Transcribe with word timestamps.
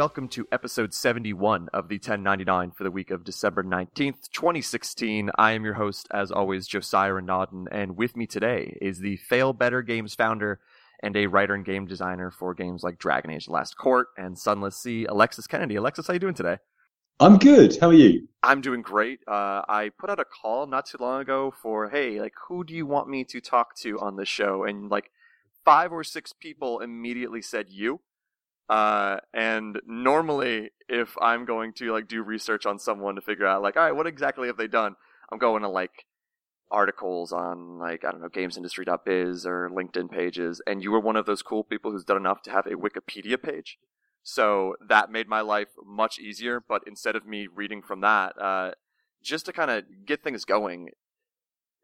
Welcome 0.00 0.28
to 0.28 0.48
episode 0.50 0.94
71 0.94 1.68
of 1.74 1.88
the 1.88 1.96
1099 1.96 2.70
for 2.70 2.84
the 2.84 2.90
week 2.90 3.10
of 3.10 3.22
December 3.22 3.62
19th, 3.62 4.30
2016. 4.32 5.30
I 5.36 5.52
am 5.52 5.62
your 5.62 5.74
host, 5.74 6.08
as 6.10 6.32
always, 6.32 6.66
Josiah 6.66 7.10
Renaudin, 7.10 7.66
and 7.70 7.98
with 7.98 8.16
me 8.16 8.26
today 8.26 8.78
is 8.80 9.00
the 9.00 9.18
Failbetter 9.30 9.86
Games 9.86 10.14
founder 10.14 10.58
and 11.02 11.14
a 11.18 11.26
writer 11.26 11.52
and 11.52 11.66
game 11.66 11.84
designer 11.84 12.30
for 12.30 12.54
games 12.54 12.82
like 12.82 12.98
Dragon 12.98 13.30
Age 13.30 13.44
The 13.44 13.52
Last 13.52 13.76
Court 13.76 14.06
and 14.16 14.38
Sunless 14.38 14.78
Sea, 14.78 15.04
Alexis 15.04 15.46
Kennedy. 15.46 15.76
Alexis, 15.76 16.06
how 16.06 16.14
you 16.14 16.18
doing 16.18 16.32
today? 16.32 16.56
I'm 17.20 17.36
good. 17.36 17.76
How 17.78 17.88
are 17.88 17.92
you? 17.92 18.26
I'm 18.42 18.62
doing 18.62 18.80
great. 18.80 19.20
Uh, 19.28 19.60
I 19.68 19.90
put 19.98 20.08
out 20.08 20.18
a 20.18 20.24
call 20.24 20.66
not 20.66 20.86
too 20.86 20.96
long 20.98 21.20
ago 21.20 21.52
for, 21.60 21.90
hey, 21.90 22.18
like, 22.22 22.32
who 22.48 22.64
do 22.64 22.72
you 22.72 22.86
want 22.86 23.10
me 23.10 23.22
to 23.24 23.40
talk 23.42 23.76
to 23.80 24.00
on 24.00 24.16
the 24.16 24.24
show? 24.24 24.64
And 24.64 24.90
like, 24.90 25.10
five 25.62 25.92
or 25.92 26.04
six 26.04 26.32
people 26.32 26.80
immediately 26.80 27.42
said 27.42 27.66
you. 27.68 28.00
Uh, 28.70 29.18
and 29.34 29.80
normally, 29.84 30.70
if 30.88 31.16
I'm 31.20 31.44
going 31.44 31.72
to 31.74 31.92
like 31.92 32.06
do 32.06 32.22
research 32.22 32.66
on 32.66 32.78
someone 32.78 33.16
to 33.16 33.20
figure 33.20 33.44
out 33.44 33.62
like, 33.62 33.76
all 33.76 33.82
right, 33.82 33.96
what 33.96 34.06
exactly 34.06 34.46
have 34.46 34.56
they 34.56 34.68
done? 34.68 34.94
I'm 35.32 35.38
going 35.38 35.62
to 35.62 35.68
like 35.68 36.06
articles 36.70 37.32
on 37.32 37.80
like 37.80 38.04
I 38.04 38.12
don't 38.12 38.20
know 38.20 38.28
gamesindustry.biz 38.28 39.44
or 39.44 39.70
LinkedIn 39.70 40.12
pages, 40.12 40.62
and 40.68 40.84
you 40.84 40.92
were 40.92 41.00
one 41.00 41.16
of 41.16 41.26
those 41.26 41.42
cool 41.42 41.64
people 41.64 41.90
who's 41.90 42.04
done 42.04 42.16
enough 42.16 42.42
to 42.42 42.52
have 42.52 42.66
a 42.66 42.76
Wikipedia 42.76 43.42
page. 43.42 43.76
So 44.22 44.76
that 44.88 45.10
made 45.10 45.26
my 45.26 45.40
life 45.40 45.70
much 45.84 46.20
easier. 46.20 46.62
But 46.66 46.82
instead 46.86 47.16
of 47.16 47.26
me 47.26 47.48
reading 47.52 47.82
from 47.82 48.02
that, 48.02 48.40
uh, 48.40 48.70
just 49.20 49.46
to 49.46 49.52
kind 49.52 49.72
of 49.72 49.82
get 50.06 50.22
things 50.22 50.44
going, 50.44 50.90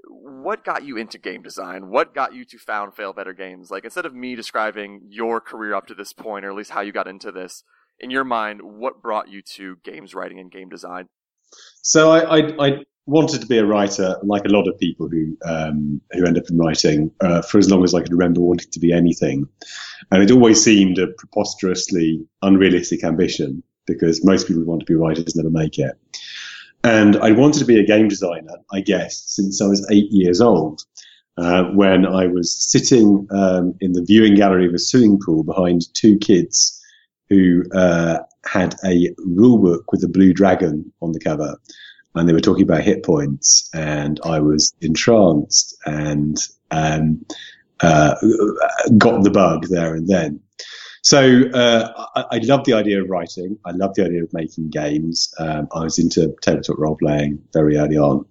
what 0.05 0.65
got 0.65 0.85
you 0.85 0.97
into 0.97 1.19
game 1.19 1.43
design? 1.43 1.89
What 1.89 2.15
got 2.15 2.35
you 2.35 2.45
to 2.47 2.59
found 2.59 2.95
Failbetter 2.95 3.37
Games? 3.37 3.71
Like 3.71 3.85
instead 3.85 4.07
of 4.07 4.15
me 4.15 4.35
describing 4.35 5.03
your 5.09 5.41
career 5.41 5.75
up 5.75 5.87
to 5.89 5.95
this 5.95 6.13
point, 6.13 6.45
or 6.45 6.51
at 6.51 6.57
least 6.57 6.71
how 6.71 6.81
you 6.81 6.93
got 6.93 7.09
into 7.09 7.33
this, 7.33 7.63
in 7.99 8.11
your 8.11 8.25
mind, 8.25 8.61
what 8.63 9.03
brought 9.03 9.29
you 9.29 9.43
to 9.43 9.77
games 9.85 10.15
writing 10.15 10.39
and 10.39 10.51
game 10.51 10.69
design? 10.69 11.09
So 11.83 12.11
I, 12.11 12.39
I, 12.39 12.67
I 12.67 12.79
wanted 13.07 13.41
to 13.41 13.47
be 13.47 13.59
a 13.59 13.65
writer, 13.65 14.17
like 14.23 14.45
a 14.45 14.49
lot 14.49 14.69
of 14.69 14.79
people 14.79 15.09
who 15.09 15.37
um, 15.45 16.01
who 16.13 16.27
end 16.27 16.37
up 16.37 16.45
in 16.51 16.59
writing, 16.59 17.11
uh, 17.21 17.43
for 17.43 17.59
as 17.59 17.71
long 17.71 17.85
as 17.85 17.95
I 17.95 18.03
could 18.03 18.13
remember 18.13 18.41
wanting 18.41 18.71
to 18.71 18.81
be 18.81 18.93
anything, 18.93 19.49
and 20.11 20.23
it 20.23 20.31
always 20.31 20.63
seemed 20.63 20.99
a 20.99 21.07
preposterously 21.07 22.27
unrealistic 22.43 23.05
ambition 23.05 23.63
because 23.87 24.25
most 24.25 24.49
people 24.49 24.63
who 24.63 24.69
want 24.69 24.81
to 24.81 24.87
be 24.87 24.95
writers 24.95 25.37
never 25.37 25.51
make 25.51 25.79
it. 25.79 25.97
And 26.87 27.17
I 27.17 27.33
wanted 27.33 27.59
to 27.59 27.65
be 27.65 27.81
a 27.81 27.85
game 27.85 28.07
designer, 28.07 28.59
I 28.73 28.81
guess, 28.81 29.21
since 29.27 29.61
I 29.61 29.67
was 29.67 29.85
eight 29.91 30.07
years 30.13 30.41
old, 30.41 30.83
uh, 31.37 31.65
when 31.65 32.07
I 32.07 32.29
was 32.29 32.55
sitting 32.71 33.27
um, 33.33 33.75
in 33.81 33.93
the 33.93 34.05
viewing 34.05 34.37
gallery 34.37 34.69
of 34.69 34.73
a 34.73 34.79
swimming 34.79 35.19
pool 35.19 35.43
behind 35.43 35.93
two 35.95 36.17
kids 36.19 36.81
who 37.29 37.65
uh, 37.75 38.19
had 38.45 38.77
a 38.85 39.13
rule 39.19 39.59
book 39.59 39.91
with 39.91 40.05
a 40.05 40.09
blue 40.09 40.33
dragon 40.33 40.93
on 41.03 41.11
the 41.11 41.19
cover. 41.19 41.57
And 42.15 42.29
they 42.29 42.33
were 42.33 42.39
talking 42.39 42.63
about 42.63 42.85
hit 42.85 43.05
points, 43.05 43.69
and 43.75 44.21
I 44.25 44.39
was 44.39 44.73
entranced 44.81 45.77
and 45.87 46.39
um, 46.71 47.27
uh, 47.81 48.15
got 48.97 49.25
the 49.25 49.33
bug 49.33 49.67
there 49.71 49.97
and 49.97 50.07
then. 50.07 50.41
So 51.07 51.45
uh, 51.55 52.09
I, 52.17 52.25
I 52.33 52.39
love 52.39 52.65
the 52.65 52.73
idea 52.73 53.01
of 53.01 53.09
writing. 53.09 53.57
I 53.65 53.71
love 53.71 53.95
the 53.95 54.05
idea 54.05 54.25
of 54.25 54.33
making 54.33 54.71
games. 54.71 55.33
Um, 55.39 55.69
I 55.73 55.85
was 55.85 56.01
into 56.01 56.35
tabletop 56.43 56.79
role 56.79 56.97
playing 56.97 57.45
very 57.53 57.77
early 57.77 57.97
on, 57.97 58.27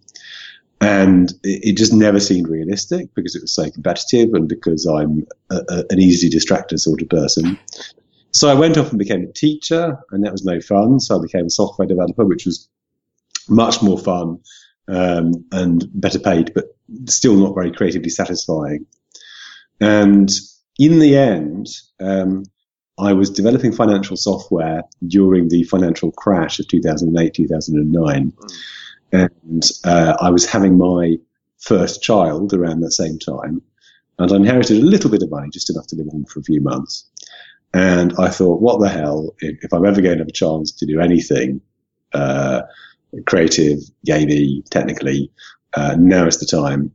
and 0.81 1.31
it, 1.43 1.69
it, 1.69 1.77
just 1.77 1.93
never 1.93 2.19
seemed 2.19 2.49
realistic 2.49 3.15
because 3.15 3.33
it 3.33 3.41
was 3.41 3.55
so 3.55 3.71
competitive 3.71 4.33
and 4.33 4.49
because 4.49 4.85
I'm 4.85 5.25
a, 5.49 5.61
a, 5.69 5.83
an 5.89 5.99
easy 5.99 6.29
distractor 6.29 6.77
sort 6.77 7.01
of 7.01 7.07
person. 7.07 7.57
So 8.31 8.49
I 8.49 8.55
went 8.55 8.77
off 8.77 8.89
and 8.89 8.99
became 8.99 9.23
a 9.23 9.31
teacher, 9.31 9.97
and 10.11 10.25
that 10.25 10.33
was 10.33 10.43
no 10.43 10.59
fun. 10.59 10.99
So 10.99 11.17
I 11.17 11.21
became 11.21 11.45
a 11.45 11.49
software 11.49 11.87
developer, 11.87 12.25
which 12.25 12.45
was 12.45 12.67
much 13.47 13.81
more 13.81 13.97
fun 13.97 14.39
um, 14.89 15.45
and 15.53 15.87
better 15.93 16.19
paid, 16.19 16.53
but 16.53 16.65
still 17.05 17.37
not 17.37 17.55
very 17.55 17.71
creatively 17.71 18.09
satisfying. 18.09 18.85
And 19.79 20.29
in 20.77 20.99
the 20.99 21.15
end, 21.15 21.67
um, 22.01 22.43
I 22.97 23.13
was 23.13 23.29
developing 23.29 23.73
financial 23.73 24.15
software 24.15 24.83
during 25.07 25.49
the 25.49 25.63
financial 25.63 26.11
crash 26.11 26.59
of 26.59 26.67
2008, 26.67 27.33
2009. 27.33 28.31
Mm. 28.31 28.57
And 29.11 29.69
uh, 29.83 30.17
I 30.19 30.29
was 30.29 30.45
having 30.45 30.77
my 30.77 31.17
first 31.59 32.01
child 32.01 32.53
around 32.53 32.81
that 32.81 32.91
same 32.91 33.19
time. 33.19 33.61
And 34.17 34.31
I 34.31 34.35
inherited 34.35 34.77
a 34.77 34.85
little 34.85 35.09
bit 35.09 35.23
of 35.23 35.29
money, 35.29 35.49
just 35.49 35.69
enough 35.69 35.87
to 35.87 35.95
live 35.95 36.07
on 36.13 36.25
for 36.25 36.39
a 36.39 36.43
few 36.43 36.61
months. 36.61 37.05
And 37.73 38.13
I 38.17 38.29
thought, 38.29 38.61
what 38.61 38.79
the 38.79 38.87
hell, 38.87 39.35
if, 39.39 39.63
if 39.63 39.73
I'm 39.73 39.85
ever 39.85 40.01
going 40.01 40.17
to 40.17 40.21
have 40.21 40.29
a 40.29 40.31
chance 40.31 40.71
to 40.71 40.85
do 40.85 41.01
anything 41.01 41.59
uh, 42.13 42.61
creative, 43.25 43.79
gamey, 44.05 44.63
technically, 44.69 45.29
uh, 45.73 45.95
now 45.99 46.25
is 46.25 46.39
the 46.39 46.45
time. 46.45 46.93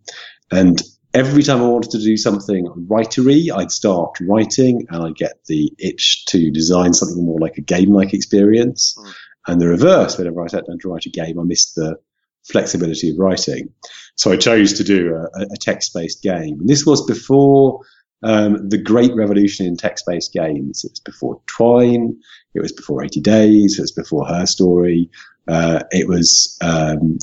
And 0.51 0.81
every 1.15 1.43
time 1.43 1.61
I 1.61 1.67
wanted 1.67 1.91
to 1.93 1.99
do 1.99 2.17
something 2.17 2.67
writery, 2.89 3.51
I'd 3.55 3.73
start 3.73 4.17
writing 4.21 4.87
and 4.91 5.03
I'd 5.03 5.17
get 5.17 5.45
the 5.47 5.73
itch 5.79 6.25
to 6.27 6.51
design 6.51 6.95
something 6.95 7.25
more 7.25 7.41
like 7.41 7.59
a 7.59 7.63
game-like 7.63 8.15
experience. 8.15 8.97
Mm. 8.99 9.15
And 9.49 9.61
the 9.61 9.69
reverse, 9.69 10.19
whenever 10.19 10.43
I 10.43 10.47
sat 10.47 10.67
down 10.67 10.79
to 10.81 10.89
write 10.89 11.07
a 11.07 11.11
game, 11.11 11.39
I 11.39 11.43
missed 11.43 11.75
the 11.75 11.99
flexibility 12.45 13.11
of 13.11 13.19
writing. 13.19 13.73
So 14.15 14.33
I 14.33 14.37
chose 14.37 14.73
to 14.75 14.85
do 14.85 15.15
a, 15.15 15.43
a 15.43 15.57
text-based 15.57 16.23
game. 16.23 16.61
And 16.61 16.69
this 16.69 16.87
was 16.87 17.05
before 17.07 17.81
um, 18.23 18.69
the 18.69 18.79
great 18.79 19.15
revolution 19.15 19.67
in 19.67 19.77
text-based 19.77 20.33
games. 20.33 20.85
It 20.85 20.93
was 20.93 21.01
before 21.01 21.41
Twine. 21.47 22.21
It 22.55 22.61
was 22.61 22.73
before 22.73 23.03
80 23.03 23.21
Days. 23.21 23.79
It 23.79 23.83
was 23.83 23.93
before 23.93 24.27
Her 24.27 24.47
Story. 24.47 25.11
Uh, 25.49 25.83
it 25.91 26.07
was 26.07 26.57
um, 26.61 27.19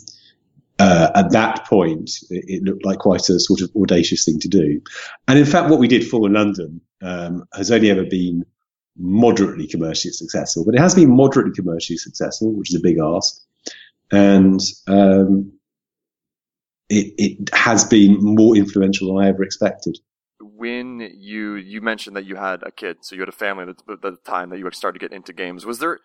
uh, 0.79 1.11
at 1.15 1.31
that 1.31 1.65
point, 1.65 2.11
it, 2.29 2.63
looked 2.63 2.85
like 2.85 2.99
quite 2.99 3.29
a 3.29 3.39
sort 3.39 3.61
of 3.61 3.71
audacious 3.75 4.25
thing 4.25 4.39
to 4.39 4.47
do. 4.47 4.81
And 5.27 5.39
in 5.39 5.45
fact, 5.45 5.69
what 5.69 5.79
we 5.79 5.87
did 5.87 6.07
Fallen 6.07 6.33
London 6.33 6.81
um, 7.01 7.45
has 7.53 7.71
only 7.71 7.89
ever 7.89 8.05
been 8.05 8.45
moderately 8.97 9.67
commercially 9.67 10.11
successful, 10.11 10.65
but 10.65 10.75
it 10.75 10.79
has 10.79 10.95
been 10.95 11.15
moderately 11.15 11.53
commercially 11.53 11.97
successful, 11.97 12.53
which 12.53 12.69
is 12.69 12.75
a 12.75 12.83
big 12.83 12.97
ask. 12.99 13.41
And 14.11 14.59
um, 14.87 15.51
it, 16.89 17.13
it 17.17 17.49
has 17.53 17.83
been 17.83 18.17
more 18.19 18.55
influential 18.55 19.13
than 19.13 19.23
I 19.23 19.29
ever 19.29 19.43
expected 19.43 19.97
when 20.57 20.99
you 21.15 21.55
you 21.55 21.81
mentioned 21.81 22.15
that 22.15 22.25
you 22.25 22.35
had 22.35 22.63
a 22.63 22.71
kid, 22.71 22.97
so 23.01 23.15
you 23.15 23.21
had 23.21 23.29
a 23.29 23.33
family 23.33 23.65
at 23.69 24.01
the 24.01 24.17
time 24.25 24.49
that 24.49 24.57
you 24.57 24.69
started 24.71 24.99
to 24.99 25.07
get 25.07 25.15
into 25.15 25.31
games. 25.31 25.65
Was 25.65 25.79
there 25.79 25.99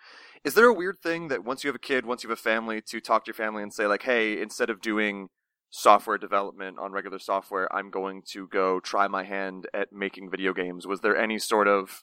is 0.44 0.54
there 0.54 0.66
a 0.66 0.74
weird 0.74 0.98
thing 1.02 1.28
that 1.28 1.44
once 1.44 1.62
you 1.62 1.68
have 1.68 1.76
a 1.76 1.80
kid, 1.80 2.04
once 2.04 2.22
you 2.22 2.30
have 2.30 2.38
a 2.38 2.42
family, 2.42 2.80
to 2.82 3.00
talk 3.00 3.24
to 3.24 3.28
your 3.28 3.34
family 3.34 3.62
and 3.62 3.72
say 3.72 3.86
like, 3.86 4.02
hey, 4.02 4.40
instead 4.40 4.70
of 4.70 4.80
doing 4.80 5.28
software 5.70 6.18
development 6.18 6.78
on 6.78 6.92
regular 6.92 7.18
software, 7.18 7.72
I'm 7.74 7.90
going 7.90 8.22
to 8.32 8.48
go 8.48 8.80
try 8.80 9.08
my 9.08 9.24
hand 9.24 9.68
at 9.72 9.92
making 9.92 10.30
video 10.30 10.52
games. 10.52 10.86
Was 10.86 11.00
there 11.00 11.16
any 11.16 11.38
sort 11.38 11.68
of 11.68 12.02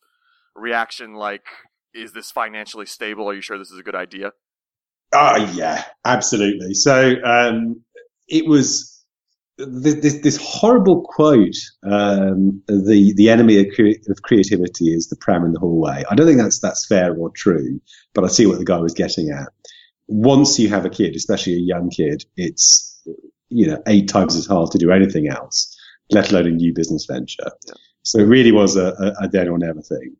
reaction 0.56 1.13
like, 1.13 1.45
is 1.94 2.13
this 2.13 2.31
financially 2.31 2.86
stable? 2.86 3.30
Are 3.30 3.33
you 3.33 3.41
sure 3.41 3.57
this 3.57 3.71
is 3.71 3.80
a 3.80 3.83
good 3.83 3.95
idea? 3.95 4.31
Oh 5.13 5.51
yeah, 5.53 5.83
absolutely. 6.06 6.74
So 6.75 7.15
um, 7.24 7.81
it 8.27 8.47
was 8.47 8.99
this, 9.67 10.21
this 10.21 10.38
horrible 10.41 11.01
quote, 11.01 11.56
um, 11.83 12.61
the 12.67 13.13
the 13.15 13.29
enemy 13.29 13.59
of, 13.59 13.73
cre- 13.75 14.00
of, 14.09 14.21
creativity 14.21 14.94
is 14.94 15.09
the 15.09 15.15
pram 15.17 15.44
in 15.44 15.53
the 15.53 15.59
hallway. 15.59 16.03
I 16.09 16.15
don't 16.15 16.25
think 16.25 16.39
that's 16.39 16.59
that's 16.59 16.85
fair 16.88 17.15
or 17.15 17.29
true, 17.31 17.81
but 18.13 18.23
I 18.23 18.27
see 18.27 18.45
what 18.45 18.59
the 18.59 18.65
guy 18.65 18.77
was 18.77 18.94
getting 18.94 19.29
at. 19.29 19.50
Once 20.07 20.57
you 20.59 20.69
have 20.69 20.85
a 20.85 20.89
kid, 20.89 21.15
especially 21.15 21.53
a 21.53 21.59
young 21.59 21.89
kid, 21.89 22.25
it's 22.38 23.01
you 23.50 23.67
know 23.67 23.81
eight 23.88 24.07
times 24.07 24.35
as 24.35 24.45
hard 24.45 24.71
to 24.71 24.77
do 24.77 24.91
anything 24.91 25.27
else, 25.27 25.77
let 26.09 26.31
alone 26.31 26.47
a 26.47 26.51
new 26.51 26.73
business 26.73 27.05
venture. 27.05 27.51
Yeah. 27.67 27.73
So 28.03 28.19
it 28.19 28.25
really 28.25 28.51
was 28.51 28.77
a, 28.77 28.94
a, 28.94 29.25
a, 29.25 29.27
then 29.27 29.50
or 29.50 29.57
never 29.57 29.81
thing. 29.81 30.15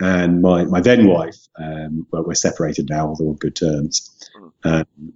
And 0.00 0.40
my 0.40 0.64
my 0.64 0.80
then 0.80 1.06
wife, 1.06 1.36
um, 1.58 2.06
well, 2.10 2.24
we're 2.24 2.34
separated 2.34 2.88
now, 2.88 3.08
although 3.08 3.28
on 3.28 3.36
good 3.36 3.56
terms, 3.56 4.30
mm. 4.34 4.52
um, 4.64 5.12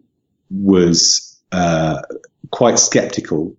was 0.50 1.40
uh, 1.52 2.02
quite 2.50 2.78
skeptical 2.78 3.56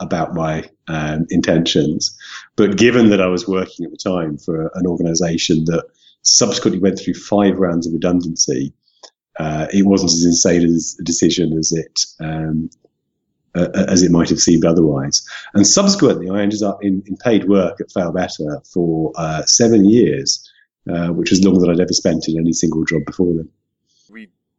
about 0.00 0.34
my 0.34 0.68
um, 0.88 1.26
intentions. 1.30 2.16
But 2.56 2.76
given 2.76 3.10
that 3.10 3.20
I 3.20 3.26
was 3.26 3.48
working 3.48 3.84
at 3.84 3.90
the 3.90 3.96
time 3.96 4.36
for 4.38 4.70
an 4.74 4.86
organization 4.86 5.64
that 5.66 5.84
subsequently 6.22 6.80
went 6.80 6.98
through 6.98 7.14
five 7.14 7.58
rounds 7.58 7.86
of 7.86 7.92
redundancy, 7.92 8.72
uh, 9.38 9.66
it 9.72 9.86
wasn't 9.86 10.12
as 10.12 10.24
insane 10.24 10.64
as 10.64 10.96
a 11.00 11.04
decision 11.04 11.56
as 11.58 11.72
it 11.72 12.00
um, 12.20 12.70
uh, 13.54 13.68
as 13.88 14.02
it 14.02 14.10
might 14.10 14.28
have 14.28 14.40
seemed 14.40 14.64
otherwise. 14.64 15.26
And 15.54 15.66
subsequently, 15.66 16.28
I 16.28 16.42
ended 16.42 16.62
up 16.62 16.82
in, 16.82 17.02
in 17.06 17.16
paid 17.16 17.48
work 17.48 17.80
at 17.80 17.88
Failbetter 17.88 18.66
for 18.70 19.12
uh, 19.16 19.42
seven 19.44 19.88
years, 19.88 20.46
uh, 20.90 21.08
which 21.08 21.30
was 21.30 21.42
longer 21.42 21.60
than 21.60 21.70
I'd 21.70 21.80
ever 21.80 21.92
spent 21.92 22.28
in 22.28 22.38
any 22.38 22.52
single 22.52 22.84
job 22.84 23.04
before 23.06 23.34
then 23.34 23.48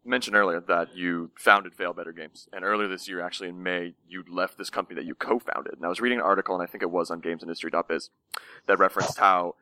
mentioned 0.08 0.36
earlier 0.36 0.60
that 0.62 0.96
you 0.96 1.32
founded 1.36 1.76
Failbetter 1.76 2.16
Games, 2.16 2.48
and 2.54 2.64
earlier 2.64 2.88
this 2.88 3.08
year, 3.08 3.22
actually 3.22 3.50
in 3.50 3.62
May, 3.62 3.94
you 4.08 4.24
left 4.30 4.58
this 4.58 4.70
company 4.70 4.96
that 4.96 5.06
you 5.06 5.16
co-founded. 5.16 5.74
And 5.74 5.86
I 5.86 5.90
was 5.90 6.02
reading 6.02 6.20
an 6.20 6.26
article, 6.26 6.56
and 6.56 6.64
I 6.64 6.68
think 6.68 6.82
it 6.82 6.92
was 6.92 7.12
on 7.12 7.22
GamesIndustry.biz, 7.22 8.10
that 8.66 8.80
referenced 8.80 9.18
how 9.18 9.56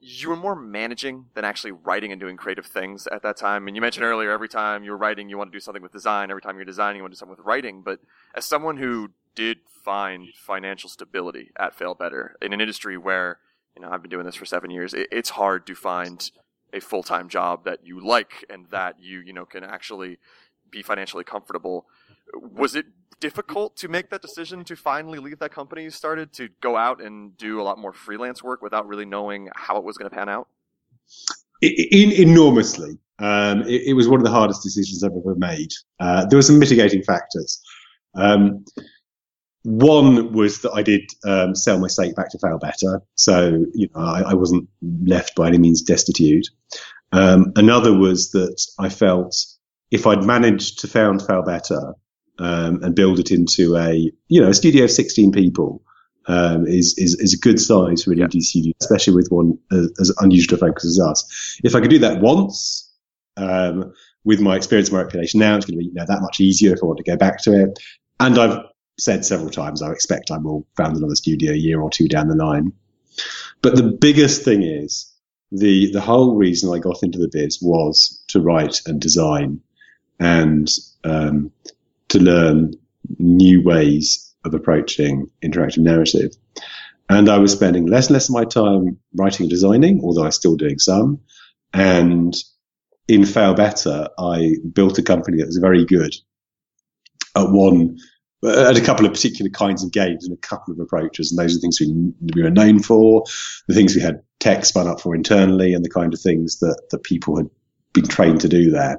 you 0.00 0.28
were 0.28 0.36
more 0.36 0.54
managing 0.54 1.26
than 1.34 1.44
actually 1.44 1.72
writing 1.72 2.12
and 2.12 2.20
doing 2.20 2.36
creative 2.36 2.66
things 2.66 3.06
at 3.06 3.22
that 3.22 3.36
time. 3.36 3.66
And 3.66 3.76
you 3.76 3.80
mentioned 3.80 4.04
earlier, 4.04 4.30
every 4.30 4.48
time 4.48 4.84
you 4.84 4.90
were 4.90 4.96
writing, 4.96 5.28
you 5.28 5.38
want 5.38 5.50
to 5.50 5.56
do 5.56 5.60
something 5.60 5.82
with 5.82 5.92
design. 5.92 6.30
Every 6.30 6.42
time 6.42 6.56
you're 6.56 6.64
designing, 6.64 6.98
you 6.98 7.02
want 7.02 7.12
to 7.12 7.16
do 7.16 7.18
something 7.20 7.36
with 7.36 7.46
writing. 7.46 7.82
But 7.82 8.00
as 8.34 8.44
someone 8.44 8.76
who 8.76 9.12
did 9.34 9.58
find 9.84 10.28
financial 10.34 10.90
stability 10.90 11.50
at 11.58 11.78
Failbetter 11.78 12.30
in 12.42 12.52
an 12.52 12.60
industry 12.60 12.98
where, 12.98 13.38
you 13.74 13.82
know, 13.82 13.90
I've 13.90 14.02
been 14.02 14.10
doing 14.10 14.26
this 14.26 14.34
for 14.34 14.44
seven 14.44 14.70
years, 14.70 14.94
it, 14.94 15.08
it's 15.10 15.30
hard 15.30 15.66
to 15.66 15.74
find 15.74 16.30
a 16.74 16.80
full 16.80 17.02
time 17.02 17.28
job 17.28 17.64
that 17.64 17.86
you 17.86 18.04
like 18.04 18.44
and 18.50 18.66
that 18.70 18.96
you, 19.00 19.20
you 19.20 19.32
know, 19.32 19.46
can 19.46 19.64
actually 19.64 20.18
be 20.70 20.82
financially 20.82 21.24
comfortable. 21.24 21.86
Was 22.34 22.74
it 22.74 22.86
difficult 23.20 23.76
to 23.76 23.88
make 23.88 24.10
that 24.10 24.20
decision 24.20 24.64
to 24.64 24.76
finally 24.76 25.18
leave 25.18 25.38
that 25.38 25.52
company 25.52 25.84
you 25.84 25.90
started 25.90 26.32
to 26.32 26.48
go 26.60 26.76
out 26.76 27.00
and 27.00 27.36
do 27.38 27.60
a 27.60 27.64
lot 27.64 27.78
more 27.78 27.92
freelance 27.92 28.42
work 28.42 28.60
without 28.60 28.86
really 28.86 29.06
knowing 29.06 29.48
how 29.54 29.76
it 29.76 29.84
was 29.84 29.96
going 29.96 30.10
to 30.10 30.14
pan 30.14 30.28
out? 30.28 30.48
In, 31.62 32.10
enormously. 32.12 32.98
Um, 33.20 33.62
it, 33.62 33.82
it, 33.86 33.92
was 33.94 34.08
one 34.08 34.18
of 34.18 34.24
the 34.24 34.30
hardest 34.30 34.62
decisions 34.62 35.04
I've 35.04 35.12
ever 35.12 35.36
made. 35.36 35.70
Uh, 36.00 36.26
there 36.26 36.36
were 36.36 36.42
some 36.42 36.58
mitigating 36.58 37.02
factors. 37.02 37.62
Um, 38.16 38.64
one 39.64 40.32
was 40.32 40.60
that 40.60 40.72
I 40.72 40.82
did 40.82 41.10
um, 41.24 41.54
sell 41.54 41.78
my 41.78 41.88
stake 41.88 42.14
back 42.14 42.30
to 42.30 42.38
Failbetter, 42.38 43.00
so 43.14 43.64
you 43.74 43.88
know 43.94 44.00
I, 44.00 44.20
I 44.20 44.34
wasn't 44.34 44.68
left 44.82 45.34
by 45.34 45.48
any 45.48 45.58
means 45.58 45.82
destitute. 45.82 46.46
Um, 47.12 47.52
another 47.56 47.96
was 47.96 48.30
that 48.32 48.64
I 48.78 48.90
felt 48.90 49.34
if 49.90 50.06
I'd 50.06 50.22
managed 50.22 50.80
to 50.80 50.88
found 50.88 51.20
Failbetter 51.20 51.94
um, 52.38 52.82
and 52.82 52.94
build 52.94 53.18
it 53.18 53.30
into 53.30 53.76
a 53.76 54.12
you 54.28 54.40
know 54.40 54.48
a 54.48 54.54
studio 54.54 54.84
of 54.84 54.90
16 54.90 55.32
people 55.32 55.82
um, 56.26 56.66
is, 56.66 56.96
is 56.98 57.14
is 57.14 57.32
a 57.32 57.38
good 57.38 57.58
size 57.58 58.04
for 58.04 58.12
an 58.12 58.18
indie 58.18 58.42
studio, 58.42 58.74
especially 58.80 59.14
with 59.14 59.28
one 59.28 59.58
as, 59.72 59.92
as, 59.98 60.14
unusual 60.20 60.56
a 60.56 60.58
focus 60.58 60.84
as 60.84 61.00
us. 61.00 61.58
If 61.64 61.74
I 61.74 61.80
could 61.80 61.90
do 61.90 62.00
that 62.00 62.20
once, 62.20 62.92
um, 63.38 63.94
with 64.24 64.40
my 64.40 64.56
experience 64.56 64.88
and 64.88 64.96
my 64.96 65.02
reputation 65.02 65.40
now, 65.40 65.56
it's 65.56 65.66
going 65.66 65.78
to 65.78 65.84
be 65.84 65.86
you 65.86 65.94
know, 65.94 66.04
that 66.06 66.20
much 66.20 66.40
easier 66.40 66.74
if 66.74 66.80
I 66.82 66.86
want 66.86 66.98
to 66.98 67.04
go 67.04 67.16
back 67.16 67.42
to 67.42 67.62
it. 67.62 67.78
And 68.20 68.38
I've 68.38 68.58
said 68.98 69.24
several 69.24 69.50
times, 69.50 69.82
I 69.82 69.92
expect 69.92 70.30
I 70.30 70.38
will 70.38 70.66
found 70.76 70.96
another 70.96 71.16
studio 71.16 71.52
a 71.52 71.56
year 71.56 71.80
or 71.80 71.90
two 71.90 72.08
down 72.08 72.28
the 72.28 72.36
line. 72.36 72.72
But 73.62 73.76
the 73.76 73.82
biggest 73.82 74.42
thing 74.42 74.62
is 74.62 75.12
the 75.50 75.90
the 75.92 76.00
whole 76.00 76.36
reason 76.36 76.72
I 76.72 76.78
got 76.78 77.02
into 77.02 77.18
the 77.18 77.28
biz 77.28 77.58
was 77.62 78.22
to 78.28 78.40
write 78.40 78.80
and 78.86 79.00
design 79.00 79.60
and 80.20 80.70
um, 81.04 81.50
to 82.08 82.18
learn 82.18 82.74
new 83.18 83.62
ways 83.62 84.34
of 84.44 84.54
approaching 84.54 85.30
interactive 85.42 85.78
narrative. 85.78 86.32
And 87.08 87.28
I 87.28 87.38
was 87.38 87.52
spending 87.52 87.86
less 87.86 88.06
and 88.06 88.14
less 88.14 88.28
of 88.28 88.34
my 88.34 88.44
time 88.44 88.98
writing 89.14 89.44
and 89.44 89.50
designing, 89.50 90.00
although 90.02 90.22
I 90.22 90.26
was 90.26 90.36
still 90.36 90.56
doing 90.56 90.78
some. 90.78 91.20
And 91.72 92.34
in 93.08 93.22
Failbetter, 93.22 94.08
I 94.18 94.56
built 94.72 94.98
a 94.98 95.02
company 95.02 95.38
that 95.38 95.46
was 95.46 95.58
very 95.58 95.84
good 95.84 96.14
at 97.36 97.50
one, 97.50 97.98
at 98.44 98.76
a 98.76 98.80
couple 98.80 99.06
of 99.06 99.12
particular 99.12 99.50
kinds 99.50 99.82
of 99.82 99.92
games 99.92 100.24
and 100.24 100.34
a 100.34 100.40
couple 100.40 100.72
of 100.72 100.80
approaches. 100.80 101.30
And 101.30 101.38
those 101.38 101.52
are 101.52 101.58
the 101.58 101.60
things 101.60 101.80
we, 101.80 102.12
we 102.34 102.42
were 102.42 102.50
known 102.50 102.80
for, 102.80 103.24
the 103.68 103.74
things 103.74 103.94
we 103.94 104.02
had 104.02 104.22
tech 104.40 104.64
spun 104.64 104.86
up 104.86 105.00
for 105.00 105.14
internally, 105.14 105.74
and 105.74 105.84
the 105.84 105.90
kind 105.90 106.12
of 106.12 106.20
things 106.20 106.58
that, 106.58 106.80
that 106.90 107.02
people 107.02 107.36
had 107.36 107.48
been 107.92 108.06
trained 108.06 108.40
to 108.40 108.48
do 108.48 108.70
there 108.70 108.98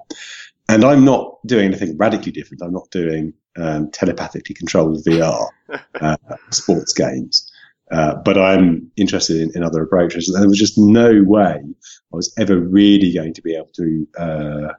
and 0.67 0.83
I'm 0.83 1.05
not 1.05 1.37
doing 1.45 1.65
anything 1.65 1.97
radically 1.97 2.31
different. 2.31 2.63
I'm 2.63 2.73
not 2.73 2.89
doing 2.89 3.33
um, 3.57 3.91
telepathically 3.91 4.55
controlled 4.55 5.03
VR 5.05 5.47
uh, 6.01 6.17
sports 6.49 6.93
games. 6.93 7.51
Uh, 7.91 8.15
but 8.15 8.37
I'm 8.37 8.91
interested 8.97 9.41
in, 9.41 9.51
in, 9.53 9.63
other 9.63 9.83
approaches. 9.83 10.27
And 10.27 10.41
there 10.41 10.49
was 10.49 10.57
just 10.57 10.75
no 10.75 11.21
way 11.23 11.61
I 11.61 12.15
was 12.15 12.33
ever 12.39 12.59
really 12.59 13.13
going 13.13 13.35
to 13.35 13.43
be 13.43 13.55
able 13.55 13.69
to 13.75 14.07
uh, 14.17 14.73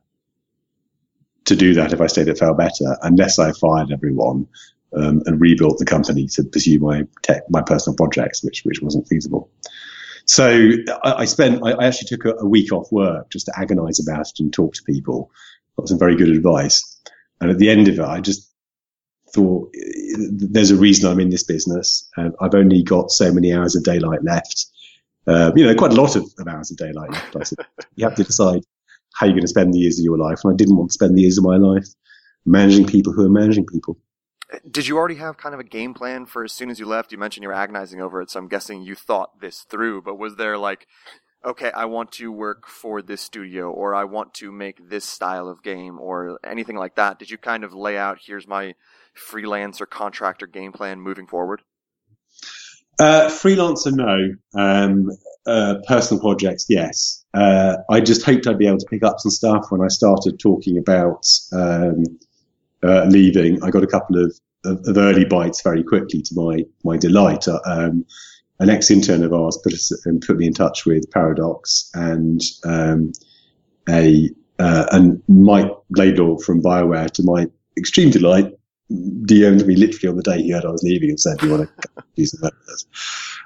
to 1.46 1.56
do 1.56 1.74
that 1.74 1.92
if 1.92 2.00
I 2.00 2.06
stayed 2.06 2.28
at 2.28 2.36
Failbetter, 2.36 2.96
unless 3.02 3.38
I 3.38 3.52
fired 3.52 3.90
everyone 3.90 4.46
um, 4.96 5.22
and 5.26 5.40
rebuilt 5.40 5.78
the 5.78 5.84
company 5.84 6.26
to 6.28 6.44
pursue 6.44 6.78
my 6.78 7.06
tech, 7.22 7.42
my 7.50 7.62
personal 7.62 7.96
projects, 7.96 8.44
which 8.44 8.64
which 8.64 8.82
wasn't 8.82 9.08
feasible. 9.08 9.50
So 10.26 10.70
I, 11.04 11.12
I 11.12 11.24
spent. 11.24 11.62
I, 11.64 11.72
I 11.72 11.86
actually 11.86 12.08
took 12.08 12.24
a, 12.24 12.34
a, 12.40 12.46
week 12.46 12.72
off 12.72 12.90
work 12.92 13.30
just 13.30 13.46
to 13.46 13.52
agonise 13.56 14.00
about 14.00 14.28
it 14.28 14.40
and 14.40 14.52
talk 14.52 14.74
to 14.74 14.82
people 14.82 15.30
got 15.76 15.88
some 15.88 15.98
very 15.98 16.16
good 16.16 16.30
advice. 16.30 17.00
And 17.40 17.50
at 17.50 17.58
the 17.58 17.70
end 17.70 17.88
of 17.88 17.98
it, 17.98 18.04
I 18.04 18.20
just 18.20 18.50
thought 19.34 19.72
there's 20.30 20.70
a 20.70 20.76
reason 20.76 21.10
I'm 21.10 21.20
in 21.20 21.30
this 21.30 21.44
business. 21.44 22.08
and 22.16 22.34
I've 22.40 22.54
only 22.54 22.82
got 22.82 23.10
so 23.10 23.32
many 23.32 23.52
hours 23.52 23.76
of 23.76 23.84
daylight 23.84 24.24
left. 24.24 24.66
Uh, 25.26 25.52
you 25.54 25.66
know, 25.66 25.74
quite 25.74 25.92
a 25.92 26.00
lot 26.00 26.16
of, 26.16 26.24
of 26.38 26.48
hours 26.48 26.70
of 26.70 26.76
daylight 26.76 27.10
left. 27.34 27.52
You 27.96 28.06
have 28.06 28.14
to 28.16 28.24
decide 28.24 28.62
how 29.16 29.26
you're 29.26 29.34
going 29.34 29.42
to 29.42 29.48
spend 29.48 29.72
the 29.72 29.78
years 29.78 29.98
of 29.98 30.04
your 30.04 30.18
life. 30.18 30.40
And 30.44 30.52
I 30.52 30.56
didn't 30.56 30.76
want 30.76 30.90
to 30.90 30.94
spend 30.94 31.16
the 31.16 31.22
years 31.22 31.38
of 31.38 31.44
my 31.44 31.56
life 31.56 31.86
managing 32.44 32.86
people 32.86 33.12
who 33.12 33.24
are 33.24 33.30
managing 33.30 33.66
people. 33.66 33.98
Did 34.70 34.86
you 34.86 34.96
already 34.96 35.16
have 35.16 35.36
kind 35.36 35.54
of 35.54 35.60
a 35.60 35.64
game 35.64 35.94
plan 35.94 36.26
for 36.26 36.44
as 36.44 36.52
soon 36.52 36.70
as 36.70 36.78
you 36.78 36.86
left? 36.86 37.10
You 37.10 37.18
mentioned 37.18 37.42
you 37.42 37.48
were 37.48 37.54
agonizing 37.54 38.00
over 38.00 38.20
it, 38.20 38.30
so 38.30 38.38
I'm 38.38 38.46
guessing 38.46 38.82
you 38.82 38.94
thought 38.94 39.40
this 39.40 39.62
through. 39.68 40.02
But 40.02 40.18
was 40.18 40.36
there 40.36 40.56
like 40.56 40.86
okay, 41.46 41.70
I 41.70 41.84
want 41.84 42.10
to 42.12 42.32
work 42.32 42.66
for 42.66 43.00
this 43.00 43.20
studio 43.20 43.70
or 43.70 43.94
I 43.94 44.04
want 44.04 44.34
to 44.34 44.50
make 44.50 44.88
this 44.90 45.04
style 45.04 45.48
of 45.48 45.62
game 45.62 46.00
or 46.00 46.40
anything 46.44 46.76
like 46.76 46.96
that? 46.96 47.20
Did 47.20 47.30
you 47.30 47.38
kind 47.38 47.62
of 47.62 47.72
lay 47.72 47.96
out, 47.96 48.18
here's 48.26 48.48
my 48.48 48.74
freelance 49.14 49.80
or 49.80 49.86
contractor 49.86 50.48
game 50.48 50.72
plan 50.72 51.00
moving 51.00 51.26
forward? 51.28 51.62
Uh, 52.98 53.28
freelancer, 53.28 53.92
no. 53.92 54.34
Um, 54.54 55.10
uh, 55.46 55.76
personal 55.86 56.20
projects, 56.20 56.66
yes. 56.68 57.24
Uh, 57.32 57.76
I 57.90 58.00
just 58.00 58.24
hoped 58.24 58.46
I'd 58.46 58.58
be 58.58 58.66
able 58.66 58.78
to 58.78 58.86
pick 58.86 59.04
up 59.04 59.20
some 59.20 59.30
stuff 59.30 59.66
when 59.70 59.80
I 59.80 59.88
started 59.88 60.40
talking 60.40 60.78
about 60.78 61.26
um, 61.52 62.04
uh, 62.82 63.04
leaving. 63.04 63.62
I 63.62 63.70
got 63.70 63.84
a 63.84 63.86
couple 63.86 64.24
of, 64.24 64.34
of, 64.64 64.80
of, 64.86 64.98
early 64.98 65.24
bites 65.24 65.62
very 65.62 65.84
quickly 65.84 66.22
to 66.22 66.34
my 66.34 66.64
my 66.82 66.96
delight. 66.96 67.46
Uh, 67.46 67.60
um, 67.64 68.06
an 68.58 68.70
ex-intern 68.70 69.22
of 69.22 69.32
ours 69.32 69.58
put 69.62 69.74
us 69.74 69.92
and 70.06 70.22
put 70.22 70.38
me 70.38 70.46
in 70.46 70.54
touch 70.54 70.86
with 70.86 71.10
Paradox 71.10 71.90
and 71.94 72.40
um, 72.64 73.12
a 73.88 74.30
uh, 74.58 74.86
and 74.90 75.22
Mike 75.28 75.70
Laidlaw 75.90 76.38
from 76.38 76.62
Bioware, 76.62 77.10
to 77.12 77.22
my 77.22 77.46
extreme 77.76 78.10
delight, 78.10 78.52
DM'd 78.90 79.66
me 79.66 79.74
literally 79.76 80.08
on 80.08 80.16
the 80.16 80.22
day 80.22 80.42
he 80.42 80.50
heard 80.52 80.64
I 80.64 80.70
was 80.70 80.82
leaving 80.82 81.10
and 81.10 81.20
said, 81.20 81.38
"Do 81.38 81.46
you 81.46 81.52
want 81.52 81.68
to 81.80 81.88
do 82.14 82.26
some 82.26 82.40
work 82.42 82.54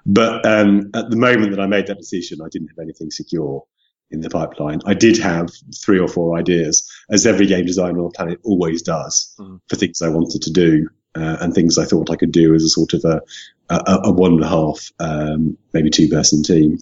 But 0.04 0.44
um, 0.44 0.90
at 0.94 1.10
the 1.10 1.16
moment 1.16 1.50
that 1.52 1.60
I 1.60 1.66
made 1.66 1.86
that 1.86 1.98
decision, 1.98 2.40
I 2.42 2.48
didn't 2.48 2.68
have 2.68 2.78
anything 2.78 3.10
secure 3.10 3.64
in 4.10 4.20
the 4.20 4.30
pipeline. 4.30 4.80
I 4.86 4.94
did 4.94 5.16
have 5.18 5.50
three 5.82 5.98
or 5.98 6.08
four 6.08 6.36
ideas, 6.38 6.90
as 7.10 7.26
every 7.26 7.46
game 7.46 7.64
designer 7.64 7.98
on 7.98 8.04
the 8.04 8.10
planet 8.10 8.40
always 8.44 8.82
does, 8.82 9.34
mm-hmm. 9.38 9.56
for 9.68 9.76
things 9.76 10.02
I 10.02 10.08
wanted 10.08 10.42
to 10.42 10.52
do 10.52 10.88
uh, 11.14 11.38
and 11.40 11.54
things 11.54 11.78
I 11.78 11.84
thought 11.84 12.10
I 12.10 12.16
could 12.16 12.32
do 12.32 12.54
as 12.54 12.64
a 12.64 12.68
sort 12.68 12.94
of 12.94 13.04
a, 13.04 13.20
a, 13.68 14.00
a 14.04 14.12
one 14.12 14.32
and 14.32 14.44
a 14.44 14.48
half, 14.48 14.90
um, 14.98 15.56
maybe 15.72 15.90
two 15.90 16.08
person 16.08 16.42
team. 16.42 16.78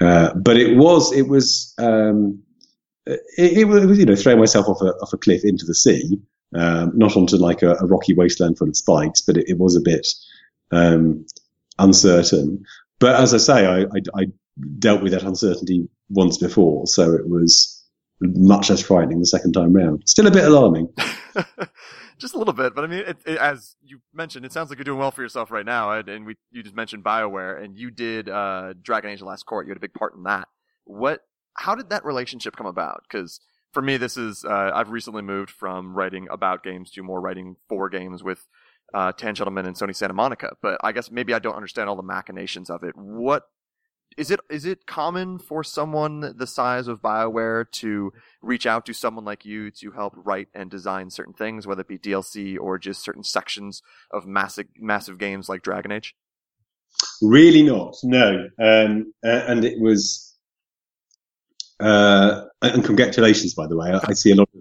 Uh, 0.00 0.34
but 0.34 0.56
it 0.56 0.76
was, 0.76 1.12
it 1.12 1.28
was, 1.28 1.74
um, 1.78 2.42
it, 3.06 3.58
it, 3.58 3.64
was, 3.66 3.98
you 3.98 4.06
know, 4.06 4.16
throwing 4.16 4.38
myself 4.38 4.68
off 4.68 4.80
a, 4.80 4.92
off 5.02 5.12
a 5.12 5.18
cliff 5.18 5.44
into 5.44 5.66
the 5.66 5.74
sea, 5.74 6.20
um, 6.54 6.92
not 6.94 7.16
onto 7.16 7.36
like 7.36 7.62
a, 7.62 7.74
a, 7.74 7.86
rocky 7.86 8.14
wasteland 8.14 8.58
full 8.58 8.68
of 8.68 8.76
spikes, 8.76 9.20
but 9.20 9.36
it, 9.36 9.48
it 9.48 9.58
was 9.58 9.76
a 9.76 9.80
bit, 9.80 10.06
um, 10.72 11.26
uncertain. 11.78 12.64
But 12.98 13.16
as 13.16 13.34
I 13.34 13.38
say, 13.38 13.66
I, 13.66 13.80
I, 13.82 14.22
I 14.22 14.26
dealt 14.78 15.02
with 15.02 15.12
that 15.12 15.22
uncertainty 15.22 15.88
once 16.08 16.38
before, 16.38 16.86
so 16.86 17.14
it 17.14 17.28
was 17.28 17.82
much 18.20 18.70
less 18.70 18.82
frightening 18.82 19.20
the 19.20 19.26
second 19.26 19.52
time 19.52 19.72
round. 19.72 20.02
Still 20.06 20.26
a 20.26 20.30
bit 20.30 20.44
alarming. 20.44 20.92
just 22.18 22.34
a 22.34 22.38
little 22.38 22.52
bit. 22.52 22.74
But 22.74 22.84
I 22.84 22.86
mean, 22.86 23.00
it, 23.00 23.16
it, 23.26 23.38
as 23.38 23.76
you 23.82 24.00
mentioned, 24.12 24.44
it 24.44 24.52
sounds 24.52 24.68
like 24.68 24.78
you're 24.78 24.84
doing 24.84 24.98
well 24.98 25.10
for 25.10 25.22
yourself 25.22 25.50
right 25.50 25.64
now. 25.64 25.92
And, 25.92 26.26
we, 26.26 26.36
you 26.50 26.62
just 26.62 26.76
mentioned 26.76 27.02
Bioware, 27.02 27.62
and 27.62 27.76
you 27.76 27.90
did 27.90 28.28
uh, 28.28 28.74
Dragon 28.80 29.10
Age: 29.10 29.22
Last 29.22 29.46
Court. 29.46 29.66
You 29.66 29.70
had 29.70 29.78
a 29.78 29.80
big 29.80 29.94
part 29.94 30.14
in 30.14 30.24
that. 30.24 30.48
What? 30.84 31.22
How 31.54 31.74
did 31.74 31.90
that 31.90 32.04
relationship 32.04 32.56
come 32.56 32.66
about? 32.66 33.02
Because 33.08 33.40
for 33.72 33.82
me, 33.82 33.96
this 33.96 34.16
is 34.16 34.44
uh, 34.44 34.70
I've 34.74 34.90
recently 34.90 35.22
moved 35.22 35.50
from 35.50 35.94
writing 35.94 36.28
about 36.30 36.62
games 36.62 36.90
to 36.92 37.02
more 37.02 37.20
writing 37.20 37.56
for 37.68 37.88
games 37.88 38.22
with 38.22 38.46
uh, 38.92 39.12
Tangentlemen 39.12 39.66
and 39.66 39.76
Sony 39.76 39.94
Santa 39.94 40.14
Monica. 40.14 40.56
But 40.62 40.80
I 40.82 40.92
guess 40.92 41.10
maybe 41.10 41.34
I 41.34 41.38
don't 41.38 41.54
understand 41.54 41.88
all 41.88 41.96
the 41.96 42.02
machinations 42.02 42.70
of 42.70 42.82
it. 42.82 42.96
What 42.96 43.44
is 44.16 44.30
it 44.30 44.40
is 44.50 44.64
it 44.64 44.86
common 44.86 45.38
for 45.38 45.62
someone 45.62 46.34
the 46.36 46.46
size 46.46 46.88
of 46.88 47.00
BioWare 47.00 47.70
to 47.72 48.12
reach 48.42 48.66
out 48.66 48.86
to 48.86 48.92
someone 48.92 49.24
like 49.24 49.44
you 49.44 49.70
to 49.70 49.92
help 49.92 50.14
write 50.16 50.48
and 50.54 50.70
design 50.70 51.10
certain 51.10 51.34
things, 51.34 51.66
whether 51.66 51.82
it 51.82 51.88
be 51.88 51.98
DLC 51.98 52.58
or 52.58 52.78
just 52.78 53.04
certain 53.04 53.22
sections 53.22 53.82
of 54.10 54.26
massive 54.26 54.66
massive 54.78 55.18
games 55.18 55.48
like 55.48 55.62
Dragon 55.62 55.92
Age? 55.92 56.14
Really 57.22 57.62
not, 57.62 57.96
no. 58.02 58.48
Um, 58.58 59.12
and 59.22 59.64
it 59.64 59.80
was. 59.80 60.29
Uh, 61.80 62.44
and 62.62 62.84
congratulations, 62.84 63.54
by 63.54 63.66
the 63.66 63.76
way. 63.76 63.90
I, 63.90 64.00
I, 64.08 64.12
see 64.12 64.32
a 64.32 64.34
lot 64.34 64.48
of 64.54 64.60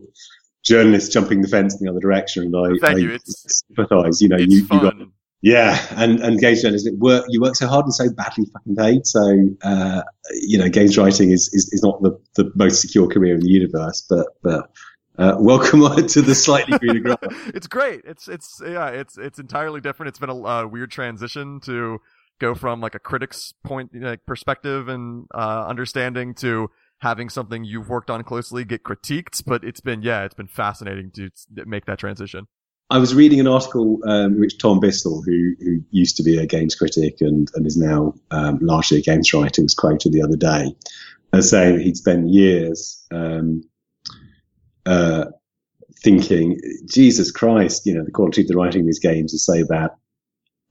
journalists 0.64 1.14
jumping 1.14 1.42
the 1.42 1.48
fence 1.48 1.80
in 1.80 1.86
the 1.86 1.92
other 1.92 2.00
direction, 2.00 2.44
and 2.44 2.56
I, 2.56 2.70
Thank 2.80 2.98
I 2.98 3.02
you. 3.02 3.12
It's, 3.12 3.64
sympathise. 3.68 4.22
You 4.22 4.30
know, 4.30 4.38
you, 4.38 4.62
you 4.62 4.68
got 4.68 4.96
Yeah, 5.42 5.80
and 5.92 6.20
and 6.22 6.40
games 6.40 6.62
journalism 6.62 7.00
work. 7.00 7.26
You 7.30 7.42
work 7.42 7.56
so 7.56 7.68
hard 7.68 7.86
and 7.86 7.94
so 7.94 8.12
badly 8.12 8.46
fucking 8.54 8.76
paid. 8.76 9.06
So 9.06 9.50
uh, 9.64 10.04
you 10.32 10.58
know, 10.58 10.70
games 10.70 10.98
writing 10.98 11.32
is, 11.32 11.50
is, 11.54 11.70
is 11.74 11.84
not 11.84 12.02
the, 12.02 12.18
the 12.36 12.52
most 12.56 12.82
secure 12.82 13.08
career 13.08 13.36
in 13.36 13.42
the 13.42 13.50
universe. 13.50 14.06
But 14.10 14.28
but 14.42 14.70
uh, 15.18 15.36
welcome 15.40 15.82
to 16.08 16.22
the 16.22 16.36
slightly 16.36 16.78
greener 16.80 17.00
grass. 17.18 17.18
it's 17.54 17.68
great. 17.68 18.02
It's 18.06 18.28
it's 18.28 18.62
yeah. 18.66 18.88
It's 18.88 19.18
it's 19.18 19.40
entirely 19.40 19.82
different. 19.82 20.10
It's 20.10 20.20
been 20.20 20.30
a 20.30 20.42
uh, 20.42 20.66
weird 20.68 20.92
transition 20.92 21.60
to 21.62 22.00
go 22.40 22.56
from 22.56 22.80
like 22.80 22.96
a 22.96 23.00
critic's 23.00 23.54
point 23.64 23.92
like 23.94 24.26
perspective 24.26 24.88
and 24.88 25.28
uh, 25.36 25.66
understanding 25.68 26.34
to 26.34 26.70
having 27.00 27.30
something 27.30 27.64
you've 27.64 27.90
worked 27.90 28.10
on 28.10 28.24
closely 28.24 28.64
get 28.66 28.84
critiqued. 28.84 29.44
But 29.46 29.64
it's 29.64 29.82
been 29.82 30.02
yeah, 30.02 30.24
it's 30.24 30.36
been 30.36 30.48
fascinating 30.48 31.12
to 31.12 31.30
make 31.66 31.86
that 31.86 32.00
transition. 32.00 32.48
I 32.92 32.98
was 32.98 33.14
reading 33.14 33.40
an 33.40 33.48
article 33.48 34.00
um, 34.08 34.40
which 34.40 34.58
Tom 34.58 34.80
Bissell, 34.80 35.22
who 35.22 35.56
who 35.60 35.82
used 35.92 36.18
to 36.18 36.24
be 36.24 36.38
a 36.38 36.46
games 36.46 36.76
critic 36.76 37.18
and, 37.22 37.50
and 37.56 37.66
is 37.66 37.78
now 37.78 38.14
um, 38.32 38.60
largely 38.62 39.00
a 39.00 39.02
games 39.02 39.34
writer, 39.34 39.62
was 39.62 39.76
quoted 39.76 40.12
the 40.12 40.24
other 40.24 40.38
day 40.38 40.76
as 41.34 41.50
saying 41.50 41.80
he'd 41.80 41.98
spent 41.98 42.30
years 42.30 43.06
um, 43.12 43.64
uh, 44.86 45.26
thinking, 46.02 46.60
Jesus 46.90 47.32
Christ, 47.32 47.86
you 47.86 47.94
know, 47.94 48.04
the 48.04 48.12
quality 48.12 48.42
of 48.42 48.48
the 48.48 48.56
writing 48.56 48.82
in 48.82 48.86
these 48.88 49.00
games 49.00 49.34
is 49.34 49.46
so 49.46 49.66
bad. 49.66 49.92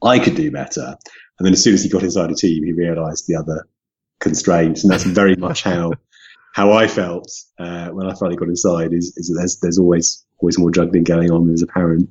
I 0.02 0.18
could 0.18 0.34
do 0.34 0.50
better. 0.50 0.96
And 1.38 1.46
then 1.46 1.52
as 1.52 1.62
soon 1.62 1.74
as 1.74 1.82
he 1.82 1.88
got 1.88 2.02
inside 2.02 2.30
a 2.30 2.34
team, 2.34 2.64
he 2.64 2.72
realised 2.72 3.26
the 3.28 3.36
other 3.36 3.68
constraints, 4.20 4.82
and 4.82 4.92
that's 4.92 5.04
very 5.04 5.36
much 5.36 5.62
how 5.62 5.92
how 6.54 6.72
I 6.72 6.86
felt 6.88 7.30
uh, 7.58 7.88
when 7.88 8.06
I 8.06 8.14
finally 8.14 8.36
got 8.36 8.48
inside. 8.48 8.92
Is, 8.92 9.16
is 9.16 9.28
that 9.28 9.34
there's 9.38 9.58
there's 9.60 9.78
always 9.78 10.24
always 10.38 10.58
more 10.58 10.70
juggling 10.70 11.04
going 11.04 11.30
on 11.30 11.46
than 11.46 11.54
is 11.54 11.62
apparent 11.62 12.08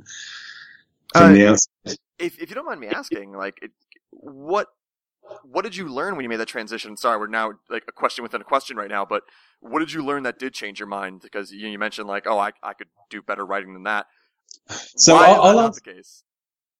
from 1.14 1.32
uh, 1.32 1.34
the 1.34 1.48
outside. 1.48 1.98
If, 2.20 2.42
if 2.42 2.50
you 2.50 2.56
don't 2.56 2.66
mind 2.66 2.80
me 2.80 2.88
asking, 2.88 3.34
like, 3.34 3.60
it, 3.62 3.72
what 4.12 4.68
what 5.44 5.64
did 5.64 5.76
you 5.76 5.88
learn 5.88 6.16
when 6.16 6.24
you 6.24 6.30
made 6.30 6.40
that 6.40 6.48
transition? 6.48 6.96
Sorry, 6.98 7.18
we're 7.20 7.28
now 7.28 7.54
like 7.70 7.84
a 7.88 7.92
question 7.92 8.24
within 8.24 8.42
a 8.42 8.46
question 8.46 8.78
right 8.78 8.90
now, 8.90 9.06
but 9.06 9.24
what 9.60 9.80
did 9.80 9.92
you 9.92 10.04
learn 10.04 10.24
that 10.24 10.40
did 10.40 10.54
change 10.54 10.80
your 10.80 10.88
mind? 10.88 11.22
Because 11.22 11.52
you, 11.52 11.68
you 11.68 11.80
mentioned 11.80 12.08
like, 12.08 12.26
oh, 12.26 12.40
I 12.40 12.52
I 12.64 12.74
could 12.74 12.88
do 13.10 13.22
better 13.22 13.46
writing 13.46 13.74
than 13.74 13.84
that. 13.84 14.08
So 14.70 15.16
Why 15.16 15.28
I'll, 15.28 15.42
I'll 15.42 15.60
answer, 15.60 15.82
the 15.84 15.94
case? 15.94 16.24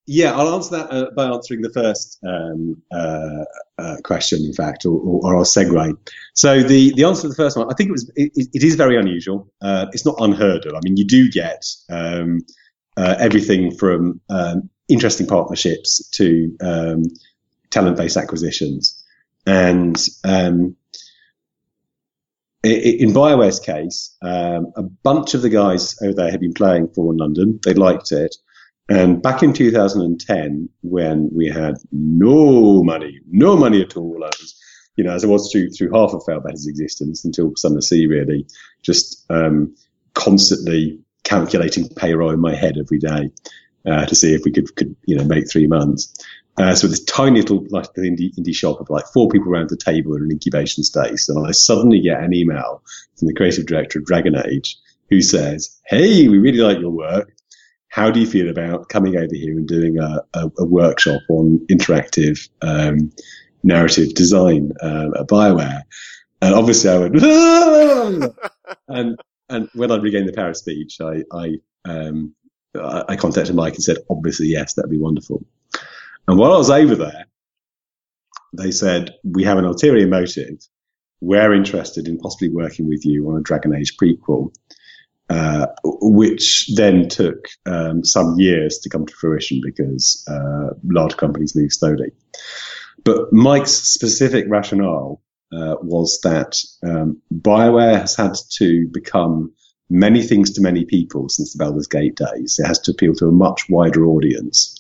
Yeah, 0.10 0.38
I'll 0.38 0.56
answer 0.56 0.78
that 0.78 0.90
uh, 0.90 1.12
by 1.12 1.26
answering 1.26 1.62
the 1.62 1.70
first 1.70 2.18
um, 2.26 2.82
uh, 2.92 3.44
uh, 3.78 3.98
question, 4.06 4.46
in 4.46 4.54
fact, 4.54 4.86
or, 4.86 4.98
or, 4.98 5.26
or, 5.26 5.36
I'll 5.36 5.44
segue. 5.44 5.98
So 6.34 6.64
the, 6.64 6.94
the 6.94 7.04
answer 7.04 7.24
to 7.24 7.28
the 7.28 7.36
first 7.36 7.58
one, 7.58 7.70
I 7.70 7.74
think 7.74 7.90
it 7.90 7.92
was 7.92 8.10
it, 8.16 8.32
it 8.36 8.64
is 8.64 8.76
very 8.76 8.98
unusual. 8.98 9.52
Uh, 9.62 9.88
it's 9.92 10.06
not 10.06 10.16
unheard 10.20 10.66
of. 10.66 10.74
I 10.76 10.80
mean, 10.82 10.96
you 10.96 11.06
do 11.06 11.30
get 11.30 11.66
um, 11.90 12.40
uh, 12.96 13.16
everything 13.20 13.76
from 13.76 14.22
um, 14.30 14.70
interesting 14.88 15.28
partnerships 15.28 16.08
to 16.12 16.56
um, 16.62 17.04
talent-based 17.70 18.16
acquisitions, 18.16 19.04
and 19.46 19.98
um, 20.24 20.78
in 22.64 23.14
Bioware's 23.14 23.60
case, 23.60 24.16
um, 24.22 24.72
a 24.78 24.84
bunch 24.84 25.34
of 25.34 25.42
the 25.42 25.50
guys 25.50 26.02
over 26.02 26.14
there 26.14 26.32
had 26.32 26.40
been 26.40 26.54
playing 26.54 26.88
Fallen 26.88 27.18
London. 27.18 27.60
They 27.66 27.74
liked 27.74 28.14
it. 28.14 28.38
And 28.90 29.22
back 29.22 29.44
in 29.44 29.54
2010, 29.54 30.70
when 30.82 31.30
we 31.34 31.48
had 31.48 31.76
no 31.92 32.84
money, 32.84 33.20
no 33.30 33.58
money 33.58 33.82
at 33.82 33.98
all, 33.98 34.24
I 34.24 34.28
was, 34.28 34.56
you 34.96 35.04
know, 35.04 35.12
as 35.12 35.24
I 35.26 35.28
was 35.28 35.52
through 35.52 35.72
through 35.72 35.92
half 35.92 36.14
of 36.14 36.24
Failbetter's 36.26 36.68
existence 36.68 37.26
until 37.26 37.54
Sunless 37.56 37.90
Sea, 37.90 38.08
really, 38.08 38.48
just 38.84 39.26
um, 39.30 39.76
constantly 40.14 41.00
calculating 41.24 41.90
payroll 41.90 42.32
in 42.32 42.40
my 42.40 42.56
head 42.56 42.78
every 42.78 43.00
day 43.00 43.30
uh, 43.86 44.06
to 44.06 44.16
see 44.16 44.34
if 44.34 44.46
we 44.46 44.52
could, 44.52 44.74
could, 44.78 44.96
you 45.06 45.18
know, 45.18 45.26
make 45.26 45.52
three 45.52 45.68
months. 45.68 46.14
Uh, 46.58 46.74
so 46.74 46.88
this 46.88 47.04
tiny 47.04 47.42
little 47.42 47.66
like 47.70 47.94
indie, 47.98 48.34
indie 48.36 48.56
shop 48.56 48.80
of 48.80 48.90
like 48.90 49.06
four 49.14 49.28
people 49.30 49.52
around 49.52 49.70
the 49.70 49.78
table 49.78 50.16
in 50.16 50.24
an 50.24 50.32
incubation 50.32 50.84
space, 50.84 51.28
and 51.28 51.46
I 51.46 51.52
suddenly 51.52 52.00
get 52.00 52.24
an 52.24 52.34
email 52.34 52.82
from 53.18 53.28
the 53.28 53.34
creative 53.34 53.66
director 53.66 54.00
of 54.00 54.06
Dragon 54.06 54.36
Age 54.36 54.78
who 55.10 55.22
says, 55.22 55.78
"Hey, 55.86 56.28
we 56.28 56.40
really 56.40 56.60
like 56.60 56.80
your 56.80 56.90
work 56.90 57.32
how 57.98 58.12
do 58.12 58.20
you 58.20 58.28
feel 58.28 58.48
about 58.48 58.90
coming 58.90 59.18
over 59.18 59.34
here 59.34 59.58
and 59.58 59.68
doing 59.68 59.98
a, 59.98 60.22
a, 60.36 60.52
a 60.60 60.66
workshop 60.66 61.20
on 61.30 61.58
interactive 61.68 62.48
um, 62.62 63.12
narrative 63.64 64.14
design 64.14 64.72
uh, 64.84 65.10
at 65.20 65.28
Bioware? 65.28 65.82
And 66.44 66.54
obviously, 66.54 66.92
I 66.92 67.00
went, 67.00 68.36
and 68.88 69.20
and 69.50 69.70
when 69.74 69.92
I 69.92 69.98
regained 69.98 70.30
the 70.30 70.34
power 70.34 70.50
of 70.50 70.58
speech, 70.58 71.02
I 71.02 71.24
I, 71.34 71.56
um, 71.86 72.36
I 72.76 73.16
contacted 73.16 73.56
Mike 73.56 73.74
and 73.74 73.84
said, 73.84 73.98
obviously, 74.12 74.46
yes, 74.46 74.74
that'd 74.74 74.92
be 74.92 75.00
wonderful. 75.00 75.44
And 76.28 76.38
while 76.38 76.54
I 76.54 76.58
was 76.58 76.70
over 76.70 76.94
there, 76.94 77.26
they 78.54 78.70
said, 78.70 79.16
we 79.24 79.44
have 79.44 79.58
an 79.58 79.66
ulterior 79.66 80.08
motive. 80.08 80.60
We're 81.20 81.56
interested 81.56 82.08
in 82.08 82.20
possibly 82.20 82.50
working 82.50 82.88
with 82.88 83.04
you 83.06 83.28
on 83.28 83.40
a 83.40 83.42
Dragon 83.42 83.74
Age 83.74 83.98
prequel 83.98 84.54
uh, 85.30 85.68
which 85.84 86.70
then 86.76 87.10
took 87.10 87.48
um, 87.66 88.04
some 88.04 88.40
years 88.40 88.80
to 88.80 88.90
come 88.90 89.06
to 89.06 89.14
fruition 89.14 89.60
because 89.62 90.26
uh, 90.30 90.74
large 90.86 91.18
companies 91.18 91.56
move 91.56 91.74
slowly. 91.74 92.12
But 93.04 93.32
Mike's 93.32 93.72
specific 93.72 94.46
rationale 94.48 95.22
uh, 95.52 95.76
was 95.82 96.20
that 96.24 96.58
um, 96.84 97.22
Bioware 97.34 98.00
has 98.00 98.16
had 98.16 98.36
to 98.58 98.88
become 98.88 99.54
many 99.90 100.22
things 100.22 100.52
to 100.52 100.62
many 100.62 100.86
people 100.86 101.30
since 101.30 101.54
the 101.54 101.64
Baldur's 101.64 101.88
Gate 101.88 102.16
days. 102.16 102.60
It 102.60 102.68
has 102.68 102.80
to 102.80 102.92
appeal 102.92 103.14
to 103.16 103.28
a 103.28 103.32
much 103.32 103.70
wider 103.70 104.06
audience, 104.06 104.76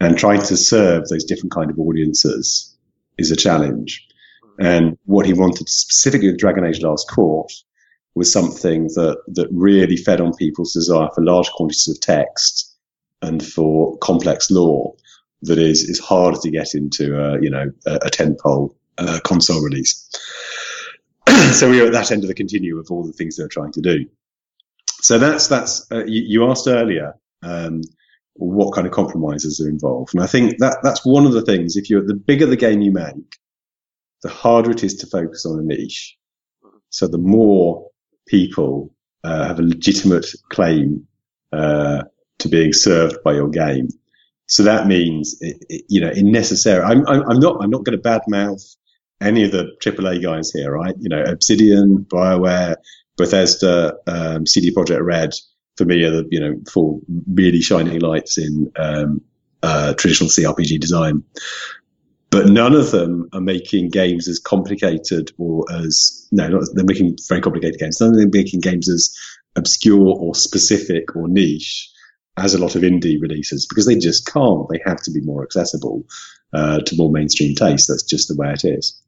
and 0.00 0.16
trying 0.16 0.42
to 0.42 0.56
serve 0.56 1.08
those 1.08 1.24
different 1.24 1.52
kind 1.52 1.70
of 1.70 1.78
audiences 1.78 2.74
is 3.18 3.30
a 3.30 3.36
challenge. 3.36 4.06
And 4.58 4.98
what 5.04 5.26
he 5.26 5.32
wanted 5.32 5.68
specifically 5.68 6.28
with 6.28 6.38
Dragon 6.38 6.64
Age 6.64 6.80
Last 6.82 7.08
Court 7.08 7.52
was 8.14 8.32
something 8.32 8.84
that, 8.88 9.22
that 9.28 9.48
really 9.50 9.96
fed 9.96 10.20
on 10.20 10.34
people's 10.34 10.72
desire 10.72 11.08
for 11.14 11.24
large 11.24 11.48
quantities 11.50 11.88
of 11.88 12.00
text 12.00 12.76
and 13.22 13.44
for 13.44 13.96
complex 13.98 14.50
lore 14.50 14.94
that 15.42 15.58
is, 15.58 15.82
is 15.82 16.00
harder 16.00 16.38
to 16.40 16.50
get 16.50 16.74
into 16.74 17.18
a, 17.18 17.40
you 17.40 17.50
know, 17.50 17.70
a, 17.86 17.94
a 17.94 18.10
tentpole 18.10 18.74
uh, 18.98 19.20
console 19.24 19.62
release. 19.62 20.08
so 21.52 21.70
we 21.70 21.80
are 21.80 21.86
at 21.86 21.92
that 21.92 22.10
end 22.10 22.24
of 22.24 22.28
the 22.28 22.34
continuum 22.34 22.78
of 22.80 22.90
all 22.90 23.04
the 23.04 23.12
things 23.12 23.36
they're 23.36 23.48
trying 23.48 23.72
to 23.72 23.80
do. 23.80 24.06
So 25.00 25.18
that's, 25.18 25.46
that's, 25.46 25.90
uh, 25.92 26.04
you, 26.06 26.22
you, 26.26 26.50
asked 26.50 26.66
earlier, 26.66 27.14
um, 27.42 27.82
what 28.34 28.74
kind 28.74 28.86
of 28.86 28.92
compromises 28.92 29.60
are 29.60 29.68
involved. 29.68 30.14
And 30.14 30.22
I 30.22 30.26
think 30.26 30.58
that 30.58 30.78
that's 30.82 31.04
one 31.04 31.26
of 31.26 31.32
the 31.32 31.42
things. 31.42 31.76
If 31.76 31.88
you're 31.88 32.04
the 32.04 32.14
bigger 32.14 32.46
the 32.46 32.56
game 32.56 32.80
you 32.80 32.92
make, 32.92 33.38
the 34.22 34.28
harder 34.28 34.72
it 34.72 34.82
is 34.82 34.96
to 34.96 35.06
focus 35.06 35.46
on 35.46 35.58
a 35.58 35.62
niche. 35.62 36.16
So 36.90 37.06
the 37.06 37.18
more 37.18 37.87
people 38.28 38.94
uh, 39.24 39.46
have 39.46 39.58
a 39.58 39.62
legitimate 39.62 40.26
claim 40.50 41.06
uh, 41.52 42.04
to 42.38 42.48
being 42.48 42.72
served 42.72 43.16
by 43.24 43.34
your 43.34 43.48
game. 43.48 43.88
So 44.46 44.62
that 44.62 44.86
means, 44.86 45.36
it, 45.40 45.56
it, 45.68 45.84
you 45.88 46.00
know, 46.00 46.10
in 46.10 46.30
necessary. 46.32 46.82
I'm, 46.82 47.06
I'm, 47.06 47.22
I'm, 47.28 47.40
not. 47.40 47.62
I'm 47.62 47.70
not 47.70 47.84
going 47.84 48.00
to 48.00 48.02
badmouth 48.02 48.76
any 49.20 49.44
of 49.44 49.52
the 49.52 49.72
AAA 49.84 50.22
guys 50.22 50.52
here, 50.52 50.72
right? 50.72 50.94
You 50.98 51.08
know, 51.08 51.22
Obsidian, 51.22 52.06
Bioware, 52.08 52.76
Bethesda, 53.16 53.96
um, 54.06 54.46
CD 54.46 54.72
Projekt 54.72 55.04
Red. 55.04 55.32
For 55.76 55.84
me, 55.84 56.02
are 56.04 56.10
the 56.10 56.28
you 56.30 56.40
know 56.40 56.54
four 56.72 57.00
really 57.32 57.60
shining 57.60 58.00
lights 58.00 58.38
in 58.38 58.72
um, 58.76 59.20
uh, 59.62 59.94
traditional 59.94 60.30
CRPG 60.30 60.80
design 60.80 61.24
but 62.30 62.46
none 62.46 62.74
of 62.74 62.90
them 62.90 63.28
are 63.32 63.40
making 63.40 63.88
games 63.88 64.28
as 64.28 64.38
complicated 64.38 65.32
or 65.38 65.64
as 65.72 66.26
no, 66.30 66.48
not, 66.48 66.64
they're 66.74 66.84
making 66.84 67.16
very 67.28 67.40
complicated 67.40 67.80
games. 67.80 68.00
None 68.00 68.10
of 68.10 68.16
them 68.16 68.28
are 68.28 68.38
making 68.38 68.60
games 68.60 68.88
as 68.88 69.14
obscure 69.56 70.14
or 70.18 70.34
specific 70.34 71.16
or 71.16 71.28
niche 71.28 71.90
as 72.36 72.54
a 72.54 72.58
lot 72.58 72.76
of 72.76 72.82
indie 72.82 73.20
releases 73.20 73.66
because 73.66 73.86
they 73.86 73.96
just 73.96 74.26
can't. 74.26 74.68
They 74.68 74.80
have 74.84 75.02
to 75.02 75.10
be 75.10 75.20
more 75.20 75.42
accessible 75.42 76.04
uh, 76.52 76.80
to 76.80 76.96
more 76.96 77.10
mainstream 77.10 77.54
taste. 77.54 77.88
That's 77.88 78.02
just 78.02 78.28
the 78.28 78.36
way 78.36 78.52
it 78.52 78.64
is. 78.64 79.00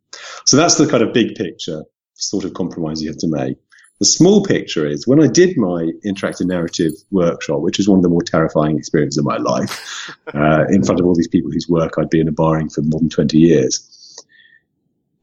So 0.47 0.57
that's 0.57 0.77
the 0.77 0.89
kind 0.89 1.03
of 1.03 1.13
big 1.13 1.35
picture 1.35 1.85
sort 2.15 2.45
of 2.45 2.55
compromise 2.55 3.03
you 3.03 3.09
have 3.09 3.19
to 3.19 3.29
make. 3.29 3.57
The 4.01 4.07
small 4.07 4.43
picture 4.43 4.87
is 4.87 5.07
when 5.07 5.23
I 5.23 5.27
did 5.27 5.59
my 5.59 5.91
interactive 6.07 6.47
narrative 6.47 6.93
workshop, 7.11 7.61
which 7.61 7.77
was 7.77 7.87
one 7.87 7.99
of 7.99 8.03
the 8.03 8.09
more 8.09 8.23
terrifying 8.23 8.79
experiences 8.79 9.19
of 9.19 9.27
my 9.27 9.37
life, 9.37 10.11
uh, 10.35 10.65
in 10.71 10.83
front 10.83 11.01
of 11.01 11.07
all 11.07 11.15
these 11.15 11.29
people 11.29 11.51
whose 11.51 11.69
work 11.69 11.95
I'd 11.99 12.09
been 12.09 12.27
admiring 12.27 12.71
for 12.71 12.81
more 12.81 12.99
than 12.99 13.11
20 13.11 13.37
years. 13.37 14.17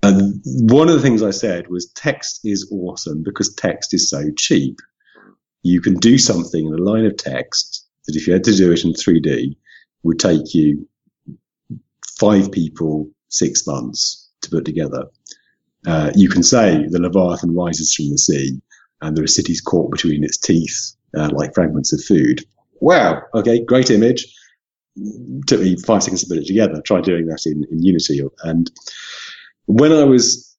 And 0.03 0.41
one 0.45 0.89
of 0.89 0.93
the 0.93 1.01
things 1.01 1.23
I 1.23 1.31
said 1.31 1.69
was 1.69 1.87
text 1.87 2.41
is 2.43 2.71
awesome 2.71 3.23
because 3.23 3.51
text 3.55 3.95
is 3.95 4.11
so 4.11 4.29
cheap. 4.37 4.77
You 5.63 5.81
can 5.81 5.95
do 5.95 6.19
something 6.19 6.67
in 6.67 6.71
a 6.71 6.77
line 6.77 7.05
of 7.05 7.17
text 7.17 7.83
that 8.05 8.15
if 8.15 8.27
you 8.27 8.33
had 8.33 8.43
to 8.43 8.55
do 8.55 8.71
it 8.71 8.85
in 8.85 8.93
3D 8.93 9.55
would 10.03 10.19
take 10.19 10.53
you 10.53 10.87
five 12.19 12.51
people 12.51 13.09
six 13.29 13.65
months 13.65 14.29
to 14.41 14.51
put 14.51 14.65
together. 14.65 15.05
Uh, 15.85 16.11
you 16.15 16.29
can 16.29 16.43
say 16.43 16.85
the 16.87 17.01
Leviathan 17.01 17.55
rises 17.55 17.93
from 17.95 18.09
the 18.09 18.17
sea 18.17 18.61
and 19.01 19.15
there 19.15 19.23
are 19.23 19.27
cities 19.27 19.61
caught 19.61 19.91
between 19.91 20.23
its 20.23 20.37
teeth, 20.37 20.93
uh, 21.15 21.29
like 21.31 21.53
fragments 21.53 21.93
of 21.93 22.03
food. 22.03 22.43
Wow. 22.79 23.21
Okay, 23.33 23.63
great 23.63 23.89
image. 23.89 24.25
took 25.47 25.61
me 25.61 25.75
five 25.77 26.03
seconds 26.03 26.21
to 26.23 26.27
put 26.27 26.37
it 26.37 26.47
together. 26.47 26.81
Try 26.81 27.01
doing 27.01 27.27
that 27.27 27.45
in, 27.45 27.65
in 27.71 27.83
Unity. 27.83 28.21
And 28.43 28.71
when 29.65 29.91
I 29.91 30.03
was 30.03 30.55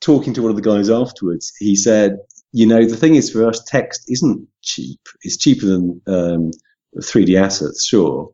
talking 0.00 0.34
to 0.34 0.42
one 0.42 0.50
of 0.50 0.56
the 0.56 0.62
guys 0.62 0.90
afterwards, 0.90 1.52
he 1.58 1.76
said, 1.76 2.18
you 2.52 2.66
know, 2.66 2.84
the 2.84 2.96
thing 2.96 3.16
is 3.16 3.30
for 3.30 3.46
us, 3.46 3.62
text 3.64 4.04
isn't 4.08 4.46
cheap. 4.62 5.00
It's 5.22 5.36
cheaper 5.36 5.66
than 5.66 6.00
um, 6.06 6.50
3D 6.96 7.40
assets, 7.40 7.84
sure, 7.84 8.32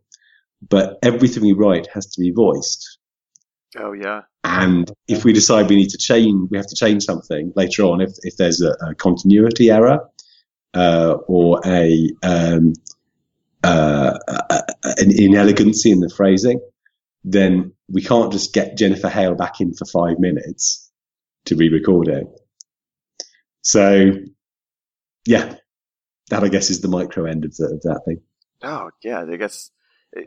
but 0.69 0.99
everything 1.03 1.43
we 1.43 1.53
write 1.53 1.89
has 1.95 2.07
to 2.07 2.21
be 2.21 2.31
voiced. 2.31 2.99
Oh 3.79 3.93
yeah. 3.93 4.23
And 4.43 4.91
if 5.07 5.25
we 5.25 5.33
decide 5.33 5.69
we 5.69 5.77
need 5.77 5.91
to 5.91 5.99
change, 5.99 6.51
we 6.51 6.57
have 6.57 6.67
to 6.67 6.77
change 6.77 7.05
something 7.05 7.53
later 7.57 7.85
on. 7.85 8.01
If 8.01 8.11
if 8.23 8.37
there's 8.37 8.61
a, 8.61 8.73
a 8.89 8.95
continuity 8.95 9.71
error 9.71 10.01
uh, 10.75 11.17
or 11.27 11.61
a, 11.65 12.11
um, 12.23 12.73
uh, 13.63 14.19
a, 14.29 14.63
an 14.85 15.11
inelegancy 15.11 15.91
in 15.91 16.01
the 16.01 16.09
phrasing, 16.09 16.61
then 17.25 17.73
we 17.89 18.03
can't 18.03 18.33
just 18.33 18.55
get 18.55 18.77
Jennifer 18.77 19.09
Hale 19.09 19.35
back 19.35 19.61
in 19.61 19.75
for 19.75 19.85
five 19.85 20.19
minutes 20.19 20.91
to 21.47 21.57
re-record 21.57 22.09
it. 22.09 22.27
So, 23.63 24.13
yeah, 25.27 25.57
that 26.31 26.45
I 26.45 26.49
guess 26.49 26.71
is 26.71 26.81
the 26.81 26.89
micro 26.89 27.27
end 27.27 27.45
of, 27.45 27.55
the, 27.57 27.67
of 27.67 27.83
that 27.83 28.03
thing. 28.07 28.21
Oh 28.63 28.91
yeah, 29.03 29.25
I 29.29 29.37
guess 29.37 29.71
eh, 30.17 30.23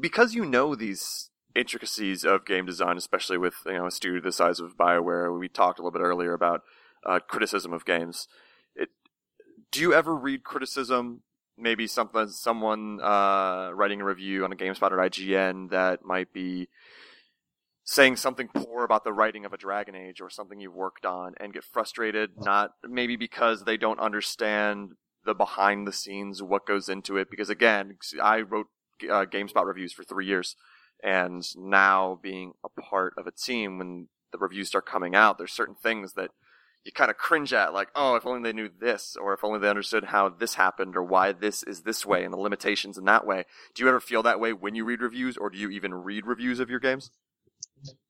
because 0.00 0.34
you 0.34 0.44
know 0.44 0.74
these 0.74 1.30
intricacies 1.54 2.24
of 2.24 2.44
game 2.44 2.66
design, 2.66 2.96
especially 2.96 3.38
with 3.38 3.54
you 3.66 3.74
know 3.74 3.86
a 3.86 3.90
studio 3.90 4.20
the 4.20 4.32
size 4.32 4.60
of 4.60 4.76
Bioware. 4.76 5.38
We 5.38 5.48
talked 5.48 5.78
a 5.78 5.82
little 5.82 5.98
bit 5.98 6.04
earlier 6.04 6.32
about 6.32 6.62
uh, 7.04 7.20
criticism 7.20 7.72
of 7.72 7.84
games. 7.84 8.28
It, 8.74 8.90
do 9.70 9.80
you 9.80 9.94
ever 9.94 10.14
read 10.14 10.44
criticism? 10.44 11.22
Maybe 11.58 11.86
something 11.86 12.28
someone 12.28 13.00
uh, 13.00 13.70
writing 13.74 14.00
a 14.00 14.04
review 14.04 14.44
on 14.44 14.52
a 14.52 14.56
GameSpot 14.56 14.90
or 14.90 14.96
IGN 14.96 15.70
that 15.70 16.04
might 16.04 16.32
be 16.32 16.68
saying 17.84 18.16
something 18.16 18.48
poor 18.48 18.84
about 18.84 19.04
the 19.04 19.12
writing 19.12 19.44
of 19.44 19.52
a 19.52 19.58
Dragon 19.58 19.94
Age 19.94 20.20
or 20.20 20.30
something 20.30 20.60
you've 20.60 20.74
worked 20.74 21.04
on 21.04 21.34
and 21.38 21.52
get 21.52 21.64
frustrated, 21.64 22.30
not 22.38 22.72
maybe 22.88 23.16
because 23.16 23.64
they 23.64 23.76
don't 23.76 24.00
understand 24.00 24.92
the 25.24 25.34
behind 25.34 25.86
the 25.86 25.92
scenes, 25.92 26.42
what 26.42 26.66
goes 26.66 26.88
into 26.88 27.16
it. 27.16 27.28
Because 27.30 27.50
again, 27.50 27.96
I 28.22 28.40
wrote 28.40 28.68
uh, 29.04 29.26
GameSpot 29.26 29.64
reviews 29.64 29.92
for 29.92 30.04
three 30.04 30.26
years, 30.26 30.56
and 31.02 31.44
now 31.56 32.18
being 32.22 32.52
a 32.64 32.68
part 32.68 33.14
of 33.16 33.26
a 33.26 33.32
team 33.32 33.78
when 33.78 34.08
the 34.30 34.38
reviews 34.38 34.68
start 34.68 34.86
coming 34.86 35.14
out, 35.14 35.38
there's 35.38 35.52
certain 35.52 35.74
things 35.74 36.14
that 36.14 36.30
you 36.84 36.92
kind 36.92 37.10
of 37.10 37.16
cringe 37.16 37.52
at, 37.52 37.72
like, 37.72 37.88
oh, 37.94 38.16
if 38.16 38.26
only 38.26 38.42
they 38.42 38.52
knew 38.52 38.68
this, 38.80 39.16
or 39.20 39.32
if 39.34 39.44
only 39.44 39.60
they 39.60 39.68
understood 39.68 40.04
how 40.04 40.28
this 40.28 40.54
happened, 40.54 40.96
or 40.96 41.02
why 41.02 41.32
this 41.32 41.62
is 41.62 41.82
this 41.82 42.04
way, 42.04 42.24
and 42.24 42.32
the 42.32 42.38
limitations 42.38 42.98
in 42.98 43.04
that 43.04 43.26
way. 43.26 43.44
Do 43.74 43.82
you 43.82 43.88
ever 43.88 44.00
feel 44.00 44.22
that 44.24 44.40
way 44.40 44.52
when 44.52 44.74
you 44.74 44.84
read 44.84 45.00
reviews, 45.00 45.36
or 45.36 45.50
do 45.50 45.58
you 45.58 45.70
even 45.70 45.94
read 45.94 46.26
reviews 46.26 46.58
of 46.58 46.68
your 46.68 46.80
games? 46.80 47.10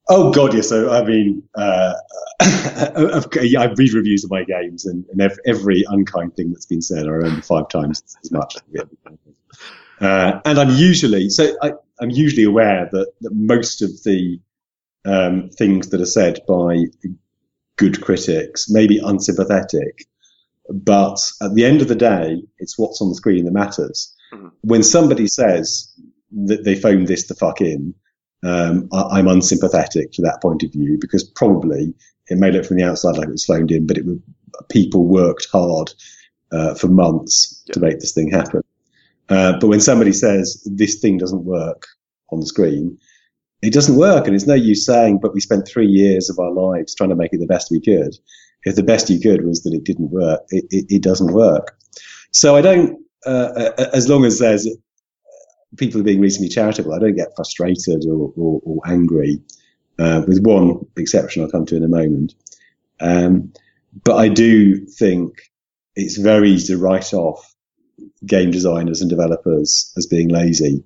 Oh 0.08 0.32
God, 0.32 0.54
yes. 0.54 0.68
So 0.68 0.90
I 0.90 1.04
mean, 1.04 1.42
uh, 1.54 1.94
I 2.40 3.72
read 3.76 3.92
reviews 3.92 4.24
of 4.24 4.30
my 4.30 4.42
games, 4.44 4.86
and, 4.86 5.04
and, 5.12 5.32
every 5.46 5.84
unkind 5.88 6.34
thing 6.34 6.50
that's 6.50 6.66
been 6.66 6.82
said, 6.82 7.06
I 7.06 7.10
remember 7.10 7.42
five 7.42 7.68
times 7.68 8.02
as 8.24 8.32
much. 8.32 8.56
Uh, 10.00 10.40
and 10.44 10.58
I'm 10.58 10.70
usually 10.70 11.30
so 11.30 11.54
I, 11.62 11.74
am 12.02 12.10
usually 12.10 12.44
aware 12.44 12.88
that, 12.92 13.12
that 13.20 13.34
most 13.34 13.82
of 13.82 13.90
the 14.04 14.40
um, 15.04 15.50
things 15.50 15.88
that 15.90 16.00
are 16.00 16.06
said 16.06 16.40
by 16.46 16.84
good 17.76 18.00
critics 18.00 18.70
may 18.70 18.86
be 18.86 19.00
unsympathetic, 19.02 20.06
but 20.70 21.18
at 21.40 21.54
the 21.54 21.64
end 21.64 21.82
of 21.82 21.88
the 21.88 21.94
day, 21.94 22.42
it's 22.58 22.78
what's 22.78 23.00
on 23.00 23.08
the 23.08 23.14
screen 23.14 23.44
that 23.44 23.52
matters. 23.52 24.14
Mm-hmm. 24.32 24.48
When 24.62 24.82
somebody 24.82 25.26
says 25.26 25.92
that 26.46 26.64
they 26.64 26.74
phoned 26.74 27.08
this 27.08 27.26
the 27.26 27.34
fuck 27.34 27.60
in, 27.60 27.94
um, 28.44 28.88
I, 28.92 29.18
am 29.18 29.28
unsympathetic 29.28 30.12
to 30.12 30.22
that 30.22 30.40
point 30.42 30.62
of 30.62 30.72
view 30.72 30.98
because 31.00 31.22
probably 31.24 31.94
it 32.28 32.38
may 32.38 32.50
look 32.50 32.64
from 32.64 32.76
the 32.76 32.84
outside 32.84 33.16
like 33.16 33.28
it 33.28 33.32
was 33.32 33.44
phoned 33.44 33.70
in, 33.70 33.86
but 33.86 33.98
it 33.98 34.06
was, 34.06 34.18
people 34.68 35.06
worked 35.06 35.48
hard 35.52 35.92
uh, 36.50 36.74
for 36.74 36.88
months 36.88 37.62
yeah. 37.66 37.74
to 37.74 37.80
make 37.80 38.00
this 38.00 38.12
thing 38.12 38.30
happen. 38.30 38.62
Uh, 39.32 39.58
but 39.58 39.68
when 39.68 39.80
somebody 39.80 40.12
says 40.12 40.62
this 40.70 41.00
thing 41.00 41.18
doesn't 41.18 41.44
work 41.44 41.86
on 42.30 42.40
the 42.40 42.46
screen, 42.46 42.98
it 43.62 43.72
doesn't 43.72 43.96
work, 43.96 44.26
and 44.26 44.34
it's 44.34 44.46
no 44.46 44.54
use 44.54 44.84
saying, 44.84 45.20
"But 45.22 45.34
we 45.34 45.40
spent 45.40 45.66
three 45.66 45.86
years 45.86 46.28
of 46.28 46.38
our 46.38 46.52
lives 46.52 46.94
trying 46.94 47.10
to 47.10 47.16
make 47.16 47.32
it 47.32 47.40
the 47.40 47.46
best 47.46 47.70
we 47.70 47.80
could." 47.80 48.14
If 48.64 48.76
the 48.76 48.82
best 48.82 49.10
you 49.10 49.20
could 49.20 49.44
was 49.44 49.62
that 49.62 49.74
it 49.74 49.84
didn't 49.84 50.10
work, 50.10 50.42
it, 50.50 50.64
it, 50.70 50.86
it 50.88 51.02
doesn't 51.02 51.32
work. 51.32 51.76
So 52.32 52.56
I 52.56 52.60
don't. 52.60 52.98
Uh, 53.24 53.70
uh 53.78 53.90
as 53.92 54.08
long 54.08 54.24
as 54.24 54.40
there's 54.40 54.68
people 55.76 56.00
are 56.00 56.04
being 56.04 56.20
reasonably 56.20 56.48
charitable. 56.48 56.92
I 56.92 56.98
don't 56.98 57.16
get 57.16 57.34
frustrated 57.34 58.04
or, 58.06 58.32
or, 58.36 58.60
or 58.64 58.80
angry, 58.86 59.40
uh, 59.98 60.22
with 60.26 60.44
one 60.44 60.86
exception 60.96 61.42
I'll 61.42 61.50
come 61.50 61.66
to 61.66 61.76
in 61.76 61.84
a 61.84 61.88
moment. 61.88 62.34
Um, 63.00 63.52
but 64.04 64.16
I 64.16 64.28
do 64.28 64.84
think 64.86 65.50
it's 65.96 66.16
very 66.16 66.50
easy 66.50 66.74
to 66.74 66.78
write 66.78 67.12
off 67.12 67.51
game 68.26 68.50
designers 68.50 69.00
and 69.00 69.10
developers 69.10 69.92
as 69.96 70.06
being 70.06 70.28
lazy 70.28 70.82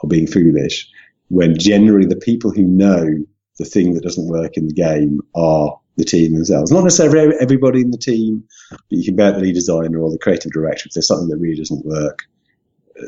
or 0.00 0.08
being 0.08 0.26
foolish 0.26 0.88
when 1.28 1.58
generally 1.58 2.06
the 2.06 2.16
people 2.16 2.50
who 2.50 2.62
know 2.62 3.24
the 3.58 3.64
thing 3.64 3.94
that 3.94 4.02
doesn't 4.02 4.28
work 4.28 4.56
in 4.56 4.68
the 4.68 4.74
game 4.74 5.20
are 5.34 5.78
the 5.96 6.04
team 6.04 6.34
themselves. 6.34 6.70
Not 6.70 6.84
necessarily 6.84 7.34
everybody 7.40 7.80
in 7.80 7.90
the 7.90 7.98
team, 7.98 8.44
but 8.70 8.80
you 8.90 9.04
can 9.04 9.16
bet 9.16 9.34
the 9.34 9.40
lead 9.40 9.54
designer 9.54 9.98
or 9.98 10.10
the 10.10 10.18
creative 10.18 10.52
director 10.52 10.84
if 10.86 10.92
there's 10.92 11.08
something 11.08 11.28
that 11.28 11.38
really 11.38 11.56
doesn't 11.56 11.84
work 11.86 12.22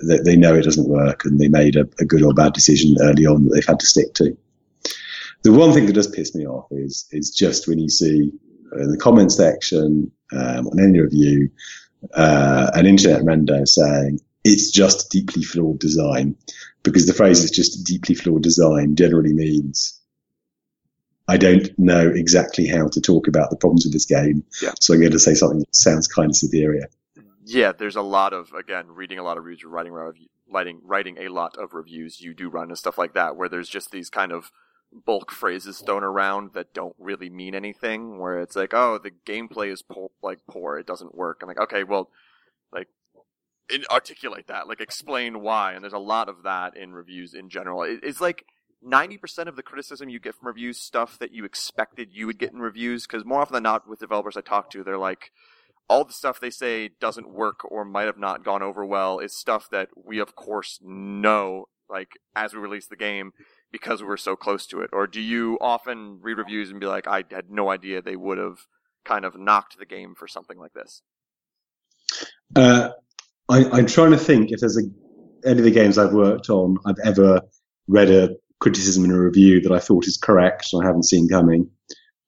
they, 0.03 0.19
they 0.19 0.37
know 0.37 0.55
it 0.55 0.65
doesn't 0.65 0.89
work 0.89 1.25
and 1.25 1.39
they 1.39 1.49
made 1.49 1.77
a, 1.77 1.89
a, 1.99 2.05
good 2.05 2.23
or 2.23 2.35
bad 2.35 2.53
decision 2.53 2.97
early 3.01 3.27
on 3.27 3.45
that 3.45 3.55
they've 3.55 3.67
had 3.67 3.81
to 3.81 3.87
stick 3.87 4.15
to. 4.15 4.37
The 5.43 5.53
one 5.53 5.73
thing 5.73 5.87
that 5.87 5.93
does 5.93 6.09
piss 6.09 6.35
me 6.35 6.47
off 6.47 6.67
is 6.71 7.07
is 7.13 7.31
just 7.31 7.69
when 7.69 7.79
you 7.79 7.89
see 7.89 8.33
in 8.73 8.91
the 8.91 8.99
comment 8.99 9.33
section 9.33 10.11
um, 10.33 10.67
on 10.67 10.81
any 10.81 11.01
review 11.01 11.49
uh, 12.15 12.71
an 12.75 12.87
internet 12.87 13.25
render 13.25 13.67
saying 13.67 14.21
it's 14.45 14.71
just 14.71 15.11
deeply 15.11 15.43
flawed 15.43 15.79
design 15.79 16.37
because 16.83 17.07
the 17.07 17.15
phrase 17.15 17.43
is 17.43 17.51
just 17.51 17.85
deeply 17.85 18.15
flawed 18.15 18.43
design 18.43 18.97
generally 18.97 19.33
means 19.33 20.01
I 21.27 21.37
don't 21.37 21.69
know 21.79 22.09
exactly 22.09 22.67
how 22.67 22.89
to 22.89 23.01
talk 23.01 23.29
about 23.29 23.51
the 23.51 23.57
problems 23.57 23.85
with 23.85 23.93
this 23.93 24.07
game. 24.07 24.45
Yeah. 24.63 24.73
So 24.81 24.95
I'm 24.95 25.01
going 25.01 25.13
to 25.13 25.19
say 25.19 25.35
something 25.35 25.59
that 25.59 25.77
sounds 25.77 26.09
kind 26.09 26.31
of 26.31 26.37
superior 26.37 26.89
yeah, 27.49 27.73
there's 27.73 27.97
a 27.97 28.03
lot 28.03 28.35
of 28.35 28.53
again 28.53 28.89
reading 28.89 29.19
a 29.19 29.23
lot 29.23 29.39
of 29.39 29.45
reviews, 29.45 29.65
writing 29.65 29.93
writing 30.47 30.81
writing 30.85 31.17
a 31.19 31.29
lot 31.29 31.57
of 31.57 31.73
reviews. 31.73 32.21
You 32.21 32.35
do 32.35 32.51
run 32.51 32.69
and 32.69 32.79
stuff 32.79 32.99
like 32.99 33.15
that, 33.15 33.37
where 33.37 33.49
there's 33.49 33.71
just 33.71 33.91
these 33.91 34.11
kind 34.11 34.33
of 34.33 34.53
bulk 34.93 35.31
phrases 35.31 35.81
thrown 35.81 36.03
around 36.03 36.53
that 36.55 36.75
don't 36.75 36.97
really 36.99 37.31
mean 37.31 37.55
anything. 37.55 38.19
Where 38.19 38.41
it's 38.41 38.57
like, 38.57 38.75
oh, 38.75 38.99
the 38.99 39.11
gameplay 39.11 39.73
is 39.73 39.83
po- 39.83 40.13
like 40.23 40.41
poor, 40.49 40.79
it 40.79 40.87
doesn't 40.87 41.15
work. 41.15 41.41
I'm 41.43 41.49
like, 41.49 41.61
okay, 41.61 41.85
well, 41.85 42.11
like 42.73 42.89
articulate 43.91 44.49
that, 44.49 44.69
like 44.69 44.81
explain 44.81 45.41
why. 45.41 45.73
And 45.73 45.83
there's 45.83 45.93
a 45.93 45.99
lot 45.99 46.29
of 46.29 46.43
that 46.45 46.77
in 46.77 46.93
reviews 46.93 47.35
in 47.35 47.49
general. 47.49 47.83
It, 47.83 48.01
it's 48.03 48.21
like. 48.21 48.45
90% 48.87 49.49
of 49.49 49.57
the 49.57 49.63
criticism 49.65 50.09
you 50.09 50.21
get 50.21 50.37
from 50.37 50.47
reviews 50.47 50.79
stuff 50.79 51.19
that 51.19 51.33
you 51.33 51.45
expected 51.45 52.11
you 52.13 52.29
would 52.29 52.39
get 52.39 52.53
in 52.53 52.61
reviews 52.61 53.09
because 53.09 53.25
more 53.25 53.41
often 53.41 53.55
than 53.55 53.65
not 53.65 53.89
with 53.89 53.99
developers 53.99 54.37
I 54.37 54.41
talk 54.41 54.71
to 54.71 54.85
they're 54.85 54.97
like 54.97 55.33
all 55.89 56.05
the 56.05 56.13
stuff 56.13 56.39
they 56.39 56.51
say 56.51 56.91
doesn't 57.01 57.29
work 57.29 57.65
or 57.65 57.85
might 57.85 58.07
have 58.07 58.19
not 58.19 58.45
gone 58.45 58.63
over 58.63 58.85
well 58.85 59.19
is 59.19 59.37
stuff 59.37 59.69
that 59.71 59.89
we 59.97 60.21
of 60.21 60.37
course 60.37 60.79
know 60.81 61.67
like 61.89 62.13
as 62.37 62.53
we 62.53 62.61
release 62.61 62.87
the 62.87 62.97
game 62.97 63.33
because 63.71 64.03
we're 64.03 64.17
so 64.17 64.37
close 64.37 64.67
to 64.67 64.81
it 64.81 64.91
or 64.93 65.07
do 65.07 65.21
you 65.21 65.59
often 65.61 66.19
read 66.23 66.39
reviews 66.39 66.71
and 66.71 66.81
be 66.81 66.87
like 66.87 67.07
i 67.07 67.25
had 67.31 67.51
no 67.51 67.71
idea 67.71 68.01
they 68.01 68.17
would 68.17 68.39
have 68.39 68.59
kind 69.05 69.25
of 69.25 69.39
knocked 69.39 69.79
the 69.79 69.87
game 69.87 70.15
for 70.15 70.27
something 70.29 70.59
like 70.59 70.73
this 70.73 71.03
uh, 72.57 72.91
I, 73.49 73.79
am 73.79 73.87
trying 73.87 74.13
to 74.13 74.19
think 74.19 74.51
if 74.51 74.61
there's 74.61 74.79
a, 74.79 75.49
any 75.49 75.59
of 75.59 75.65
the 75.65 75.71
games 75.71 75.99
i've 75.99 76.13
worked 76.13 76.51
on 76.51 76.79
i've 76.87 76.99
ever 77.05 77.43
read 77.87 78.11
a 78.11 78.37
criticism 78.61 79.05
in 79.05 79.13
a 79.13 79.21
review 79.21 79.61
that 79.61 79.73
i 79.73 79.79
thought 79.79 80.07
is 80.07 80.17
correct 80.17 80.69
and 80.73 80.83
i 80.83 80.87
haven't 80.87 81.05
seen 81.05 81.29
coming 81.29 81.71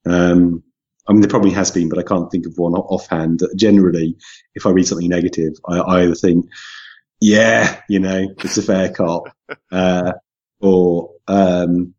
um, 0.05 0.63
I 1.07 1.13
mean, 1.13 1.21
there 1.21 1.29
probably 1.29 1.51
has 1.51 1.71
been, 1.71 1.89
but 1.89 1.99
I 1.99 2.03
can't 2.03 2.31
think 2.31 2.45
of 2.45 2.57
one 2.57 2.73
offhand. 2.73 3.41
Generally, 3.55 4.15
if 4.55 4.65
I 4.65 4.69
read 4.69 4.87
something 4.87 5.09
negative, 5.09 5.53
I, 5.67 5.79
I 5.79 6.01
either 6.03 6.15
think, 6.15 6.45
yeah, 7.19 7.81
you 7.89 7.99
know, 7.99 8.27
it's 8.37 8.57
a 8.57 8.61
fair 8.61 8.91
cop, 8.91 9.23
uh, 9.71 10.13
or, 10.59 11.10
um, 11.27 11.93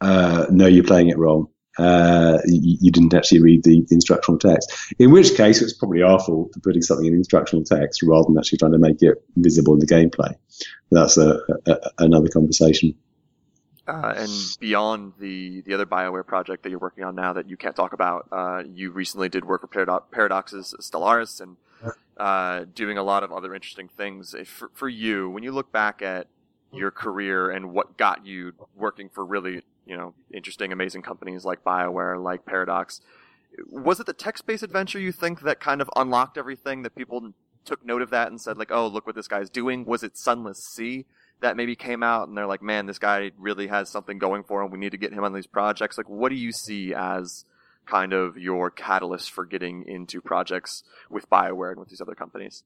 uh, 0.00 0.46
no, 0.50 0.66
you're 0.66 0.84
playing 0.84 1.08
it 1.08 1.18
wrong. 1.18 1.48
Uh, 1.78 2.38
you, 2.46 2.78
you, 2.80 2.90
didn't 2.90 3.12
actually 3.12 3.40
read 3.40 3.62
the, 3.62 3.84
the, 3.88 3.94
instructional 3.94 4.38
text. 4.38 4.72
In 4.98 5.10
which 5.10 5.36
case, 5.36 5.60
it's 5.60 5.74
probably 5.74 6.00
our 6.00 6.18
fault 6.18 6.54
for 6.54 6.60
putting 6.60 6.80
something 6.80 7.04
in 7.04 7.12
instructional 7.12 7.66
text 7.66 8.02
rather 8.02 8.24
than 8.28 8.38
actually 8.38 8.56
trying 8.56 8.72
to 8.72 8.78
make 8.78 9.02
it 9.02 9.22
visible 9.36 9.74
in 9.74 9.80
the 9.80 9.86
gameplay. 9.86 10.34
That's 10.90 11.18
a, 11.18 11.38
a, 11.66 11.78
another 11.98 12.28
conversation. 12.28 12.94
Uh, 13.86 14.14
and 14.16 14.30
beyond 14.58 15.12
the 15.20 15.60
the 15.60 15.74
other 15.74 15.86
Bioware 15.86 16.26
project 16.26 16.64
that 16.64 16.70
you're 16.70 16.78
working 16.78 17.04
on 17.04 17.14
now 17.14 17.34
that 17.34 17.48
you 17.48 17.56
can't 17.56 17.76
talk 17.76 17.92
about, 17.92 18.26
uh, 18.32 18.62
you 18.66 18.90
recently 18.90 19.28
did 19.28 19.44
work 19.44 19.62
with 19.62 19.70
Paradox's 19.70 20.74
Stellaris, 20.80 21.40
and 21.40 21.56
uh, 22.16 22.64
doing 22.74 22.98
a 22.98 23.02
lot 23.02 23.22
of 23.22 23.30
other 23.30 23.54
interesting 23.54 23.88
things. 23.88 24.34
For, 24.46 24.70
for 24.72 24.88
you, 24.88 25.30
when 25.30 25.42
you 25.42 25.52
look 25.52 25.70
back 25.70 26.02
at 26.02 26.26
your 26.72 26.90
career 26.90 27.50
and 27.50 27.72
what 27.72 27.96
got 27.96 28.26
you 28.26 28.52
working 28.74 29.08
for 29.08 29.24
really, 29.24 29.62
you 29.86 29.96
know, 29.96 30.14
interesting, 30.32 30.72
amazing 30.72 31.02
companies 31.02 31.44
like 31.44 31.64
BioWare, 31.64 32.22
like 32.22 32.44
Paradox, 32.44 33.00
was 33.68 34.00
it 34.00 34.06
the 34.06 34.12
text-based 34.12 34.62
adventure 34.62 34.98
you 34.98 35.12
think 35.12 35.40
that 35.40 35.60
kind 35.60 35.80
of 35.80 35.90
unlocked 35.96 36.36
everything 36.36 36.82
that 36.82 36.94
people 36.94 37.32
took 37.64 37.84
note 37.84 38.02
of 38.02 38.10
that 38.10 38.28
and 38.28 38.40
said 38.40 38.58
like, 38.58 38.70
oh, 38.70 38.86
look 38.86 39.06
what 39.06 39.16
this 39.16 39.28
guy's 39.28 39.50
doing? 39.50 39.84
Was 39.84 40.02
it 40.02 40.16
Sunless 40.16 40.58
Sea 40.72 41.06
that 41.40 41.56
maybe 41.56 41.76
came 41.76 42.02
out 42.02 42.28
and 42.28 42.36
they're 42.36 42.46
like, 42.46 42.62
man, 42.62 42.86
this 42.86 42.98
guy 42.98 43.30
really 43.38 43.66
has 43.66 43.90
something 43.90 44.18
going 44.18 44.42
for 44.44 44.62
him. 44.62 44.70
We 44.70 44.78
need 44.78 44.92
to 44.92 44.98
get 44.98 45.12
him 45.12 45.24
on 45.24 45.32
these 45.32 45.46
projects. 45.46 45.98
Like, 45.98 46.08
what 46.08 46.30
do 46.30 46.34
you 46.34 46.52
see 46.52 46.94
as 46.94 47.44
kind 47.86 48.12
of 48.12 48.36
your 48.36 48.70
catalyst 48.70 49.30
for 49.30 49.44
getting 49.44 49.86
into 49.86 50.20
projects 50.20 50.82
with 51.10 51.28
Bioware 51.30 51.70
and 51.70 51.80
with 51.80 51.88
these 51.88 52.00
other 52.00 52.14
companies? 52.14 52.62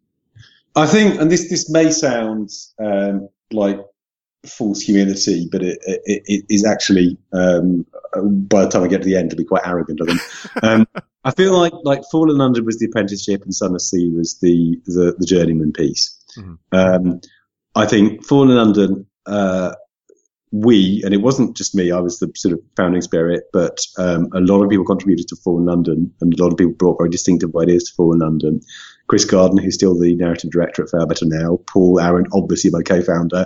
I 0.77 0.87
think, 0.87 1.21
and 1.21 1.31
this 1.31 1.49
this 1.49 1.71
may 1.71 1.91
sound 1.91 2.51
um, 2.79 3.29
like 3.53 3.81
false 4.47 4.81
humility, 4.81 5.49
but 5.51 5.63
it, 5.63 5.79
it, 5.85 6.23
it 6.27 6.45
is 6.49 6.65
actually 6.65 7.19
um, 7.33 7.87
by 8.15 8.65
the 8.65 8.71
time 8.71 8.85
I 8.85 8.89
get 8.89 9.03
to 9.03 9.09
the 9.09 9.17
end, 9.17 9.31
to 9.31 9.37
be 9.37 9.45
quite 9.45 9.67
arrogant 9.67 10.01
of 10.01 10.07
them. 10.07 10.21
Um, 10.63 10.87
I 11.25 11.33
feel 11.33 11.53
like 11.57 11.73
like 11.85 12.03
Fallen 12.11 12.39
London 12.39 12.65
was 12.65 12.79
the 12.79 12.87
apprenticeship 12.87 13.43
and 13.43 13.55
Sunless 13.55 13.91
Sea 13.91 14.11
was 14.17 14.39
the 14.41 14.81
the, 14.87 15.15
the 15.19 15.27
journeyman 15.27 15.73
piece. 15.73 16.19
Mm-hmm. 16.39 16.55
Um, 16.73 17.21
I 17.75 17.87
think 17.87 18.25
Fallen 18.25 18.55
London 18.55 19.07
uh, 19.27 19.75
we, 20.53 21.01
and 21.05 21.15
it 21.15 21.19
wasn't 21.23 21.57
just 21.57 21.75
me, 21.75 21.93
I 21.93 22.01
was 22.01 22.19
the 22.19 22.31
sort 22.35 22.55
of 22.55 22.61
founding 22.77 23.03
spirit, 23.03 23.45
but 23.53 23.79
um, 23.99 24.29
a 24.35 24.41
lot 24.41 24.63
of 24.63 24.71
people 24.71 24.85
contributed 24.85 25.29
to 25.29 25.37
Fallen 25.37 25.67
London, 25.67 26.13
and 26.21 26.35
a 26.35 26.43
lot 26.43 26.53
of 26.53 26.59
people 26.59 26.73
brought 26.73 26.99
very 26.99 27.11
distinctive 27.11 27.55
ideas 27.57 27.85
to 27.85 27.95
Fallen 27.95 28.19
London. 28.19 28.61
Chris 29.11 29.25
Gardiner, 29.25 29.61
who's 29.61 29.75
still 29.75 29.99
the 29.99 30.15
narrative 30.15 30.53
director 30.53 30.85
at 30.85 30.89
Failbetter 30.89 31.27
now, 31.27 31.59
Paul 31.67 31.99
Arendt, 31.99 32.29
obviously 32.33 32.71
my 32.71 32.81
co-founder, 32.81 33.45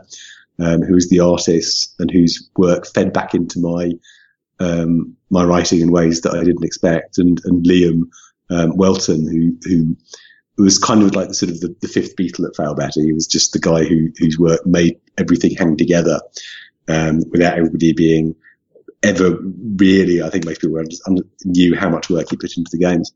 um, 0.58 0.82
who's 0.82 1.08
the 1.08 1.20
artist 1.20 1.94
and 1.98 2.10
whose 2.10 2.50
work 2.58 2.86
fed 2.86 3.14
back 3.14 3.34
into 3.34 3.58
my 3.60 3.92
um, 4.60 5.16
my 5.30 5.42
writing 5.42 5.80
in 5.80 5.90
ways 5.90 6.20
that 6.20 6.34
I 6.34 6.44
didn't 6.44 6.66
expect, 6.66 7.16
and 7.16 7.40
and 7.46 7.64
Liam 7.64 8.10
um, 8.50 8.76
Welton, 8.76 9.26
who 9.26 9.56
who 9.66 10.62
was 10.62 10.78
kind 10.78 11.02
of 11.02 11.14
like 11.14 11.28
the 11.28 11.34
sort 11.34 11.50
of 11.50 11.60
the, 11.60 11.74
the 11.80 11.88
fifth 11.88 12.14
Beatle 12.14 12.46
at 12.46 12.54
Failbetter. 12.56 13.02
He 13.02 13.14
was 13.14 13.26
just 13.26 13.54
the 13.54 13.58
guy 13.58 13.84
who 13.84 14.10
whose 14.18 14.38
work 14.38 14.66
made 14.66 15.00
everything 15.16 15.54
hang 15.56 15.78
together 15.78 16.20
um, 16.88 17.22
without 17.30 17.56
everybody 17.56 17.94
being 17.94 18.34
ever 19.02 19.38
really, 19.80 20.22
I 20.22 20.28
think 20.28 20.44
most 20.44 20.60
people 20.60 20.82
knew 21.46 21.74
how 21.74 21.88
much 21.88 22.10
work 22.10 22.28
he 22.28 22.36
put 22.36 22.58
into 22.58 22.70
the 22.70 22.84
games. 22.84 23.14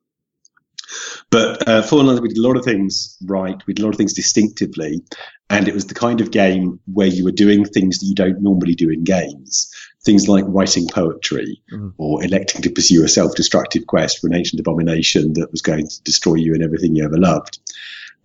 But 1.31 1.67
uh, 1.69 1.83
Fallen 1.83 2.07
London, 2.07 2.23
we 2.23 2.29
did 2.29 2.39
a 2.39 2.47
lot 2.47 2.57
of 2.57 2.65
things 2.65 3.17
right. 3.25 3.61
We 3.67 3.75
did 3.75 3.83
a 3.83 3.87
lot 3.87 3.95
of 3.95 3.99
things 3.99 4.15
distinctively, 4.15 5.03
and 5.51 5.69
it 5.69 5.75
was 5.75 5.87
the 5.87 5.95
kind 5.95 6.21
of 6.21 6.31
game 6.31 6.81
where 6.93 7.07
you 7.07 7.25
were 7.25 7.33
doing 7.33 7.65
things 7.65 7.99
that 7.99 8.07
you 8.07 8.15
don't 8.15 8.41
normally 8.43 8.75
do 8.75 8.91
in 8.91 9.05
games. 9.05 9.71
Things 10.05 10.29
like 10.29 10.45
writing 10.47 10.87
poetry 10.89 11.61
mm. 11.73 11.93
or 11.99 12.25
electing 12.25 12.63
to 12.63 12.71
pursue 12.71 13.05
a 13.05 13.09
self-destructive 13.09 13.87
quest 13.87 14.21
for 14.21 14.29
an 14.29 14.35
ancient 14.35 14.61
abomination 14.61 15.35
that 15.35 15.51
was 15.51 15.61
going 15.61 15.87
to 15.87 16.03
destroy 16.03 16.35
you 16.35 16.55
and 16.55 16.63
everything 16.63 16.95
you 16.95 17.05
ever 17.05 17.19
loved. 17.19 17.59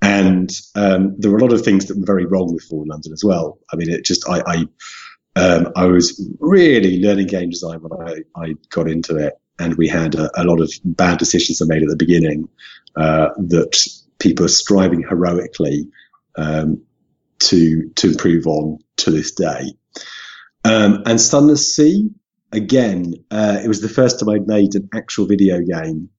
And 0.02 0.52
um, 0.76 1.16
there 1.18 1.32
were 1.32 1.38
a 1.38 1.42
lot 1.42 1.54
of 1.54 1.64
things 1.64 1.86
that 1.86 1.98
were 1.98 2.06
very 2.06 2.26
wrong 2.26 2.54
with 2.54 2.64
Fallen 2.66 2.90
London 2.90 3.14
as 3.14 3.24
well. 3.24 3.58
I 3.72 3.76
mean, 3.76 3.90
it 3.90 4.06
just 4.06 4.28
I, 4.30 4.42
I 4.46 4.68
um, 5.36 5.72
I 5.76 5.86
was 5.86 6.22
really 6.40 7.02
learning 7.02 7.28
game 7.28 7.50
design 7.50 7.82
when 7.82 8.08
I, 8.08 8.40
I 8.40 8.56
got 8.70 8.88
into 8.88 9.18
it, 9.18 9.34
and 9.60 9.76
we 9.76 9.88
had 9.88 10.16
a, 10.16 10.30
a 10.42 10.44
lot 10.44 10.62
of 10.62 10.72
bad 10.84 11.20
decisions 11.20 11.62
I 11.62 11.66
made 11.66 11.84
at 11.84 11.90
the 11.90 11.96
beginning 11.96 12.48
uh, 12.96 13.30
that 13.38 13.88
people 14.20 14.46
are 14.46 14.50
striving 14.50 15.04
heroically 15.04 15.88
um, 16.36 16.82
to 17.40 17.90
to 17.96 18.12
improve 18.12 18.48
on 18.48 18.80
to 18.98 19.12
this 19.12 19.32
day. 19.32 19.74
Um, 20.66 21.04
and 21.06 21.20
Sunless 21.20 21.76
Sea, 21.76 22.10
again, 22.52 23.14
uh, 23.32 23.60
it 23.64 23.68
was 23.68 23.82
the 23.82 23.90
first 23.90 24.20
time 24.20 24.30
I'd 24.30 24.48
made 24.48 24.76
an 24.76 24.90
actual 24.96 25.26
video 25.26 25.62
game 25.62 26.10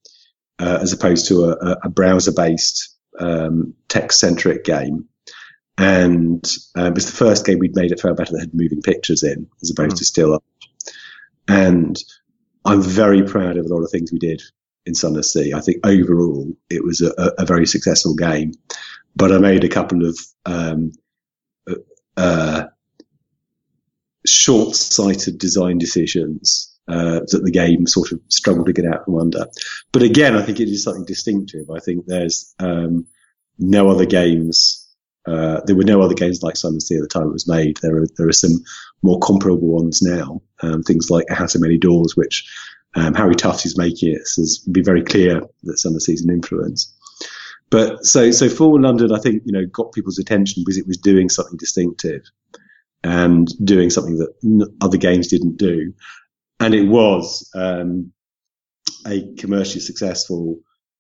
uh, 0.59 0.79
as 0.83 0.93
opposed 0.93 1.29
to 1.29 1.45
a, 1.45 1.77
a 1.85 1.89
browser-based 1.89 2.95
um, 3.19 3.75
text-centric 3.89 4.65
game 4.65 5.09
and 5.77 6.45
uh, 6.77 6.87
it 6.87 6.95
was 6.95 7.07
the 7.07 7.17
first 7.17 7.45
game 7.45 7.59
we'd 7.59 7.75
made 7.75 7.93
at 7.93 7.99
Failbetter 7.99 8.31
that 8.31 8.41
had 8.41 8.55
moving 8.55 8.81
pictures 8.81 9.23
in, 9.23 9.49
as 9.63 9.71
opposed 9.71 9.97
mm. 9.97 9.99
to 9.99 10.05
still. 10.05 10.43
And 11.49 11.97
I'm 12.65 12.83
very 12.83 13.23
proud 13.23 13.57
of 13.57 13.67
a 13.67 13.69
lot 13.69 13.83
of 13.83 13.91
things 13.91 14.13
we 14.13 14.19
did 14.19 14.43
in 14.87 14.95
Sunless 14.95 15.33
Sea. 15.33 15.53
I 15.55 15.61
think 15.61 15.87
overall 15.87 16.53
it 16.71 16.85
was 16.85 17.01
a, 17.01 17.13
a 17.39 17.47
very 17.47 17.67
successful 17.67 18.15
game, 18.15 18.53
but 19.17 19.33
I 19.33 19.39
made 19.39 19.65
a 19.65 19.69
couple 19.69 20.07
of 20.07 20.19
um, 20.47 20.93
uh, 21.69 21.75
uh 22.17 22.65
short-sighted 24.27 25.39
design 25.39 25.77
decisions 25.77 26.75
uh, 26.89 27.21
that 27.31 27.43
the 27.45 27.51
game 27.51 27.87
sort 27.87 28.13
of 28.13 28.21
struggled 28.29 28.67
to 28.67 28.73
get 28.73 28.87
out 28.87 29.05
from 29.05 29.19
under. 29.19 29.47
But 29.93 30.03
again, 30.03 30.35
I 30.37 30.43
think 30.43 30.61
it 30.61 30.69
is 30.69 30.83
something 30.83 31.05
distinctive. 31.05 31.71
I 31.71 31.79
think 31.79 32.07
there's 32.07 32.55
um, 32.59 33.07
no 33.59 33.89
other 33.89 34.07
games 34.07 34.84
uh, 35.27 35.61
there 35.67 35.77
were 35.77 35.85
no 35.85 36.03
other 36.03 36.15
games 36.15 36.43
like 36.43 36.57
Sunless 36.57 36.89
Sea 36.89 36.97
at 36.97 37.03
the 37.03 37.09
time 37.09 37.29
it 37.29 37.33
was 37.33 37.49
made. 37.49 37.79
There 37.79 37.97
are 37.97 38.07
there 38.17 38.29
are 38.29 38.33
some 38.33 38.63
more 39.03 39.19
comparable 39.21 39.69
ones 39.69 40.03
now. 40.03 40.43
Um, 40.63 40.83
things 40.83 41.11
like 41.11 41.29
House 41.31 41.55
of 41.55 41.63
Many 41.63 41.79
Doors, 41.79 42.17
which 42.17 42.51
um, 42.95 43.15
Harry 43.15 43.35
Tuffs 43.35 43.65
is 43.65 43.79
making 43.79 44.13
it, 44.13 44.27
says 44.27 44.59
be 44.71 44.83
very 44.83 45.03
clear 45.03 45.43
that 45.63 45.79
Sunless 45.79 46.07
Sea 46.07 46.15
is 46.15 46.25
an 46.25 46.31
influence. 46.31 46.95
But 47.71 48.05
so 48.05 48.31
so 48.31 48.49
Fallen 48.49 48.83
London, 48.83 49.13
I 49.13 49.19
think 49.19 49.43
you 49.47 49.53
know 49.53 49.67
got 49.67 49.93
people's 49.93 50.19
attention 50.19 50.63
because 50.63 50.79
it 50.79 50.87
was 50.87 50.99
doing 50.99 51.29
something 51.29 51.57
distinctive 51.57 52.23
and 53.03 53.49
doing 53.65 53.91
something 53.91 54.19
that 54.19 54.73
other 54.81 54.99
games 54.99 55.29
didn't 55.29 55.57
do, 55.57 55.95
and 56.61 56.75
it 56.75 56.87
was 56.87 57.51
um, 57.55 58.13
a 59.07 59.35
commercially 59.39 59.81
successful, 59.81 60.59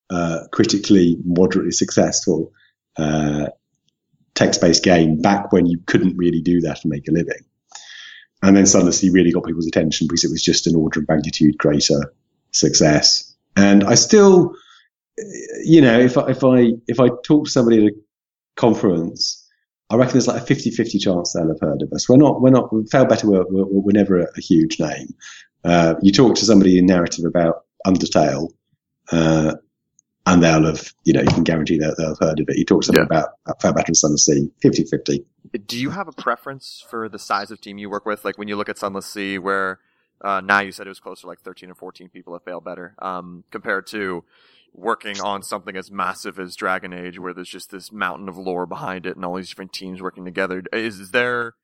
uh, 0.08 0.44
critically 0.50 1.18
moderately 1.24 1.72
successful. 1.72 2.52
Uh, 2.96 3.48
text-based 4.34 4.82
game 4.82 5.20
back 5.20 5.52
when 5.52 5.66
you 5.66 5.78
couldn't 5.86 6.16
really 6.16 6.40
do 6.40 6.60
that 6.60 6.82
and 6.82 6.90
make 6.90 7.08
a 7.08 7.12
living. 7.12 7.44
And 8.42 8.56
then 8.56 8.66
Sunless 8.66 8.98
Sea 8.98 9.10
really 9.10 9.32
got 9.32 9.44
people's 9.44 9.66
attention 9.66 10.06
because 10.06 10.24
it 10.24 10.30
was 10.30 10.42
just 10.42 10.66
an 10.66 10.76
order 10.76 11.00
of 11.00 11.08
magnitude 11.08 11.56
greater 11.56 12.12
success. 12.50 13.34
And 13.56 13.84
I 13.84 13.94
still, 13.94 14.54
you 15.64 15.80
know, 15.80 15.98
if 15.98 16.18
I, 16.18 16.28
if 16.28 16.44
I, 16.44 16.72
if 16.86 17.00
I 17.00 17.08
talk 17.24 17.46
to 17.46 17.50
somebody 17.50 17.86
at 17.86 17.92
a 17.92 17.96
conference, 18.56 19.40
I 19.90 19.96
reckon 19.96 20.14
there's 20.14 20.28
like 20.28 20.42
a 20.42 20.54
50-50 20.54 21.00
chance 21.00 21.32
they'll 21.32 21.48
have 21.48 21.60
heard 21.60 21.82
of 21.82 21.92
us. 21.92 22.08
We're 22.08 22.16
not, 22.16 22.42
we're 22.42 22.50
not, 22.50 22.70
Failbetter, 22.70 23.24
we're, 23.24 23.44
we're, 23.46 23.64
we're 23.64 23.92
never 23.92 24.20
a, 24.20 24.26
a, 24.36 24.40
huge 24.40 24.80
name. 24.80 25.14
Uh, 25.62 25.94
you 26.02 26.12
talk 26.12 26.34
to 26.36 26.44
somebody 26.44 26.78
in 26.78 26.86
narrative 26.86 27.24
about 27.24 27.64
Undertale, 27.86 28.52
uh, 29.12 29.54
and 30.26 30.42
they'll 30.42 30.64
have, 30.64 30.92
you 31.04 31.12
know, 31.12 31.20
you 31.20 31.28
can 31.28 31.44
guarantee 31.44 31.78
that 31.78 31.96
they'll 31.96 32.08
have 32.08 32.18
heard 32.18 32.40
of 32.40 32.48
it. 32.48 32.56
You 32.56 32.64
talk 32.64 32.84
something 32.84 33.06
yeah. 33.10 33.22
about 33.46 33.60
Failbetter 33.60 33.88
and 33.88 33.96
Sunless 33.96 34.26
Sea, 34.26 34.50
50-50. 34.62 35.24
Do 35.66 35.78
you 35.78 35.90
have 35.90 36.08
a 36.08 36.12
preference 36.12 36.84
for 36.88 37.08
the 37.08 37.18
size 37.18 37.50
of 37.50 37.60
team 37.60 37.78
you 37.78 37.90
work 37.90 38.06
with? 38.06 38.24
Like 38.24 38.38
when 38.38 38.48
you 38.48 38.56
look 38.56 38.68
at 38.68 38.78
Sunless 38.78 39.06
Sea, 39.06 39.38
where 39.38 39.80
uh, 40.22 40.40
now 40.40 40.60
you 40.60 40.72
said 40.72 40.86
it 40.86 40.90
was 40.90 41.00
closer 41.00 41.22
to 41.22 41.26
like 41.26 41.40
13 41.40 41.70
or 41.70 41.74
14 41.74 42.08
people 42.08 42.34
at 42.34 42.44
Failbetter, 42.44 43.00
um, 43.02 43.44
compared 43.50 43.86
to 43.88 44.24
working 44.72 45.20
on 45.20 45.42
something 45.42 45.76
as 45.76 45.90
massive 45.90 46.38
as 46.38 46.56
Dragon 46.56 46.92
Age, 46.92 47.18
where 47.18 47.34
there's 47.34 47.48
just 47.48 47.70
this 47.70 47.92
mountain 47.92 48.28
of 48.28 48.36
lore 48.36 48.66
behind 48.66 49.06
it 49.06 49.16
and 49.16 49.24
all 49.24 49.36
these 49.36 49.50
different 49.50 49.72
teams 49.72 50.00
working 50.00 50.24
together. 50.24 50.62
Is, 50.72 50.98
is 50.98 51.10
there 51.10 51.54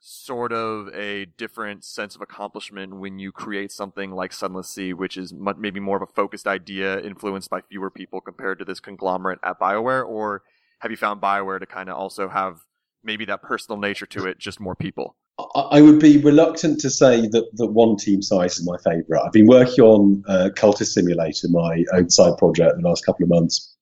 sort 0.00 0.50
of 0.50 0.88
a 0.94 1.26
different 1.36 1.84
sense 1.84 2.14
of 2.14 2.22
accomplishment 2.22 2.96
when 2.96 3.18
you 3.18 3.30
create 3.30 3.70
something 3.70 4.10
like 4.10 4.32
Sunless 4.32 4.70
Sea, 4.70 4.94
which 4.94 5.18
is 5.18 5.32
maybe 5.32 5.78
more 5.78 5.96
of 5.96 6.02
a 6.02 6.06
focused 6.06 6.46
idea 6.46 6.98
influenced 7.00 7.50
by 7.50 7.60
fewer 7.60 7.90
people 7.90 8.20
compared 8.20 8.58
to 8.58 8.64
this 8.64 8.80
conglomerate 8.80 9.38
at 9.44 9.60
BioWare? 9.60 10.06
Or 10.06 10.42
have 10.78 10.90
you 10.90 10.96
found 10.96 11.20
BioWare 11.20 11.60
to 11.60 11.66
kind 11.66 11.90
of 11.90 11.96
also 11.96 12.28
have 12.28 12.60
maybe 13.04 13.26
that 13.26 13.42
personal 13.42 13.78
nature 13.78 14.06
to 14.06 14.26
it, 14.26 14.38
just 14.38 14.58
more 14.58 14.74
people? 14.74 15.16
I 15.54 15.80
would 15.80 16.00
be 16.00 16.18
reluctant 16.18 16.80
to 16.80 16.90
say 16.90 17.26
that, 17.28 17.44
that 17.54 17.66
one 17.66 17.96
team 17.96 18.20
size 18.20 18.58
is 18.58 18.66
my 18.66 18.76
favourite. 18.78 19.22
I've 19.24 19.32
been 19.32 19.46
working 19.46 19.84
on 19.84 20.22
uh, 20.28 20.50
Cultist 20.54 20.92
Simulator, 20.92 21.48
my 21.48 21.84
own 21.94 22.10
side 22.10 22.36
project, 22.38 22.76
the 22.76 22.88
last 22.88 23.06
couple 23.06 23.24
of 23.24 23.30
months, 23.30 23.74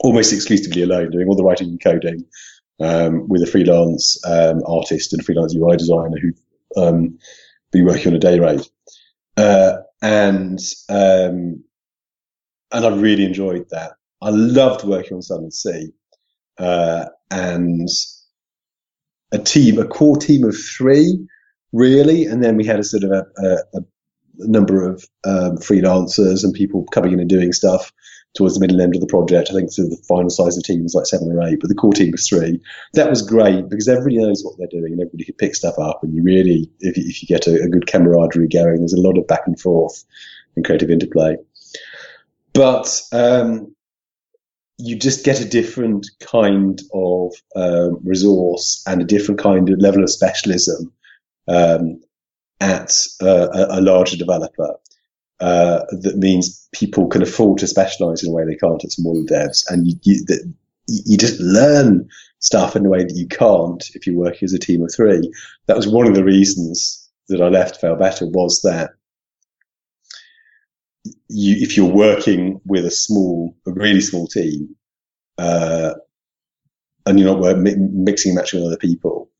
almost 0.00 0.32
exclusively 0.32 0.82
alone, 0.82 1.10
doing 1.10 1.28
all 1.28 1.36
the 1.36 1.44
writing 1.44 1.68
and 1.68 1.82
coding, 1.82 2.24
um, 2.80 3.28
with 3.28 3.42
a 3.42 3.46
freelance 3.46 4.18
um, 4.24 4.62
artist 4.66 5.12
and 5.12 5.24
freelance 5.24 5.54
UI 5.54 5.76
designer 5.76 6.18
who've 6.20 6.40
um, 6.76 7.18
been 7.72 7.84
working 7.84 8.08
on 8.08 8.16
a 8.16 8.18
day 8.18 8.40
rate. 8.40 8.68
Uh, 9.36 9.78
and 10.02 10.58
um, 10.88 11.62
and 12.72 12.86
I 12.86 12.88
really 12.88 13.24
enjoyed 13.24 13.66
that. 13.70 13.92
I 14.22 14.30
loved 14.30 14.84
working 14.84 15.16
on 15.16 15.22
Sunless 15.22 15.62
Sea. 15.62 15.92
Uh, 16.58 17.06
and 17.30 17.88
a 19.32 19.38
team, 19.38 19.78
a 19.78 19.86
core 19.86 20.16
team 20.16 20.44
of 20.44 20.56
three, 20.56 21.18
really. 21.72 22.26
And 22.26 22.42
then 22.42 22.56
we 22.56 22.64
had 22.64 22.80
a 22.80 22.84
sort 22.84 23.04
of 23.04 23.10
a, 23.12 23.24
a, 23.38 23.78
a 23.78 23.82
number 24.48 24.88
of 24.88 25.04
um, 25.24 25.56
freelancers 25.56 26.44
and 26.44 26.52
people 26.52 26.84
coming 26.92 27.12
in 27.12 27.20
and 27.20 27.28
doing 27.28 27.52
stuff 27.52 27.92
towards 28.34 28.54
the 28.54 28.60
middle 28.60 28.80
end 28.80 28.94
of 28.94 29.00
the 29.00 29.06
project. 29.06 29.50
I 29.50 29.54
think 29.54 29.72
so 29.72 29.82
the 29.82 30.00
final 30.08 30.30
size 30.30 30.56
of 30.56 30.62
the 30.62 30.72
team 30.72 30.82
was 30.82 30.94
like 30.94 31.06
seven 31.06 31.30
or 31.30 31.42
eight, 31.42 31.58
but 31.60 31.68
the 31.68 31.74
core 31.74 31.92
team 31.92 32.12
was 32.12 32.28
three. 32.28 32.60
That 32.94 33.10
was 33.10 33.22
great 33.22 33.68
because 33.68 33.88
everybody 33.88 34.18
knows 34.18 34.44
what 34.44 34.56
they're 34.56 34.68
doing 34.68 34.92
and 34.92 35.00
everybody 35.00 35.24
can 35.24 35.34
pick 35.34 35.54
stuff 35.54 35.78
up. 35.78 36.02
And 36.02 36.14
you 36.14 36.22
really, 36.22 36.70
if 36.80 36.96
you, 36.96 37.04
if 37.06 37.22
you 37.22 37.28
get 37.28 37.46
a, 37.46 37.62
a 37.62 37.68
good 37.68 37.86
camaraderie 37.86 38.48
going, 38.48 38.78
there's 38.78 38.92
a 38.92 39.00
lot 39.00 39.18
of 39.18 39.26
back 39.26 39.42
and 39.46 39.58
forth 39.58 40.04
and 40.56 40.64
creative 40.64 40.90
interplay. 40.90 41.36
But 42.52 43.02
um, 43.12 43.74
you 44.78 44.96
just 44.96 45.24
get 45.24 45.40
a 45.40 45.48
different 45.48 46.10
kind 46.20 46.80
of 46.94 47.32
um, 47.54 47.98
resource 48.02 48.82
and 48.86 49.02
a 49.02 49.04
different 49.04 49.40
kind 49.40 49.68
of 49.68 49.78
level 49.78 50.02
of 50.02 50.10
specialism 50.10 50.92
um, 51.48 52.00
at 52.60 53.06
uh, 53.22 53.48
a, 53.52 53.78
a, 53.78 53.80
larger 53.80 54.16
developer. 54.16 54.74
Uh, 55.40 55.84
that 55.90 56.18
means 56.18 56.68
people 56.72 57.06
can 57.06 57.22
afford 57.22 57.58
to 57.58 57.66
specialize 57.66 58.22
in 58.22 58.30
a 58.30 58.32
way 58.32 58.44
they 58.44 58.56
can't 58.56 58.84
at 58.84 58.92
smaller 58.92 59.22
devs, 59.22 59.64
and 59.70 59.86
you, 59.86 59.94
you, 60.02 60.24
that, 60.26 60.52
you 60.86 61.16
just 61.16 61.40
learn 61.40 62.08
stuff 62.40 62.76
in 62.76 62.84
a 62.84 62.88
way 62.88 63.04
that 63.04 63.14
you 63.14 63.26
can't 63.26 63.90
if 63.94 64.06
you're 64.06 64.16
working 64.16 64.44
as 64.44 64.52
a 64.52 64.58
team 64.58 64.82
of 64.82 64.92
three. 64.94 65.32
That 65.66 65.76
was 65.76 65.88
one 65.88 66.06
of 66.06 66.14
the 66.14 66.24
reasons 66.24 67.08
that 67.28 67.40
I 67.40 67.48
left 67.48 67.80
Failbetter 67.80 68.30
was 68.30 68.60
that 68.62 68.90
you, 71.28 71.56
if 71.62 71.76
you're 71.76 71.86
working 71.90 72.60
with 72.66 72.84
a 72.84 72.90
small, 72.90 73.56
a 73.66 73.72
really 73.72 74.00
small 74.00 74.26
team, 74.26 74.74
uh, 75.38 75.94
and 77.06 77.18
you're 77.18 77.38
not 77.38 77.58
mixing 77.58 78.30
and 78.30 78.36
matching 78.36 78.60
with 78.60 78.66
other 78.66 78.76
people, 78.76 79.30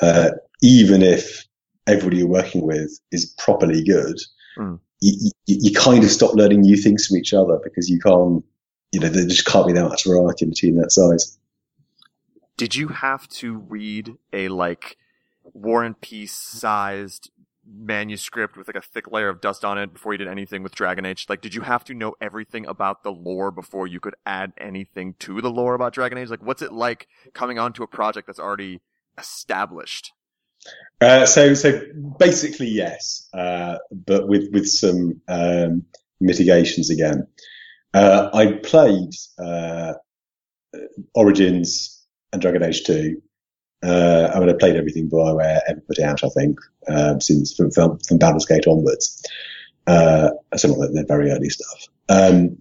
uh, 0.00 0.30
even 0.62 1.02
if 1.02 1.46
everybody 1.86 2.18
you're 2.18 2.28
working 2.28 2.62
with 2.62 2.98
is 3.10 3.34
properly 3.38 3.82
good, 3.82 4.16
mm. 4.56 4.78
You, 5.00 5.30
you, 5.46 5.56
you, 5.60 5.72
kind 5.72 6.02
of 6.02 6.10
stop 6.10 6.34
learning 6.34 6.62
new 6.62 6.76
things 6.76 7.06
from 7.06 7.16
each 7.18 7.32
other 7.32 7.58
because 7.62 7.88
you 7.88 8.00
can't, 8.00 8.44
you 8.92 9.00
know, 9.00 9.08
there 9.08 9.26
just 9.26 9.46
can't 9.46 9.66
be 9.66 9.72
that 9.72 9.88
much 9.88 10.04
variety 10.04 10.44
in 10.44 10.52
team 10.52 10.76
that 10.76 10.90
size. 10.90 11.38
Did 12.56 12.74
you 12.74 12.88
have 12.88 13.28
to 13.28 13.56
read 13.56 14.16
a 14.32 14.48
like 14.48 14.96
War 15.44 15.84
and 15.84 16.00
Peace 16.00 16.32
sized 16.32 17.30
manuscript 17.70 18.56
with 18.56 18.66
like 18.66 18.76
a 18.76 18.80
thick 18.80 19.10
layer 19.10 19.28
of 19.28 19.40
dust 19.40 19.64
on 19.64 19.78
it 19.78 19.92
before 19.92 20.12
you 20.14 20.18
did 20.18 20.28
anything 20.28 20.62
with 20.62 20.74
Dragon 20.74 21.04
Age? 21.04 21.26
Like, 21.28 21.40
did 21.40 21.54
you 21.54 21.60
have 21.62 21.84
to 21.84 21.94
know 21.94 22.14
everything 22.20 22.66
about 22.66 23.02
the 23.02 23.12
lore 23.12 23.50
before 23.50 23.86
you 23.86 24.00
could 24.00 24.16
add 24.26 24.52
anything 24.58 25.14
to 25.20 25.40
the 25.40 25.50
lore 25.50 25.74
about 25.74 25.92
Dragon 25.92 26.18
Age? 26.18 26.30
Like, 26.30 26.42
what's 26.42 26.62
it 26.62 26.72
like 26.72 27.06
coming 27.34 27.58
onto 27.58 27.82
a 27.82 27.86
project 27.86 28.26
that's 28.26 28.40
already 28.40 28.80
established? 29.16 30.12
Uh, 31.00 31.26
so, 31.26 31.54
so 31.54 31.80
basically, 32.18 32.68
yes, 32.68 33.28
uh, 33.32 33.78
but 33.90 34.28
with 34.28 34.48
with 34.52 34.66
some 34.66 35.20
um, 35.28 35.84
mitigations 36.20 36.90
again. 36.90 37.26
Uh, 37.94 38.28
I 38.34 38.52
played 38.52 39.14
uh, 39.38 39.94
Origins 41.14 42.04
and 42.32 42.42
Dragon 42.42 42.62
Age 42.62 42.84
Two 42.84 43.22
uh, 43.82 44.30
I 44.34 44.40
mean, 44.40 44.50
I 44.50 44.54
played 44.54 44.76
everything 44.76 45.08
Bioware 45.08 45.60
ever 45.68 45.80
put 45.80 46.00
out, 46.00 46.24
I 46.24 46.28
think, 46.30 46.58
um, 46.88 47.20
since 47.20 47.54
from, 47.54 47.70
from, 47.70 47.98
from 48.00 48.18
Baldur's 48.18 48.46
Gate 48.46 48.66
onwards. 48.66 49.24
Some 49.86 50.72
of 50.72 50.92
the 50.92 51.04
very 51.06 51.30
early 51.30 51.48
stuff. 51.48 51.86
Um, 52.08 52.58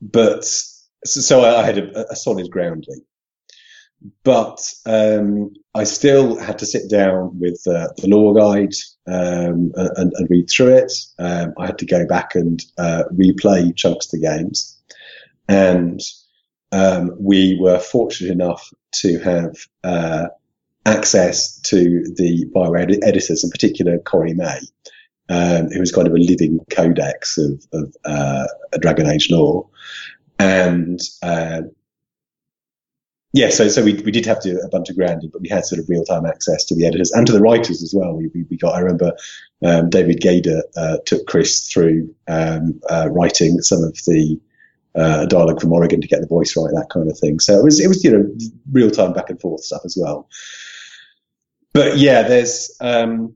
but 0.00 0.44
so, 0.44 0.80
so, 1.04 1.44
I 1.44 1.62
had 1.62 1.78
a, 1.78 2.10
a 2.10 2.16
solid 2.16 2.50
grounding. 2.50 3.04
But 4.24 4.60
um, 4.86 5.52
I 5.74 5.84
still 5.84 6.38
had 6.38 6.58
to 6.58 6.66
sit 6.66 6.90
down 6.90 7.38
with 7.38 7.62
uh, 7.66 7.88
the 7.98 8.08
lore 8.08 8.34
guide 8.34 8.74
um, 9.06 9.72
and, 9.74 10.12
and, 10.14 10.30
read 10.30 10.48
through 10.50 10.76
it. 10.76 10.92
Um, 11.18 11.54
I 11.58 11.66
had 11.66 11.78
to 11.78 11.86
go 11.86 12.06
back 12.06 12.34
and 12.34 12.62
uh, 12.78 13.04
replay 13.12 13.74
chunks 13.76 14.06
of 14.06 14.20
the 14.20 14.26
games. 14.26 14.78
And 15.48 16.00
um, 16.72 17.16
we 17.18 17.58
were 17.60 17.78
fortunate 17.78 18.32
enough 18.32 18.70
to 18.96 19.18
have 19.20 19.56
uh, 19.84 20.26
access 20.86 21.60
to 21.60 22.04
the 22.16 22.46
Bioware 22.54 22.98
editors, 23.02 23.44
in 23.44 23.50
particular 23.50 23.98
Corey 23.98 24.34
May, 24.34 24.60
um, 25.28 25.68
who 25.70 25.80
was 25.80 25.92
kind 25.92 26.06
of 26.06 26.14
a 26.14 26.18
living 26.18 26.60
codex 26.70 27.38
of, 27.38 27.64
of 27.72 27.94
uh, 28.04 28.46
Dragon 28.80 29.08
Age 29.08 29.30
lore. 29.30 29.68
And 30.38 31.00
uh, 31.22 31.62
yeah, 33.32 33.48
so 33.48 33.68
so 33.68 33.82
we, 33.82 33.94
we 33.94 34.10
did 34.10 34.26
have 34.26 34.40
to 34.40 34.52
do 34.52 34.60
a 34.60 34.68
bunch 34.68 34.90
of 34.90 34.96
grounding, 34.96 35.30
but 35.30 35.40
we 35.40 35.48
had 35.48 35.64
sort 35.64 35.78
of 35.78 35.88
real 35.88 36.04
time 36.04 36.26
access 36.26 36.64
to 36.64 36.74
the 36.74 36.86
editors 36.86 37.10
and 37.12 37.26
to 37.26 37.32
the 37.32 37.40
writers 37.40 37.82
as 37.82 37.94
well. 37.94 38.14
We, 38.14 38.28
we, 38.34 38.44
we 38.50 38.56
got, 38.58 38.74
I 38.74 38.80
remember 38.80 39.12
um, 39.64 39.88
David 39.88 40.20
Gaider 40.20 40.60
uh, 40.76 40.98
took 41.06 41.26
Chris 41.26 41.66
through 41.66 42.14
um, 42.28 42.80
uh, 42.90 43.08
writing 43.10 43.60
some 43.62 43.82
of 43.82 43.94
the 44.06 44.38
uh, 44.94 45.24
dialogue 45.26 45.60
from 45.60 45.72
Origins 45.72 46.02
to 46.02 46.08
get 46.08 46.20
the 46.20 46.26
voice 46.26 46.54
right, 46.56 46.72
that 46.74 46.90
kind 46.90 47.10
of 47.10 47.18
thing. 47.18 47.40
So 47.40 47.58
it 47.58 47.64
was 47.64 47.80
it 47.80 47.88
was 47.88 48.04
you 48.04 48.10
know 48.10 48.30
real 48.70 48.90
time 48.90 49.14
back 49.14 49.30
and 49.30 49.40
forth 49.40 49.64
stuff 49.64 49.82
as 49.84 49.96
well. 49.98 50.28
But 51.72 51.96
yeah, 51.96 52.22
there's 52.28 52.76
um, 52.80 53.34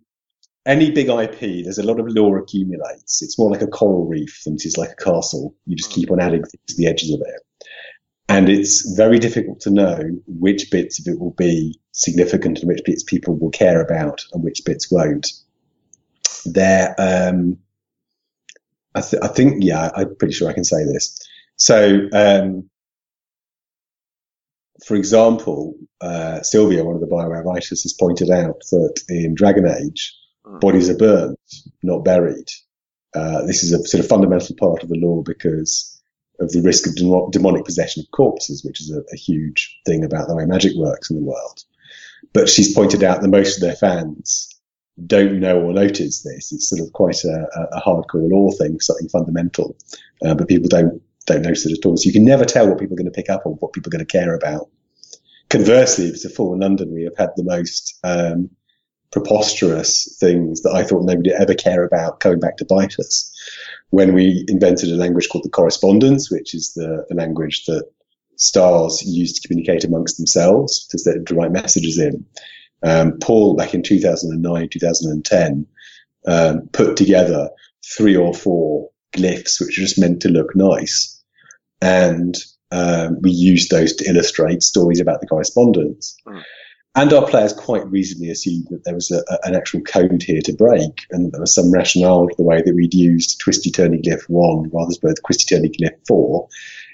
any 0.67 0.91
big 0.91 1.09
IP. 1.09 1.65
There's 1.65 1.79
a 1.79 1.83
lot 1.83 2.01
of 2.01 2.09
lore 2.09 2.39
accumulates. 2.39 3.23
It's 3.23 3.39
more 3.39 3.51
like 3.51 3.63
a 3.63 3.67
coral 3.67 4.07
reef 4.07 4.43
than 4.45 4.57
it 4.57 4.67
is 4.67 4.77
like 4.77 4.91
a 4.91 4.97
castle. 5.03 5.55
You 5.65 5.75
just 5.77 5.91
keep 5.91 6.11
on 6.11 6.21
adding 6.21 6.43
things 6.43 6.65
to 6.69 6.77
the 6.77 6.87
edges 6.87 7.15
of 7.15 7.21
it, 7.21 7.41
and 8.37 8.49
it's 8.49 8.95
very 8.97 9.19
difficult 9.19 9.61
to 9.61 9.71
know 9.71 9.99
which 10.27 10.71
bits 10.71 10.99
of 11.01 11.13
it 11.13 11.19
will 11.19 11.33
be 11.33 11.81
significant 11.93 12.59
and 12.59 12.69
which 12.69 12.85
bits 12.85 13.03
people 13.03 13.37
will 13.37 13.51
care 13.51 13.81
about 13.81 14.25
and 14.33 14.43
which 14.45 14.63
bits 14.65 14.91
won't. 14.91 15.33
There, 16.45 16.95
um, 16.99 17.59
I, 18.95 19.01
th- 19.01 19.23
I 19.23 19.29
think, 19.29 19.65
yeah, 19.65 19.91
I'm 19.95 20.17
pretty 20.17 20.35
sure 20.35 20.49
I 20.49 20.53
can 20.53 20.65
say 20.65 20.85
this 20.85 21.19
so, 21.57 22.09
um, 22.13 22.69
for 24.87 24.95
example, 24.95 25.75
uh, 26.01 26.43
Sylvia, 26.43 26.85
one 26.85 26.95
of 26.95 27.01
the 27.01 27.07
Bioware 27.07 27.45
writers, 27.45 27.83
has 27.83 27.95
pointed 27.95 28.31
out 28.31 28.61
that 28.71 29.01
in 29.09 29.35
Dragon 29.35 29.67
Age, 29.67 30.15
mm. 30.45 30.61
bodies 30.61 30.91
are 30.91 30.97
burned, 30.97 31.39
not 31.83 32.05
buried. 32.05 32.49
Uh, 33.15 33.47
this 33.47 33.63
is 33.63 33.73
a 33.73 33.83
sort 33.87 34.05
of 34.05 34.09
fundamental 34.09 34.55
part 34.57 34.83
of 34.83 34.91
the 34.91 34.99
lore 34.99 35.23
because 35.23 35.96
of 36.41 36.53
the 36.53 36.63
risk 36.63 36.87
of 36.87 36.95
demonic 37.31 37.65
possession 37.65 38.03
of 38.03 38.11
corpses, 38.11 38.65
which 38.65 38.81
is 38.81 38.91
a, 38.91 39.01
a, 39.13 39.17
huge 39.17 39.79
thing 39.87 40.05
about 40.05 40.29
the 40.29 40.37
way 40.37 40.45
magic 40.45 40.73
works 40.77 41.11
in 41.11 41.17
the 41.17 41.23
world. 41.23 41.65
But 42.33 42.49
she's 42.49 42.75
pointed 42.75 43.03
out 43.03 43.23
that 43.23 43.29
most 43.29 43.57
of 43.57 43.63
their 43.63 43.77
fans 43.77 44.55
don't 45.07 45.41
know 45.41 45.61
or 45.61 45.73
notice 45.73 46.23
this. 46.23 46.53
It's 46.53 46.69
sort 46.69 46.81
of 46.81 46.93
quite 46.93 47.23
a, 47.25 47.47
a 47.73 47.81
hardcore 47.81 48.31
lore 48.31 48.53
thing, 48.53 48.81
something 48.81 49.09
fundamental, 49.09 49.77
uh, 50.25 50.35
but 50.35 50.49
people 50.49 50.69
don't 50.69 51.03
don't 51.27 51.43
notice 51.43 51.67
it 51.67 51.79
at 51.79 51.85
all. 51.85 51.97
So 51.97 52.07
you 52.07 52.13
can 52.13 52.25
never 52.25 52.45
tell 52.45 52.69
what 52.69 52.79
people 52.79 52.95
are 52.95 53.03
going 53.03 53.11
to 53.11 53.17
pick 53.17 53.31
up 53.31 53.47
on, 53.47 53.53
what 53.55 53.73
people 53.73 53.91
are 53.91 53.97
going 53.97 54.07
to 54.07 54.19
care 54.19 54.35
about. 54.35 54.69
Conversely, 55.49 56.07
if 56.07 56.15
it's 56.15 56.25
a 56.25 56.31
Fallen 56.31 56.61
London, 56.61 56.93
we 56.93 57.05
have 57.05 57.17
had 57.17 57.31
the 57.37 57.45
most 57.45 57.99
um, 58.05 58.51
preposterous 59.11 60.17
things 60.21 60.63
that 60.63 60.73
I 60.73 60.83
thought 60.83 61.05
nobody 61.05 61.31
would 61.31 61.41
ever 61.41 61.55
care 61.55 61.85
about 61.85 62.21
coming 62.21 62.41
back 62.41 62.57
to 62.59 62.65
bite 62.65 62.99
us. 62.99 63.33
When 63.91 64.15
we 64.15 64.45
invented 64.49 64.91
a 64.91 64.97
language 64.97 65.29
called 65.29 65.45
the 65.45 65.51
correspondence, 65.51 66.31
which 66.31 66.55
is 66.55 66.73
the, 66.75 67.05
the 67.09 67.15
language 67.15 67.65
that 67.67 67.85
stars 68.37 69.03
use 69.07 69.33
to 69.39 69.49
communicate 69.49 69.85
amongst 69.85 70.17
themselves, 70.19 70.87
to, 70.89 71.25
to 71.25 71.35
write 71.35 71.53
messages 71.53 71.99
in. 71.99 72.25
Um, 72.83 73.19
Paul, 73.21 73.57
back 73.57 73.75
in 73.75 73.83
2009, 73.83 74.69
2010, 74.69 75.67
um, 76.27 76.69
put 76.73 76.97
together 76.97 77.49
three 77.97 78.17
or 78.17 78.35
four 78.35 78.91
glyphs 79.15 79.61
which 79.61 79.79
are 79.79 79.83
just 79.83 79.99
meant 79.99 80.21
to 80.23 80.29
look 80.29 80.55
nice. 80.55 81.23
And 81.81 82.37
um, 82.71 83.21
we 83.23 83.31
used 83.31 83.71
those 83.71 83.95
to 83.97 84.09
illustrate 84.09 84.63
stories 84.63 85.01
about 85.01 85.21
the 85.21 85.27
correspondence. 85.27 86.17
Mm. 86.27 86.43
And 86.97 87.13
our 87.13 87.27
players 87.27 87.53
quite 87.53 87.87
reasonably 87.91 88.31
assumed 88.31 88.69
that 88.71 88.85
there 88.85 88.95
was 88.95 89.11
a, 89.11 89.19
a, 89.29 89.39
an 89.45 89.55
actual 89.55 89.83
code 89.83 90.23
here 90.23 90.41
to 90.41 90.53
break, 90.55 91.07
and 91.11 91.31
there 91.31 91.41
was 91.41 91.55
some 91.55 91.71
rationale 91.71 92.27
to 92.27 92.35
the 92.37 92.43
way 92.43 92.63
that 92.63 92.75
we'd 92.75 92.95
used 92.95 93.39
Twisty 93.39 93.71
Turny 93.71 94.03
Glyph 94.03 94.23
1 94.29 94.71
rather 94.73 94.91
than 94.91 95.11
both 95.11 95.23
Twisty 95.23 95.55
Turny 95.55 95.71
Glyph 95.79 96.07
4 96.09 96.49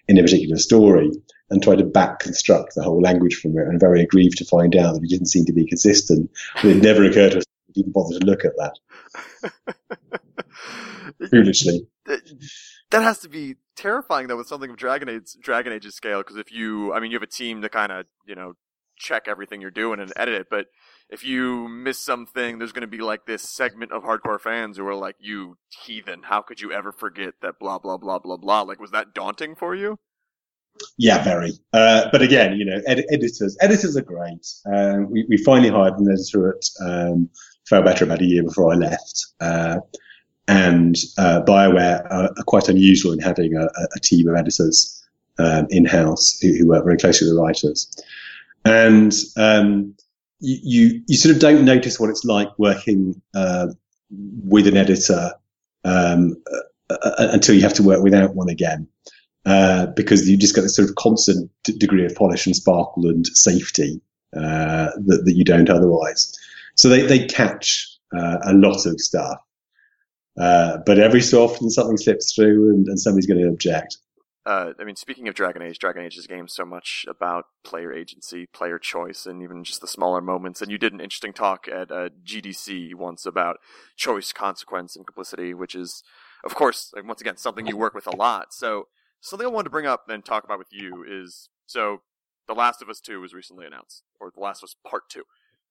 in 0.08 0.18
a 0.18 0.22
particular 0.22 0.56
story, 0.56 1.12
and 1.50 1.62
tried 1.62 1.78
to 1.78 1.84
back 1.84 2.18
construct 2.18 2.74
the 2.74 2.82
whole 2.82 3.00
language 3.00 3.36
from 3.36 3.56
it, 3.56 3.68
and 3.68 3.78
very 3.78 4.02
aggrieved 4.02 4.38
to 4.38 4.44
find 4.44 4.74
out 4.74 4.94
that 4.94 5.04
it 5.04 5.08
didn't 5.08 5.26
seem 5.26 5.44
to 5.44 5.52
be 5.52 5.66
consistent. 5.66 6.28
But 6.56 6.72
it 6.72 6.82
never 6.82 7.04
occurred 7.04 7.32
to 7.32 7.38
us 7.38 7.44
to 7.44 7.80
even 7.80 7.92
bother 7.92 8.18
to 8.18 8.26
look 8.26 8.44
at 8.44 8.52
that. 8.58 8.78
Foolishly 11.30 11.86
that 12.92 13.02
has 13.02 13.18
to 13.20 13.28
be 13.28 13.56
terrifying 13.74 14.28
though 14.28 14.36
with 14.36 14.46
something 14.46 14.70
of 14.70 14.76
Dragon 14.76 15.08
Age 15.08 15.36
Dragon 15.40 15.72
Age's 15.72 15.94
scale 15.94 16.18
because 16.18 16.36
if 16.36 16.52
you 16.52 16.92
I 16.92 17.00
mean 17.00 17.10
you 17.10 17.16
have 17.16 17.22
a 17.22 17.26
team 17.26 17.62
to 17.62 17.68
kind 17.68 17.90
of 17.90 18.06
you 18.26 18.34
know 18.34 18.54
check 19.02 19.26
everything 19.26 19.60
you're 19.60 19.70
doing 19.70 20.00
and 20.00 20.12
edit 20.16 20.34
it 20.34 20.46
but 20.50 20.66
if 21.10 21.24
you 21.24 21.68
miss 21.68 21.98
something 21.98 22.58
there's 22.58 22.72
going 22.72 22.80
to 22.80 22.86
be 22.86 23.02
like 23.02 23.26
this 23.26 23.42
segment 23.42 23.92
of 23.92 24.02
hardcore 24.02 24.40
fans 24.40 24.78
who 24.78 24.86
are 24.86 24.94
like 24.94 25.16
you 25.18 25.56
heathen 25.84 26.22
how 26.22 26.40
could 26.40 26.60
you 26.60 26.72
ever 26.72 26.92
forget 26.92 27.34
that 27.42 27.58
blah 27.58 27.78
blah 27.78 27.98
blah 27.98 28.18
blah 28.18 28.36
blah? 28.36 28.62
Like 28.62 28.80
was 28.80 28.92
that 28.92 29.14
daunting 29.14 29.54
for 29.54 29.74
you? 29.74 29.98
Yeah 30.96 31.22
very. 31.22 31.52
Uh, 31.72 32.08
but 32.10 32.22
again 32.22 32.56
you 32.56 32.64
know 32.64 32.80
ed- 32.86 33.04
editors 33.10 33.56
editors 33.60 33.96
are 33.96 34.02
great. 34.02 34.46
Um, 34.72 35.10
we, 35.10 35.26
we 35.28 35.36
finally 35.36 35.68
hired 35.68 35.98
an 35.98 36.10
editor 36.10 36.56
at 36.56 36.64
um, 36.80 37.28
Failbetter 37.70 38.02
about 38.02 38.22
a 38.22 38.26
year 38.26 38.42
before 38.42 38.72
I 38.72 38.76
left. 38.76 39.26
Uh, 39.40 39.80
and 40.48 40.96
uh, 41.18 41.42
Bioware 41.46 42.04
are, 42.10 42.24
are, 42.24 42.44
quite 42.46 42.68
unusual 42.68 43.12
in 43.12 43.20
having 43.20 43.54
a, 43.54 43.68
a 43.94 44.00
team 44.00 44.26
of 44.28 44.34
editors 44.34 45.02
um, 45.38 45.66
in 45.70 45.84
house 45.84 46.38
who, 46.40 46.52
who, 46.56 46.66
work 46.66 46.84
very 46.84 46.96
closely 46.96 47.28
with 47.28 47.36
the 47.36 47.42
writers. 47.42 47.88
And 48.64 49.12
um, 49.36 49.94
you, 50.40 51.02
you, 51.06 51.16
sort 51.16 51.34
of 51.34 51.40
don't 51.40 51.64
notice 51.64 51.98
what 51.98 52.10
it's 52.10 52.24
like 52.24 52.48
working 52.58 53.20
uh, 53.34 53.68
with 54.10 54.66
an 54.66 54.76
editor 54.76 55.32
um, 55.84 56.36
uh, 56.90 56.94
uh 56.94 57.28
until 57.32 57.54
you 57.54 57.62
have 57.62 57.74
to 57.74 57.82
work 57.82 58.02
without 58.02 58.34
one 58.34 58.48
again. 58.48 58.86
Uh, 59.44 59.86
because 59.96 60.28
you 60.28 60.36
just 60.36 60.54
get 60.54 60.60
this 60.60 60.76
sort 60.76 60.88
of 60.88 60.94
constant 60.94 61.50
d- 61.64 61.76
degree 61.76 62.06
of 62.06 62.14
polish 62.14 62.46
and 62.46 62.54
sparkle 62.54 63.08
and 63.08 63.26
safety 63.26 64.00
uh, 64.36 64.90
that, 65.04 65.22
that 65.24 65.34
you 65.34 65.42
don't 65.42 65.68
otherwise. 65.68 66.32
So 66.76 66.88
they, 66.88 67.02
they 67.02 67.26
catch 67.26 67.88
uh, 68.16 68.38
a 68.44 68.54
lot 68.54 68.86
of 68.86 69.00
stuff. 69.00 69.38
Uh, 70.38 70.78
but 70.86 71.00
every 71.00 71.20
so 71.20 71.42
often 71.42 71.70
something 71.70 71.96
slips 71.96 72.34
through 72.34 72.70
and, 72.70 72.86
and 72.86 73.00
somebody's 73.00 73.26
going 73.26 73.40
to 73.40 73.48
object. 73.48 73.98
Uh, 74.44 74.72
I 74.78 74.84
mean, 74.84 74.96
speaking 74.96 75.28
of 75.28 75.34
Dragon 75.34 75.62
Age, 75.62 75.78
Dragon 75.78 76.02
Age 76.02 76.16
is 76.16 76.24
a 76.24 76.28
game 76.28 76.48
so 76.48 76.64
much 76.64 77.04
about 77.08 77.44
player 77.64 77.92
agency, 77.92 78.46
player 78.46 78.78
choice, 78.78 79.24
and 79.24 79.40
even 79.40 79.62
just 79.62 79.80
the 79.80 79.86
smaller 79.86 80.20
moments. 80.20 80.60
And 80.60 80.70
you 80.70 80.78
did 80.78 80.92
an 80.92 81.00
interesting 81.00 81.32
talk 81.32 81.68
at 81.68 81.92
uh, 81.92 82.08
GDC 82.24 82.94
once 82.94 83.24
about 83.24 83.58
choice, 83.96 84.32
consequence, 84.32 84.96
and 84.96 85.06
complicity, 85.06 85.54
which 85.54 85.76
is, 85.76 86.02
of 86.44 86.56
course, 86.56 86.92
once 87.04 87.20
again, 87.20 87.36
something 87.36 87.66
you 87.66 87.76
work 87.76 87.94
with 87.94 88.08
a 88.08 88.16
lot. 88.16 88.52
So, 88.52 88.88
something 89.20 89.46
I 89.46 89.50
wanted 89.50 89.64
to 89.64 89.70
bring 89.70 89.86
up 89.86 90.08
and 90.08 90.24
talk 90.24 90.42
about 90.42 90.58
with 90.58 90.72
you 90.72 91.04
is 91.08 91.48
so 91.66 92.02
The 92.48 92.54
Last 92.54 92.82
of 92.82 92.88
Us 92.88 92.98
2 92.98 93.20
was 93.20 93.34
recently 93.34 93.64
announced, 93.64 94.02
or 94.20 94.32
The 94.34 94.40
Last 94.40 94.64
of 94.64 94.68
Us 94.68 94.76
Part 94.84 95.08
2 95.08 95.22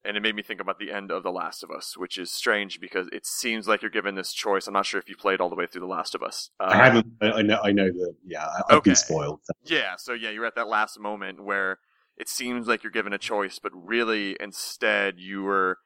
and 0.04 0.18
it 0.18 0.22
made 0.22 0.36
me 0.36 0.42
think 0.42 0.60
about 0.60 0.80
the 0.80 0.92
end 0.92 1.12
of 1.12 1.24
The 1.24 1.32
Last 1.32 1.64
of 1.64 1.70
Us, 1.70 1.96
which 1.96 2.18
is 2.18 2.32
strange 2.32 2.80
because 2.80 3.08
it 3.12 3.26
seems 3.26 3.68
like 3.68 3.82
you're 3.82 3.92
given 3.92 4.16
this 4.16 4.34
choice. 4.34 4.68
I'm 4.68 4.74
not 4.74 4.86
sure 4.86 5.00
if 5.00 5.08
you 5.08 5.16
played 5.16 5.40
all 5.40 5.50
the 5.50 5.56
way 5.56 5.68
through 5.68 5.82
The 5.82 5.88
Last 5.88 6.16
of 6.16 6.24
Us. 6.24 6.50
Uh, 6.60 6.70
I 6.72 6.76
haven't. 6.78 7.08
I 7.22 7.42
know. 7.42 7.60
I 7.64 7.72
know 7.72 7.88
the. 7.88 8.16
Yeah, 8.26 8.48
I've 8.70 8.78
okay. 8.78 8.90
been 8.90 8.96
spoiled. 8.96 9.42
Yeah. 9.64 9.96
So 9.98 10.14
yeah, 10.14 10.30
you're 10.32 10.46
at 10.46 10.56
that 10.56 10.68
last 10.68 11.00
moment 11.00 11.44
where 11.44 11.80
it 12.18 12.30
seems 12.30 12.68
like 12.68 12.84
you're 12.84 12.92
given 12.92 13.14
a 13.14 13.18
choice, 13.18 13.60
but 13.60 13.72
really 13.76 14.36
instead 14.40 15.16
you 15.18 15.44
were 15.44 15.78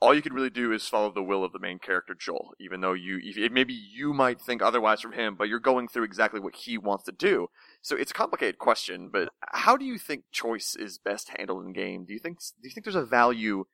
all 0.00 0.14
you 0.14 0.22
could 0.22 0.32
really 0.32 0.50
do 0.50 0.72
is 0.72 0.88
follow 0.88 1.12
the 1.12 1.22
will 1.22 1.44
of 1.44 1.52
the 1.52 1.58
main 1.58 1.78
character 1.78 2.14
Joel, 2.18 2.54
even 2.58 2.80
though 2.80 2.94
you 2.94 3.20
maybe 3.50 3.74
you 3.74 4.14
might 4.14 4.40
think 4.40 4.62
otherwise 4.62 5.00
from 5.00 5.12
him, 5.12 5.36
but 5.36 5.48
you're 5.48 5.60
going 5.60 5.88
through 5.88 6.04
exactly 6.04 6.40
what 6.40 6.56
he 6.56 6.78
wants 6.78 7.04
to 7.04 7.12
do. 7.12 7.48
So 7.82 7.96
it's 7.96 8.10
a 8.10 8.14
complicated 8.14 8.58
question, 8.58 9.10
but 9.12 9.28
how 9.52 9.76
do 9.76 9.84
you 9.84 9.98
think 9.98 10.24
choice 10.32 10.74
is 10.74 10.98
best 10.98 11.32
handled 11.36 11.66
in 11.66 11.72
game? 11.72 12.04
Do 12.06 12.14
you 12.14 12.18
think 12.18 12.38
do 12.40 12.68
you 12.68 12.70
think 12.70 12.84
there's 12.84 12.96
a 12.96 13.04
value 13.04 13.64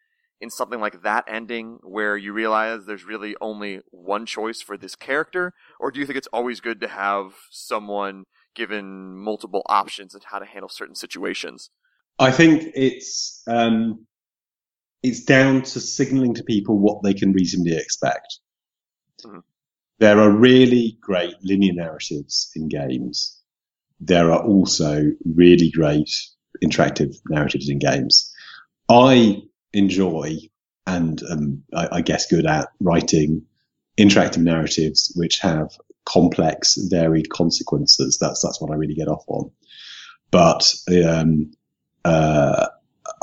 in 0.41 0.51
something 0.51 0.81
like 0.81 1.03
that 1.03 1.25
ending 1.29 1.79
where 1.83 2.17
you 2.17 2.33
realize 2.33 2.85
there's 2.85 3.05
really 3.05 3.35
only 3.41 3.81
one 3.91 4.27
choice 4.27 4.61
for 4.61 4.77
this 4.77 4.97
character, 4.97 5.53
or 5.81 5.91
do 5.91 6.01
you 6.01 6.07
think 6.07 6.19
it's 6.19 6.29
always 6.33 6.61
good 6.61 6.81
to 6.81 6.89
have 6.89 7.33
someone 7.51 8.25
given 8.55 9.17
multiple 9.17 9.63
options 9.67 10.15
and 10.15 10.25
how 10.25 10.39
to 10.39 10.47
handle 10.47 10.69
certain 10.69 10.95
situations? 10.95 11.71
I 12.19 12.33
think 12.33 12.73
it's 12.75 13.43
um, 13.47 14.07
it's 15.07 15.23
down 15.23 15.63
to 15.63 15.79
signaling 15.79 16.35
to 16.35 16.43
people 16.43 16.77
what 16.77 17.01
they 17.05 17.15
can 17.15 17.33
reasonably 17.33 17.77
expect. 17.77 18.41
Mm-hmm. 19.25 19.39
There 20.01 20.19
are 20.19 20.31
really 20.31 20.99
great 21.01 21.37
linear 21.43 21.75
narratives 21.75 22.51
in 22.57 22.69
games. 22.69 23.41
There 24.01 24.33
are 24.33 24.43
also 24.43 25.05
really 25.25 25.71
great 25.71 26.11
interactive 26.63 27.15
narratives 27.31 27.69
in 27.69 27.79
games. 27.79 28.35
I 28.89 29.43
enjoy 29.73 30.39
and 30.89 31.23
um, 31.31 31.63
I, 31.73 31.89
I, 31.93 32.01
guess 32.01 32.27
good 32.27 32.47
at 32.47 32.69
writing 32.81 33.43
interactive 33.99 34.43
narratives 34.43 35.13
which 35.17 35.39
have 35.41 35.71
complex, 36.05 36.77
varied 36.77 37.31
consequences. 37.31 38.19
That's 38.21 38.43
that's 38.43 38.61
what 38.61 38.71
I 38.71 38.75
really 38.75 38.95
get 38.95 39.09
off 39.09 39.25
on. 39.29 39.51
But 40.31 40.73
um, 41.05 41.53
uh, 42.05 42.69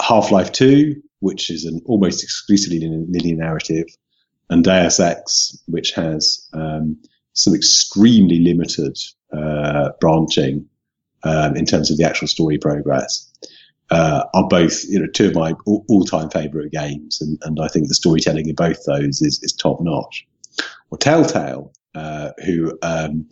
Half 0.01 0.31
Life 0.31 0.51
Two 0.51 1.02
which 1.23 1.49
is 1.49 1.63
an 1.63 1.81
almost 1.85 2.21
exclusively 2.21 2.79
linear 2.79 3.37
narrative, 3.37 3.85
and 4.49 4.63
Deus 4.63 4.99
Ex, 4.99 5.57
which 5.67 5.91
has 5.91 6.47
um, 6.53 6.97
some 7.31 7.55
extremely 7.55 8.39
limited 8.39 8.97
uh, 9.31 9.89
branching 10.01 10.67
um, 11.23 11.55
in 11.55 11.65
terms 11.65 11.89
of 11.89 11.97
the 11.97 12.03
actual 12.03 12.27
story 12.27 12.57
progress, 12.57 13.31
uh, 13.89 14.25
are 14.33 14.47
both 14.49 14.83
you 14.83 14.99
know 14.99 15.07
two 15.07 15.27
of 15.27 15.35
my 15.35 15.53
all, 15.65 16.03
time 16.03 16.29
favourite 16.29 16.71
games, 16.71 17.21
and, 17.21 17.39
and 17.43 17.59
I 17.61 17.69
think 17.69 17.87
the 17.87 17.95
storytelling 17.95 18.49
in 18.49 18.55
both 18.55 18.83
those 18.85 19.21
is, 19.21 19.41
is 19.41 19.53
top 19.53 19.79
notch. 19.81 20.27
Or 20.91 20.97
Telltale, 20.97 21.71
uh, 21.95 22.31
who 22.45 22.77
um, 22.81 23.29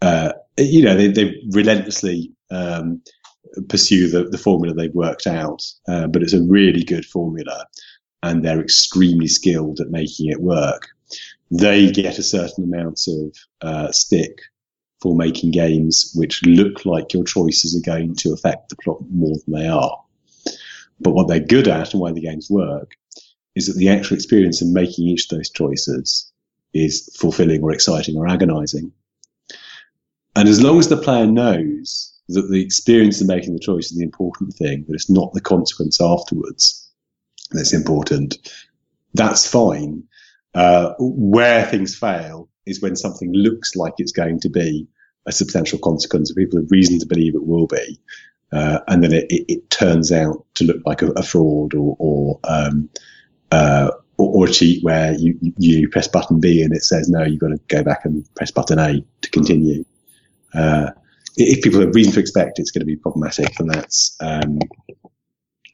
uh, 0.00 0.32
you 0.56 0.84
know 0.84 0.94
they, 0.94 1.08
they 1.08 1.34
relentlessly 1.50 2.30
um, 2.52 3.02
pursue 3.68 4.08
the, 4.08 4.24
the 4.24 4.38
formula 4.38 4.74
they've 4.74 4.94
worked 4.94 5.26
out. 5.26 5.62
Uh, 5.88 6.06
but 6.06 6.22
it's 6.22 6.32
a 6.32 6.42
really 6.42 6.82
good 6.82 7.04
formula 7.04 7.66
and 8.22 8.44
they're 8.44 8.60
extremely 8.60 9.28
skilled 9.28 9.80
at 9.80 9.90
making 9.90 10.30
it 10.30 10.40
work. 10.40 10.88
They 11.50 11.90
get 11.90 12.18
a 12.18 12.22
certain 12.22 12.64
amount 12.64 13.02
of 13.06 13.36
uh, 13.60 13.92
stick 13.92 14.40
for 15.00 15.14
making 15.14 15.50
games 15.50 16.10
which 16.14 16.44
look 16.46 16.86
like 16.86 17.12
your 17.12 17.24
choices 17.24 17.76
are 17.76 17.90
going 17.90 18.14
to 18.16 18.32
affect 18.32 18.70
the 18.70 18.76
plot 18.76 18.98
more 19.10 19.36
than 19.44 19.54
they 19.54 19.68
are. 19.68 20.02
But 21.00 21.12
what 21.12 21.28
they're 21.28 21.40
good 21.40 21.68
at 21.68 21.92
and 21.92 22.00
why 22.00 22.12
the 22.12 22.22
games 22.22 22.48
work 22.48 22.92
is 23.54 23.66
that 23.66 23.76
the 23.76 23.90
actual 23.90 24.16
experience 24.16 24.62
of 24.62 24.68
making 24.68 25.06
each 25.06 25.30
of 25.30 25.36
those 25.36 25.50
choices 25.50 26.32
is 26.72 27.14
fulfilling 27.20 27.62
or 27.62 27.72
exciting 27.72 28.16
or 28.16 28.26
agonizing. 28.26 28.90
And 30.34 30.48
as 30.48 30.62
long 30.62 30.78
as 30.78 30.88
the 30.88 30.96
player 30.96 31.26
knows 31.26 32.13
that 32.28 32.48
the 32.50 32.62
experience 32.62 33.20
of 33.20 33.26
making 33.26 33.52
the 33.52 33.60
choice 33.60 33.90
is 33.90 33.98
the 33.98 34.04
important 34.04 34.54
thing, 34.54 34.84
that 34.86 34.94
it's 34.94 35.10
not 35.10 35.32
the 35.32 35.40
consequence 35.40 36.00
afterwards 36.00 36.84
that's 37.50 37.72
important. 37.72 38.36
That's 39.14 39.46
fine. 39.46 40.04
Uh, 40.54 40.94
where 40.98 41.66
things 41.66 41.96
fail 41.96 42.48
is 42.66 42.80
when 42.80 42.96
something 42.96 43.32
looks 43.32 43.74
like 43.76 43.94
it's 43.98 44.12
going 44.12 44.40
to 44.40 44.48
be 44.48 44.86
a 45.26 45.32
substantial 45.32 45.78
consequence, 45.78 46.30
and 46.30 46.36
people 46.36 46.60
have 46.60 46.70
reason 46.70 46.98
to 46.98 47.06
believe 47.06 47.34
it 47.34 47.46
will 47.46 47.66
be, 47.66 47.98
uh, 48.52 48.80
and 48.88 49.02
then 49.02 49.12
it, 49.12 49.26
it, 49.30 49.44
it, 49.48 49.70
turns 49.70 50.12
out 50.12 50.44
to 50.54 50.64
look 50.64 50.80
like 50.84 51.02
a, 51.02 51.10
a 51.12 51.22
fraud 51.22 51.74
or 51.74 51.96
or, 51.98 52.40
um, 52.44 52.88
uh, 53.50 53.90
or, 54.16 54.36
or 54.36 54.46
a 54.46 54.52
cheat 54.52 54.84
where 54.84 55.14
you, 55.14 55.36
you 55.58 55.88
press 55.88 56.06
button 56.06 56.40
B 56.40 56.62
and 56.62 56.74
it 56.74 56.84
says 56.84 57.08
no, 57.08 57.24
you've 57.24 57.40
got 57.40 57.48
to 57.48 57.60
go 57.68 57.82
back 57.82 58.04
and 58.04 58.24
press 58.34 58.50
button 58.50 58.78
A 58.78 59.04
to 59.22 59.30
continue. 59.30 59.84
Uh, 60.52 60.90
if 61.36 61.62
people 61.62 61.80
have 61.80 61.94
reason 61.94 62.12
to 62.12 62.20
expect 62.20 62.58
it's 62.58 62.70
going 62.70 62.80
to 62.80 62.86
be 62.86 62.96
problematic, 62.96 63.54
then 63.56 63.68
that's 63.68 64.16
um, 64.20 64.58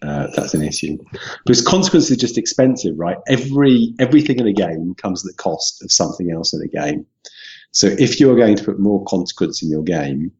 uh, 0.02 0.28
that's 0.34 0.54
an 0.54 0.62
issue. 0.62 0.96
Because 1.44 1.66
consequences 1.66 2.10
are 2.10 2.20
just 2.20 2.38
expensive, 2.38 2.98
right? 2.98 3.18
Every 3.28 3.94
everything 3.98 4.38
in 4.38 4.46
a 4.46 4.52
game 4.52 4.94
comes 4.94 5.24
at 5.24 5.30
the 5.30 5.42
cost 5.42 5.82
of 5.82 5.92
something 5.92 6.30
else 6.30 6.54
in 6.54 6.62
a 6.62 6.68
game. 6.68 7.06
So 7.72 7.86
if 7.86 8.18
you 8.18 8.30
are 8.30 8.36
going 8.36 8.56
to 8.56 8.64
put 8.64 8.80
more 8.80 9.04
consequence 9.04 9.62
in 9.62 9.70
your 9.70 9.82
game, 9.82 10.32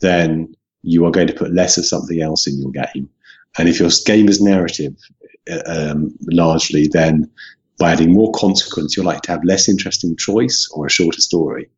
then 0.00 0.54
you 0.82 1.04
are 1.06 1.10
going 1.10 1.28
to 1.28 1.32
put 1.32 1.54
less 1.54 1.78
of 1.78 1.86
something 1.86 2.20
else 2.20 2.46
in 2.46 2.60
your 2.60 2.70
game. 2.70 3.08
And 3.58 3.68
if 3.68 3.80
your 3.80 3.90
game 4.06 4.28
is 4.28 4.40
narrative, 4.40 4.94
uh, 5.50 5.62
um, 5.66 6.14
largely, 6.30 6.86
then 6.86 7.30
by 7.78 7.92
adding 7.92 8.12
more 8.12 8.30
consequence, 8.32 8.96
you're 8.96 9.06
likely 9.06 9.22
to 9.22 9.32
have 9.32 9.44
less 9.44 9.68
interesting 9.68 10.16
choice 10.16 10.68
or 10.74 10.86
a 10.86 10.90
shorter 10.90 11.20
story 11.20 11.68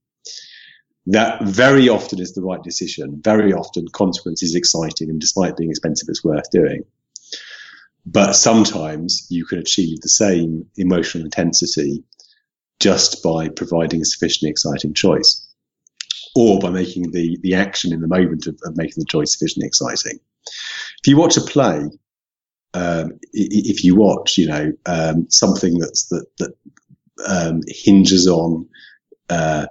that 1.07 1.42
very 1.42 1.88
often 1.88 2.20
is 2.20 2.34
the 2.34 2.42
right 2.42 2.62
decision. 2.62 3.20
Very 3.22 3.53
often, 3.53 3.86
consequence 3.88 4.42
is 4.42 4.55
exciting, 4.55 5.11
and 5.11 5.20
despite 5.20 5.57
being 5.57 5.70
expensive, 5.70 6.09
it's 6.09 6.24
worth 6.24 6.50
doing. 6.50 6.84
But 8.07 8.32
sometimes 8.32 9.26
you 9.30 9.44
can 9.44 9.59
achieve 9.59 10.00
the 10.00 10.09
same 10.09 10.66
emotional 10.76 11.24
intensity 11.24 12.05
just 12.80 13.22
by 13.22 13.48
providing 13.48 14.00
a 14.00 14.05
sufficiently 14.05 14.50
exciting 14.50 14.94
choice, 14.94 15.48
or 16.34 16.59
by 16.59 16.70
making 16.70 17.11
the 17.12 17.38
the 17.42 17.55
action 17.55 17.92
in 17.92 18.00
the 18.00 18.09
moment 18.09 18.46
of, 18.46 18.59
of 18.64 18.76
making 18.76 18.96
the 18.98 19.07
choice 19.07 19.32
sufficiently 19.32 19.66
exciting. 19.66 20.18
If 21.00 21.07
you 21.07 21.16
watch 21.16 21.36
a 21.36 21.40
play, 21.40 21.90
um, 22.74 23.18
if 23.32 23.84
you 23.84 23.96
watch, 23.96 24.38
you 24.38 24.46
know, 24.46 24.72
um, 24.86 25.26
something 25.30 25.78
that's 25.78 26.07
that 26.09 26.26
that 26.38 26.55
um, 27.26 27.61
hinges 27.66 28.26
on 28.26 28.68
uh, 29.28 29.66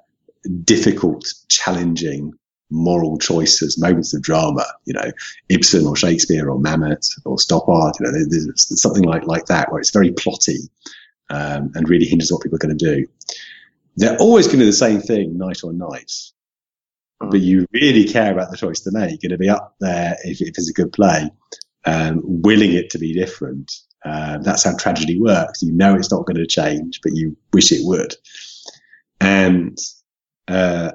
difficult, 0.64 1.26
challenging 1.50 2.34
moral 2.70 3.18
choices, 3.18 3.78
moments 3.78 4.14
of 4.14 4.22
drama, 4.22 4.66
you 4.86 4.94
know, 4.94 5.12
Ibsen 5.50 5.86
or 5.86 5.96
Shakespeare 5.96 6.50
or 6.50 6.60
Mamet 6.60 7.06
or 7.26 7.36
Stoppard, 7.36 8.00
you 8.00 8.06
know, 8.06 8.12
there's, 8.12 8.46
there's 8.46 8.82
something 8.82 9.04
like, 9.04 9.26
like 9.26 9.46
that 9.48 9.72
where 9.72 9.82
it's 9.82 9.92
very 9.92 10.12
plotty 10.12 10.70
um, 11.30 11.72
and 11.76 11.90
really 11.90 12.06
hinges 12.06 12.32
what 12.32 12.42
people 12.42 12.56
are 12.56 12.60
going 12.60 12.78
to 12.78 12.96
do. 12.96 13.08
They're 13.98 14.18
always 14.18 14.48
going 14.48 14.60
to 14.60 14.66
do 14.66 14.72
the 14.72 14.74
same 14.74 15.02
thing 15.02 15.38
night 15.38 15.64
on 15.64 15.78
night, 15.78 16.12
but 17.20 17.42
you 17.42 17.66
really 17.74 18.06
care 18.06 18.32
about 18.32 18.52
the 18.52 18.58
choice 18.58 18.80
to 18.82 18.92
make. 18.92 19.22
You're 19.22 19.30
going 19.30 19.38
to 19.38 19.44
be 19.44 19.50
up 19.50 19.76
there 19.82 20.16
if, 20.24 20.42
if 20.42 20.58
it's 20.58 20.70
a 20.70 20.74
good 20.74 20.94
play, 20.94 21.30
um, 21.86 22.22
willing 22.24 22.72
it 22.72 22.90
to 22.92 23.00
be 23.00 23.14
different. 23.14 23.70
Uh, 24.06 24.38
that's 24.40 24.64
how 24.64 24.76
tragedy 24.78 25.20
works. 25.20 25.62
You 25.62 25.74
know 25.74 25.94
it's 25.96 26.12
not 26.12 26.26
going 26.26 26.38
to 26.38 26.48
change, 26.48 27.02
but 27.04 27.14
you 27.16 27.36
wish 27.54 27.72
it 27.72 27.82
would 27.84 28.16
And 29.22 29.78
uh, 30.52 30.92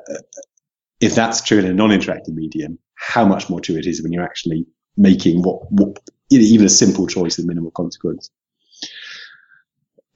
if 1.01 1.15
that's 1.15 1.43
true 1.43 1.59
in 1.59 1.67
a 1.67 1.73
non-interactive 1.73 2.35
medium, 2.35 2.79
how 2.95 3.25
much 3.25 3.51
more 3.51 3.61
true 3.61 3.77
it 3.77 3.87
is 3.87 4.03
when 4.03 4.13
you're 4.13 4.25
actually 4.25 4.67
making 4.97 5.43
what, 5.43 5.71
what 5.71 5.99
even 6.31 6.67
a 6.67 6.71
simple 6.71 7.07
choice 7.07 7.37
with 7.37 7.47
minimal 7.47 7.71
consequence. 7.71 8.31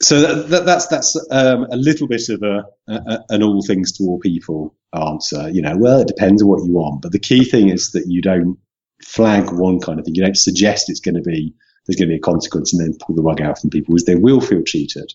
So 0.02 0.20
that, 0.20 0.48
that, 0.48 0.64
that's 0.64 0.86
that's 0.86 1.14
um, 1.30 1.66
a 1.70 1.76
little 1.76 2.08
bit 2.08 2.28
of 2.30 2.42
a, 2.42 2.64
a, 2.88 3.24
an 3.28 3.42
all 3.42 3.62
things 3.62 3.92
to 3.92 4.04
all 4.04 4.18
people 4.18 4.74
answer. 4.94 5.50
You 5.50 5.60
know, 5.60 5.76
well, 5.76 6.00
it 6.00 6.08
depends 6.08 6.42
on 6.42 6.48
what 6.48 6.64
you 6.64 6.72
want, 6.72 7.02
but 7.02 7.12
the 7.12 7.18
key 7.18 7.44
thing 7.44 7.68
is 7.68 7.92
that 7.92 8.06
you 8.06 8.22
don't 8.22 8.58
flag 9.04 9.52
one 9.52 9.78
kind 9.78 9.98
of 9.98 10.06
thing. 10.06 10.14
You 10.14 10.24
don't 10.24 10.36
suggest 10.36 10.88
it's 10.88 11.00
going 11.00 11.16
to 11.16 11.22
be 11.22 11.54
there's 11.86 11.96
going 11.96 12.08
to 12.08 12.14
be 12.14 12.18
a 12.18 12.20
consequence 12.20 12.72
and 12.72 12.80
then 12.82 12.98
pull 12.98 13.14
the 13.14 13.22
rug 13.22 13.42
out 13.42 13.58
from 13.60 13.70
people, 13.70 13.94
because 13.94 14.06
they 14.06 14.16
will 14.16 14.40
feel 14.40 14.62
cheated. 14.62 15.12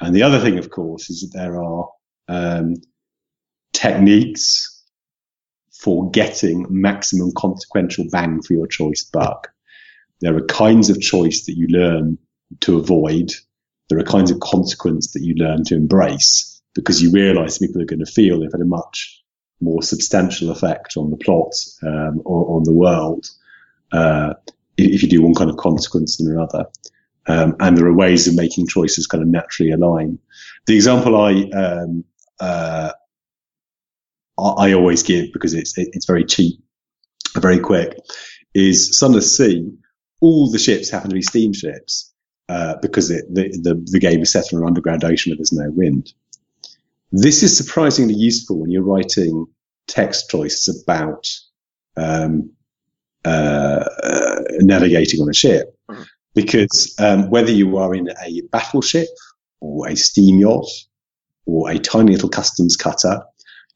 And 0.00 0.14
the 0.14 0.22
other 0.22 0.40
thing, 0.40 0.58
of 0.58 0.70
course, 0.70 1.10
is 1.10 1.20
that 1.20 1.38
there 1.38 1.62
are 1.62 1.88
um, 2.28 2.76
techniques 3.78 4.82
for 5.72 6.10
getting 6.10 6.66
maximum 6.68 7.30
consequential 7.36 8.04
bang 8.10 8.42
for 8.42 8.52
your 8.52 8.66
choice 8.66 9.04
buck. 9.04 9.52
There 10.20 10.36
are 10.36 10.44
kinds 10.46 10.90
of 10.90 11.00
choice 11.00 11.46
that 11.46 11.56
you 11.56 11.68
learn 11.68 12.18
to 12.60 12.78
avoid. 12.78 13.30
There 13.88 13.98
are 13.98 14.04
kinds 14.04 14.32
of 14.32 14.40
consequence 14.40 15.12
that 15.12 15.22
you 15.22 15.34
learn 15.34 15.62
to 15.64 15.76
embrace 15.76 16.60
because 16.74 17.00
you 17.00 17.12
realize 17.12 17.58
people 17.58 17.80
are 17.80 17.86
going 17.86 18.04
to 18.04 18.12
feel 18.12 18.40
they've 18.40 18.50
had 18.50 18.60
a 18.60 18.64
much 18.64 19.22
more 19.60 19.82
substantial 19.82 20.50
effect 20.50 20.96
on 20.96 21.10
the 21.10 21.16
plot 21.16 21.54
um, 21.82 22.20
or 22.24 22.56
on 22.56 22.64
the 22.64 22.72
world 22.72 23.26
uh, 23.92 24.34
if 24.76 25.02
you 25.02 25.08
do 25.08 25.22
one 25.22 25.34
kind 25.34 25.50
of 25.50 25.56
consequence 25.56 26.16
than 26.16 26.32
another. 26.32 26.66
Um, 27.26 27.54
and 27.60 27.76
there 27.76 27.86
are 27.86 27.94
ways 27.94 28.26
of 28.26 28.34
making 28.34 28.66
choices 28.66 29.06
kind 29.06 29.22
of 29.22 29.28
naturally 29.28 29.70
align. 29.70 30.18
The 30.66 30.74
example 30.74 31.14
I 31.16 31.50
um, 31.50 32.04
uh, 32.40 32.92
I 34.38 34.72
always 34.72 35.02
give 35.02 35.32
because 35.32 35.54
it's 35.54 35.76
it's 35.76 36.06
very 36.06 36.24
cheap, 36.24 36.60
very 37.36 37.58
quick, 37.58 37.98
is 38.54 38.98
Sunless 38.98 39.36
Sea. 39.36 39.70
All 40.20 40.50
the 40.50 40.58
ships 40.58 40.90
happen 40.90 41.10
to 41.10 41.14
be 41.14 41.22
steamships 41.22 42.12
uh, 42.48 42.76
because 42.80 43.10
it, 43.10 43.24
the, 43.32 43.48
the 43.62 43.84
the 43.90 43.98
game 43.98 44.20
is 44.20 44.32
set 44.32 44.52
on 44.52 44.60
an 44.60 44.66
underground 44.66 45.04
ocean 45.04 45.30
where 45.30 45.36
there's 45.36 45.52
no 45.52 45.70
wind. 45.70 46.12
This 47.10 47.42
is 47.42 47.56
surprisingly 47.56 48.14
useful 48.14 48.60
when 48.60 48.70
you're 48.70 48.82
writing 48.82 49.46
text 49.86 50.30
choices 50.30 50.82
about 50.82 51.26
um, 51.96 52.50
uh, 53.24 53.84
uh, 54.02 54.40
navigating 54.60 55.20
on 55.20 55.28
a 55.28 55.34
ship, 55.34 55.76
mm-hmm. 55.90 56.02
because 56.34 56.94
um, 57.00 57.28
whether 57.30 57.50
you 57.50 57.76
are 57.76 57.94
in 57.94 58.08
a 58.22 58.42
battleship 58.52 59.08
or 59.60 59.88
a 59.88 59.96
steam 59.96 60.38
yacht 60.38 60.68
or 61.46 61.70
a 61.70 61.78
tiny 61.78 62.12
little 62.12 62.28
customs 62.28 62.76
cutter 62.76 63.22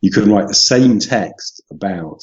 you 0.02 0.10
can 0.10 0.30
write 0.30 0.48
the 0.48 0.54
same 0.54 0.98
text 0.98 1.62
about 1.70 2.22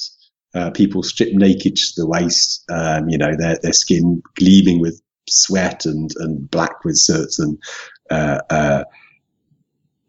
uh, 0.53 0.69
people 0.71 1.01
stripped 1.01 1.33
naked 1.33 1.75
to 1.75 1.93
the 1.95 2.07
waist, 2.07 2.63
um, 2.69 3.09
you 3.09 3.17
know, 3.17 3.35
their, 3.37 3.57
their 3.61 3.73
skin 3.73 4.21
gleaming 4.35 4.79
with 4.79 5.01
sweat 5.27 5.85
and, 5.85 6.11
and 6.17 6.51
black 6.51 6.83
with 6.83 6.97
soot 6.97 7.39
and 7.39 7.57
uh, 8.11 8.39
uh, 8.49 8.83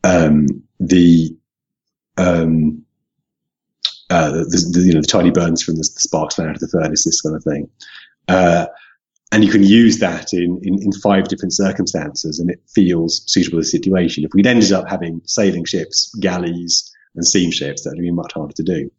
um, 0.03 0.47
the, 0.81 1.37
um, 2.17 2.85
uh, 4.09 4.31
the, 4.31 4.71
the, 4.73 4.81
you 4.81 4.95
know 4.95 5.01
the 5.01 5.07
tiny 5.07 5.31
burns 5.31 5.63
from 5.63 5.77
the, 5.77 5.89
the 5.95 6.01
sparks 6.01 6.35
flying 6.35 6.51
out 6.51 6.57
of 6.57 6.61
the 6.61 6.69
furnace, 6.69 7.05
this 7.05 7.21
kind 7.21 7.37
of 7.37 7.45
thing, 7.45 7.71
uh, 8.27 8.67
and 9.31 9.45
you 9.45 9.53
can 9.53 9.63
use 9.63 9.99
that 9.99 10.33
in, 10.33 10.61
in, 10.65 10.83
in 10.83 10.93
five 10.93 11.29
different 11.29 11.53
circumstances, 11.53 12.41
and 12.41 12.51
it 12.51 12.61
feels 12.75 13.23
suitable 13.27 13.59
to 13.59 13.63
the 13.63 13.67
situation. 13.67 14.25
If 14.25 14.33
we'd 14.35 14.47
ended 14.47 14.73
up 14.73 14.89
having 14.89 15.21
sailing 15.27 15.65
ships, 15.65 16.13
galleys, 16.19 16.90
and 17.15 17.27
seam 17.27 17.51
ships 17.51 17.83
that 17.83 17.91
would 17.91 18.03
be 18.03 18.11
much 18.11 18.33
harder 18.33 18.53
to 18.55 18.63
do. 18.63 18.91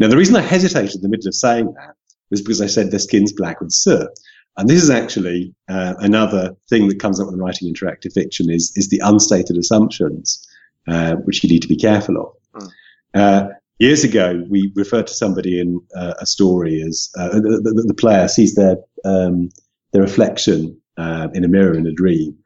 Now, 0.00 0.08
the 0.08 0.16
reason 0.16 0.36
I 0.36 0.40
hesitated 0.40 0.96
in 0.96 1.02
the 1.02 1.08
middle 1.08 1.28
of 1.28 1.34
saying 1.34 1.72
that 1.74 1.94
was 2.30 2.42
because 2.42 2.60
I 2.60 2.66
said 2.66 2.90
their 2.90 2.98
skin's 2.98 3.32
black 3.32 3.60
with 3.60 3.72
soot. 3.72 4.08
And 4.56 4.68
this 4.68 4.82
is 4.82 4.90
actually 4.90 5.54
uh, 5.68 5.94
another 5.98 6.56
thing 6.68 6.88
that 6.88 7.00
comes 7.00 7.20
up 7.20 7.28
when 7.28 7.38
writing 7.38 7.72
interactive 7.72 8.12
fiction 8.12 8.50
is, 8.50 8.72
is 8.76 8.88
the 8.88 9.00
unstated 9.04 9.56
assumptions, 9.56 10.46
uh, 10.86 11.14
which 11.16 11.42
you 11.42 11.50
need 11.50 11.62
to 11.62 11.68
be 11.68 11.76
careful 11.76 12.16
of. 12.54 12.62
Mm. 12.62 12.70
Uh, 13.14 13.48
years 13.78 14.04
ago, 14.04 14.44
we 14.48 14.72
referred 14.76 15.06
to 15.08 15.14
somebody 15.14 15.60
in 15.60 15.80
uh, 15.96 16.14
a 16.20 16.26
story 16.26 16.82
as 16.82 17.10
uh, 17.18 17.28
the, 17.30 17.60
the, 17.62 17.84
the, 17.86 17.94
player 17.94 18.28
sees 18.28 18.54
their 18.54 18.76
um, 19.04 19.48
their 19.92 20.02
reflection 20.02 20.80
uh, 20.96 21.28
in 21.34 21.44
a 21.44 21.48
mirror 21.48 21.74
in 21.74 21.86
a 21.86 21.92
dream, 21.92 22.36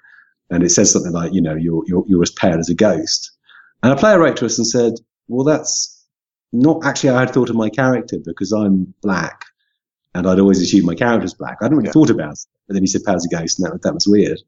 and 0.51 0.63
it 0.63 0.71
says 0.71 0.91
something 0.91 1.13
like, 1.13 1.33
you 1.33 1.43
know, 1.43 1.55
you're 1.55 1.83
you're, 1.87 2.05
you're 2.07 2.23
as 2.23 2.31
pale 2.31 2.59
as 2.59 2.69
a 2.69 2.75
ghost. 2.75 3.33
And 3.83 3.93
a 3.93 3.97
player 3.97 4.19
wrote 4.19 4.37
to 4.39 4.47
us 4.47 4.59
and 4.59 4.67
said, 4.67 4.95
well, 5.29 5.45
that's 5.45 6.07
not 6.53 6.85
actually 6.85 7.11
how 7.11 7.19
I'd 7.19 7.31
thought 7.31 7.51
of 7.51 7.57
my 7.57 7.71
character 7.71 8.17
because 8.25 8.53
I'm 8.53 8.95
black 9.03 9.45
and 10.15 10.27
I'd 10.27 10.41
always 10.41 10.61
assumed 10.61 10.87
my 10.87 10.95
character 10.95 11.23
was 11.23 11.35
black. 11.35 11.59
I 11.61 11.65
hadn't 11.65 11.77
really 11.77 11.89
yeah. 11.89 11.93
thought 11.93 12.11
about 12.11 12.33
it. 12.33 12.47
But 12.67 12.75
then 12.75 12.83
he 12.83 12.87
said 12.87 13.05
"Powers 13.05 13.25
a 13.25 13.29
ghost 13.35 13.59
and 13.59 13.71
that, 13.71 13.83
that 13.83 13.95
was 13.95 14.07
weird. 14.07 14.41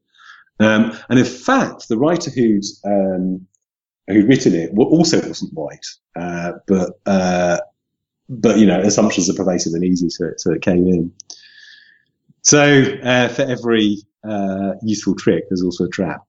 Um, 0.59 0.95
and 1.09 1.17
in 1.17 1.25
fact, 1.25 1.87
the 1.87 1.97
writer 1.97 2.29
who'd, 2.29 2.63
um, 2.85 3.47
who'd 4.07 4.27
written 4.27 4.53
it 4.53 4.71
also 4.77 5.25
wasn't 5.25 5.53
white. 5.53 5.85
Uh, 6.15 6.53
but, 6.67 6.99
uh, 7.05 7.59
but, 8.29 8.59
you 8.59 8.65
know, 8.65 8.79
assumptions 8.79 9.29
are 9.29 9.33
pervasive 9.33 9.73
and 9.73 9.83
easy, 9.83 10.09
so, 10.09 10.31
so 10.37 10.51
it 10.51 10.61
came 10.61 10.87
in. 10.87 11.11
So 12.43 12.83
uh, 13.03 13.29
for 13.29 13.43
every 13.43 13.97
uh, 14.27 14.73
useful 14.83 15.15
trick, 15.15 15.45
there's 15.49 15.63
also 15.63 15.85
a 15.85 15.89
trap 15.89 16.25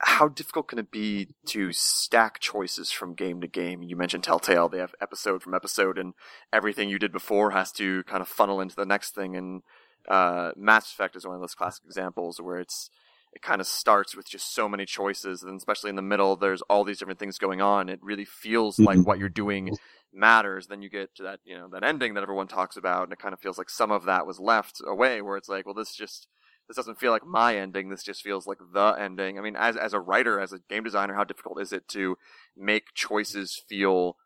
how 0.00 0.28
difficult 0.28 0.68
can 0.68 0.78
it 0.78 0.90
be 0.90 1.28
to 1.46 1.72
stack 1.72 2.38
choices 2.38 2.90
from 2.90 3.14
game 3.14 3.40
to 3.40 3.48
game? 3.48 3.82
You 3.82 3.96
mentioned 3.96 4.24
Telltale; 4.24 4.68
they 4.68 4.78
have 4.78 4.94
episode 5.00 5.42
from 5.42 5.54
episode, 5.54 5.98
and 5.98 6.14
everything 6.52 6.88
you 6.88 6.98
did 6.98 7.12
before 7.12 7.50
has 7.50 7.72
to 7.72 8.04
kind 8.04 8.20
of 8.20 8.28
funnel 8.28 8.60
into 8.60 8.76
the 8.76 8.86
next 8.86 9.14
thing. 9.14 9.36
And 9.36 9.62
uh, 10.08 10.52
Mass 10.56 10.92
Effect 10.92 11.16
is 11.16 11.26
one 11.26 11.34
of 11.34 11.40
those 11.40 11.54
classic 11.54 11.84
examples 11.84 12.40
where 12.40 12.58
it's 12.58 12.90
it 13.32 13.42
kind 13.42 13.60
of 13.60 13.66
starts 13.66 14.16
with 14.16 14.28
just 14.28 14.54
so 14.54 14.68
many 14.68 14.86
choices, 14.86 15.42
and 15.42 15.56
especially 15.56 15.90
in 15.90 15.96
the 15.96 16.02
middle, 16.02 16.36
there's 16.36 16.62
all 16.62 16.84
these 16.84 16.98
different 16.98 17.18
things 17.18 17.38
going 17.38 17.60
on. 17.60 17.88
It 17.88 18.00
really 18.02 18.24
feels 18.24 18.76
mm-hmm. 18.76 18.84
like 18.84 19.06
what 19.06 19.18
you're 19.18 19.28
doing 19.28 19.76
matters. 20.12 20.68
Then 20.68 20.80
you 20.80 20.88
get 20.88 21.14
to 21.16 21.24
that 21.24 21.40
you 21.44 21.56
know 21.56 21.68
that 21.72 21.82
ending 21.82 22.14
that 22.14 22.22
everyone 22.22 22.46
talks 22.48 22.76
about, 22.76 23.04
and 23.04 23.12
it 23.12 23.18
kind 23.18 23.32
of 23.32 23.40
feels 23.40 23.58
like 23.58 23.68
some 23.68 23.90
of 23.90 24.04
that 24.04 24.26
was 24.26 24.38
left 24.38 24.80
away, 24.86 25.22
where 25.22 25.36
it's 25.36 25.48
like, 25.48 25.66
well, 25.66 25.74
this 25.74 25.94
just 25.94 26.28
this 26.68 26.76
doesn't 26.76 27.00
feel 27.00 27.10
like 27.10 27.26
my 27.26 27.56
ending. 27.56 27.88
This 27.88 28.02
just 28.02 28.22
feels 28.22 28.46
like 28.46 28.58
the 28.72 28.94
ending. 28.98 29.38
I 29.38 29.42
mean, 29.42 29.56
as 29.56 29.76
as 29.76 29.94
a 29.94 30.00
writer, 30.00 30.38
as 30.38 30.52
a 30.52 30.60
game 30.68 30.84
designer, 30.84 31.14
how 31.14 31.24
difficult 31.24 31.60
is 31.60 31.72
it 31.72 31.88
to 31.88 32.16
make 32.56 32.94
choices 32.94 33.60
feel 33.68 34.16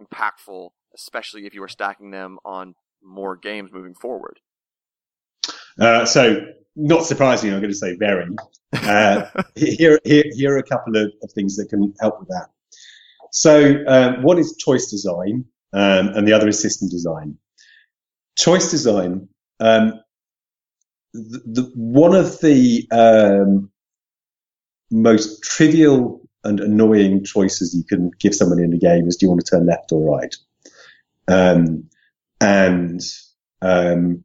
impactful, 0.00 0.70
especially 0.94 1.46
if 1.46 1.54
you 1.54 1.62
are 1.62 1.68
stacking 1.68 2.10
them 2.10 2.38
on 2.44 2.74
more 3.02 3.36
games 3.36 3.70
moving 3.70 3.94
forward? 3.94 4.40
Uh, 5.78 6.04
so, 6.06 6.46
not 6.74 7.04
surprisingly, 7.04 7.54
I'm 7.54 7.60
going 7.60 7.72
to 7.72 7.76
say 7.76 7.96
very. 7.96 8.26
Uh, 8.72 9.26
here, 9.54 10.00
here, 10.04 10.24
here 10.34 10.54
are 10.54 10.58
a 10.58 10.62
couple 10.62 10.96
of, 10.96 11.12
of, 11.22 11.30
things 11.32 11.56
that 11.56 11.68
can 11.68 11.94
help 12.00 12.18
with 12.18 12.28
that. 12.28 12.48
So, 13.30 13.84
um, 13.86 14.22
one 14.22 14.38
is 14.38 14.56
choice 14.56 14.90
design, 14.90 15.44
um, 15.72 16.08
and 16.08 16.26
the 16.26 16.32
other 16.32 16.48
is 16.48 16.60
system 16.60 16.88
design. 16.88 17.36
Choice 18.36 18.70
design 18.70 19.28
um, 19.60 20.00
the, 21.12 21.70
one 21.74 22.14
of 22.14 22.40
the 22.40 22.86
um, 22.90 23.70
most 24.90 25.42
trivial 25.42 26.20
and 26.44 26.60
annoying 26.60 27.24
choices 27.24 27.74
you 27.74 27.84
can 27.84 28.10
give 28.18 28.34
someone 28.34 28.60
in 28.60 28.72
a 28.72 28.78
game 28.78 29.06
is 29.06 29.16
do 29.16 29.26
you 29.26 29.30
want 29.30 29.44
to 29.44 29.50
turn 29.50 29.66
left 29.66 29.92
or 29.92 30.16
right? 30.16 30.34
Um, 31.28 31.88
and 32.40 33.00
um, 33.62 34.24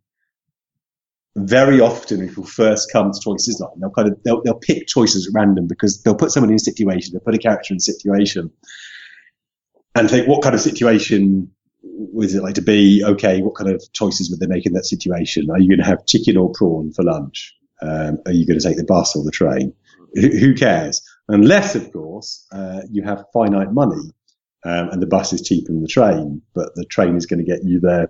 very 1.35 1.81
often, 1.81 2.27
people 2.27 2.45
first 2.45 2.91
come 2.91 3.11
to 3.11 3.19
choices 3.19 3.59
like 3.59 3.71
they'll 3.77 3.89
kind 3.89 4.07
of 4.07 4.23
they'll, 4.23 4.41
they'll 4.43 4.59
pick 4.59 4.87
choices 4.87 5.27
at 5.27 5.33
random 5.33 5.67
because 5.67 6.01
they'll 6.01 6.15
put 6.15 6.31
someone 6.31 6.49
in 6.49 6.55
a 6.55 6.59
situation, 6.59 7.11
they'll 7.11 7.21
put 7.21 7.35
a 7.35 7.39
character 7.39 7.73
in 7.73 7.77
a 7.77 7.81
situation, 7.81 8.51
and 9.95 10.09
think 10.09 10.27
what 10.27 10.41
kind 10.41 10.55
of 10.55 10.61
situation 10.61 11.51
was 11.97 12.35
it 12.35 12.43
like 12.43 12.55
to 12.55 12.61
be 12.61 13.03
okay? 13.03 13.41
What 13.41 13.55
kind 13.55 13.71
of 13.71 13.81
choices 13.93 14.29
would 14.29 14.39
they 14.39 14.53
make 14.53 14.65
in 14.65 14.73
that 14.73 14.85
situation? 14.85 15.49
Are 15.49 15.59
you 15.59 15.69
going 15.69 15.79
to 15.79 15.85
have 15.85 16.05
chicken 16.05 16.37
or 16.37 16.51
prawn 16.51 16.91
for 16.91 17.03
lunch? 17.03 17.55
Um, 17.81 18.19
are 18.25 18.31
you 18.31 18.45
going 18.45 18.59
to 18.59 18.67
take 18.67 18.77
the 18.77 18.83
bus 18.83 19.15
or 19.15 19.23
the 19.23 19.31
train? 19.31 19.73
Who, 20.13 20.29
who 20.29 20.53
cares? 20.55 21.01
Unless, 21.27 21.75
of 21.75 21.91
course, 21.91 22.45
uh, 22.51 22.81
you 22.89 23.03
have 23.03 23.25
finite 23.33 23.71
money 23.71 24.11
um, 24.63 24.89
and 24.89 25.01
the 25.01 25.07
bus 25.07 25.33
is 25.33 25.41
cheaper 25.41 25.71
than 25.71 25.81
the 25.81 25.87
train, 25.87 26.41
but 26.53 26.75
the 26.75 26.85
train 26.85 27.15
is 27.15 27.25
going 27.25 27.43
to 27.43 27.45
get 27.45 27.63
you 27.63 27.79
there 27.79 28.07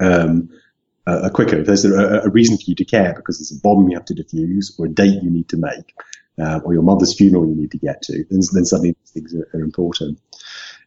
um, 0.00 0.48
uh, 1.06 1.28
quicker. 1.30 1.56
If 1.56 1.66
there's 1.66 1.84
a, 1.84 2.22
a, 2.24 2.30
reason 2.30 2.56
for 2.56 2.64
you 2.66 2.74
to 2.76 2.84
care 2.84 3.14
because 3.14 3.38
there's 3.38 3.52
a 3.52 3.60
bomb 3.60 3.88
you 3.88 3.96
have 3.96 4.06
to 4.06 4.14
defuse 4.14 4.78
or 4.78 4.86
a 4.86 4.88
date 4.88 5.22
you 5.22 5.30
need 5.30 5.48
to 5.50 5.56
make 5.56 5.94
uh, 6.40 6.60
or 6.64 6.72
your 6.72 6.82
mother's 6.82 7.14
funeral 7.14 7.46
you 7.46 7.54
need 7.54 7.70
to 7.72 7.78
get 7.78 8.02
to, 8.02 8.24
then, 8.30 8.40
then 8.52 8.64
suddenly 8.64 8.96
things 9.06 9.34
are, 9.34 9.48
are 9.54 9.60
important. 9.60 10.18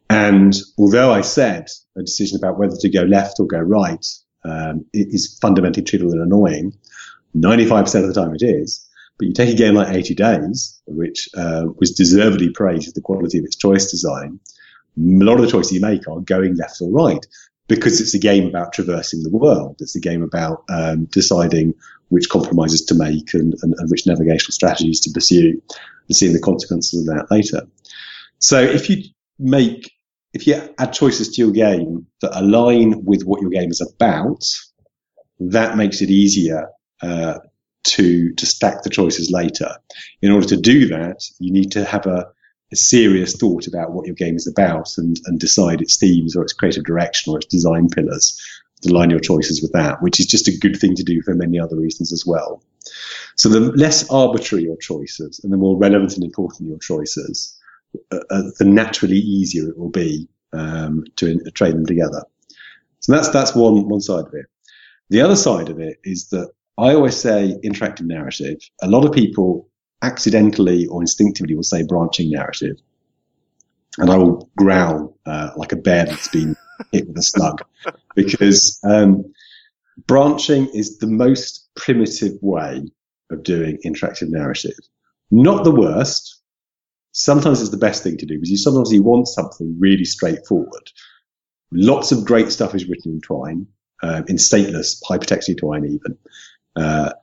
And 0.10 0.56
although 0.78 1.12
I 1.12 1.22
said 1.22 1.68
a 1.98 2.02
decision 2.02 2.38
about 2.38 2.58
whether 2.58 2.76
to 2.78 2.90
go 2.90 3.04
left 3.04 3.40
or 3.40 3.48
go 3.48 3.60
right 3.60 4.06
um, 4.46 4.86
is 4.94 5.38
fundamentally 5.42 5.84
trivial 5.84 6.12
and 6.12 6.22
annoying, 6.22 6.74
95% 7.36 8.02
of 8.02 8.08
the 8.08 8.14
time 8.14 8.34
it 8.34 8.42
is, 8.42 8.88
But 9.18 9.28
you 9.28 9.34
take 9.34 9.54
a 9.54 9.58
game 9.58 9.76
like 9.76 9.94
80 9.94 10.16
Days, 10.16 10.82
which 10.86 11.28
uh, 11.36 11.66
was 11.78 11.92
deservedly 11.92 12.50
praised 12.50 12.88
for 12.88 12.94
the 12.94 13.02
quality 13.02 13.40
of 13.40 13.46
its 13.46 13.56
choice 13.56 13.90
design. 13.92 14.40
A 14.98 15.24
lot 15.24 15.36
of 15.36 15.42
the 15.42 15.52
choices 15.52 15.74
you 15.74 15.82
make 15.82 16.08
are 16.08 16.20
going 16.20 16.56
left 16.56 16.82
or 16.82 16.90
right 16.90 17.26
because 17.68 18.00
it's 18.00 18.14
a 18.14 18.20
game 18.20 18.48
about 18.48 18.74
traversing 18.74 19.24
the 19.24 19.30
world. 19.30 19.78
It's 19.80 19.96
a 19.96 20.00
game 20.00 20.24
about 20.24 20.64
um, 20.70 21.06
deciding 21.06 21.74
which 22.10 22.30
compromises 22.30 22.86
to 22.86 22.96
make 22.96 23.34
and, 23.34 23.54
and, 23.62 23.76
and, 23.78 23.90
which 23.90 24.08
navigational 24.08 24.54
strategies 24.54 25.02
to 25.02 25.12
pursue 25.12 25.62
and 26.08 26.16
seeing 26.16 26.34
the 26.34 26.40
consequences 26.40 27.02
of 27.02 27.14
that 27.14 27.30
later. 27.30 27.68
So 28.40 28.62
if 28.62 28.90
you 28.90 29.04
make, 29.38 29.92
if 30.34 30.48
you 30.48 30.56
add 30.78 30.94
choices 30.94 31.30
to 31.30 31.42
your 31.42 31.52
game 31.52 32.08
that 32.22 32.38
align 32.40 33.04
with 33.06 33.24
what 33.24 33.42
your 33.42 33.50
game 33.50 33.72
is 33.72 33.82
about, 33.82 34.44
that 35.40 35.78
makes 35.78 36.02
it 36.02 36.10
easier 36.10 36.70
uh, 37.02 37.40
to 37.84 38.34
to 38.34 38.46
stack 38.46 38.84
the 38.84 38.90
choices 38.90 39.32
later. 39.32 39.70
In 40.22 40.32
order 40.32 40.48
to 40.48 40.58
do 40.58 40.88
that, 40.88 41.24
you 41.40 41.52
need 41.52 41.72
to 41.74 41.86
have 41.86 42.06
a, 42.06 42.28
a 42.72 42.76
serious 42.76 43.36
thought 43.36 43.68
about 43.68 43.94
what 43.94 44.06
your 44.06 44.16
game 44.16 44.36
is 44.36 44.48
about 44.48 44.98
and, 44.98 45.20
and 45.26 45.40
decide 45.40 45.82
its 45.82 45.98
themes 45.98 46.36
or 46.36 46.44
its 46.44 46.54
creative 46.54 46.84
direction 46.84 47.34
or 47.34 47.38
its 47.38 47.48
design 47.48 47.90
pillars. 47.90 48.40
To 48.84 48.92
align 48.92 49.10
your 49.10 49.20
choices 49.20 49.60
with 49.60 49.72
that, 49.72 50.04
which 50.04 50.20
is 50.20 50.28
just 50.28 50.48
a 50.48 50.56
good 50.56 50.78
thing 50.80 50.94
to 50.98 51.04
do 51.04 51.24
for 51.24 51.34
many 51.34 51.60
other 51.60 51.76
reasons 51.76 52.14
as 52.14 52.28
well. 52.28 52.62
So 53.36 53.50
the 53.50 53.60
less 53.60 54.08
arbitrary 54.12 54.66
your 54.66 54.78
choices 54.78 55.42
and 55.44 55.52
the 55.52 55.58
more 55.58 55.76
relevant 55.76 56.14
and 56.14 56.24
important 56.24 56.70
your 56.70 56.78
choices, 56.78 57.57
uh, 58.12 58.20
uh, 58.30 58.44
the 58.60 58.66
naturally 58.66 59.18
easier 59.18 59.70
it 59.70 59.78
will 59.78 59.90
be 59.90 60.28
um, 60.54 61.04
to 61.18 61.40
trade 61.52 61.74
them 61.74 61.86
together. 61.86 62.24
So 63.00 63.12
that's 63.12 63.30
that's 63.30 63.56
one 63.56 63.88
one 63.88 64.02
side 64.02 64.26
of 64.26 64.34
it. 64.34 64.46
The 65.10 65.22
other 65.22 65.36
side 65.36 65.70
of 65.70 65.80
it 65.80 65.98
is 66.04 66.30
that 66.30 66.52
I 66.78 66.94
always 66.94 67.16
say 67.16 67.58
interactive 67.64 68.06
narrative. 68.06 68.60
A 68.82 68.88
lot 68.88 69.06
of 69.06 69.12
people 69.12 69.70
accidentally 70.02 70.86
or 70.88 71.02
instinctively 71.02 71.56
will 71.56 71.64
say 71.64 71.84
branching 71.84 72.32
narrative. 72.32 72.78
And 73.98 74.12
I 74.12 74.18
will 74.18 74.50
growl 74.58 75.18
uh, 75.26 75.52
like 75.56 75.72
a 75.72 75.76
bear 75.76 76.06
that's 76.06 76.28
been 76.28 76.56
hit 76.92 77.08
with 77.08 77.18
a 77.18 77.24
slug 77.24 77.64
because 78.16 78.80
um, 78.84 79.34
branching 80.06 80.68
is 80.68 81.00
the 81.00 81.08
most 81.08 81.68
primitive 81.76 82.34
way 82.42 82.88
of 83.32 83.44
doing 83.44 83.80
interactive 83.84 84.30
narrative. 84.30 84.78
Not 85.32 85.64
the 85.64 85.72
worst. 85.72 86.37
Sometimes 87.20 87.62
it's 87.62 87.72
the 87.72 87.78
best 87.78 88.04
thing 88.04 88.16
to 88.18 88.28
do 88.28 88.36
because 88.36 88.52
you 88.52 88.58
sometimes 88.58 88.94
you 88.94 89.02
want 89.02 89.28
something 89.28 89.76
really 89.80 90.06
straightforward. 90.06 90.92
Lots 91.72 92.12
of 92.12 92.24
great 92.24 92.52
stuff 92.52 92.76
is 92.76 92.88
written 92.88 93.14
in 93.14 93.22
Twine, 93.22 93.66
um, 94.04 94.26
in 94.28 94.36
stateless 94.36 95.02
hypertext 95.04 95.58
Twine 95.58 95.86
even. 95.86 96.16
Uh, 96.76 97.14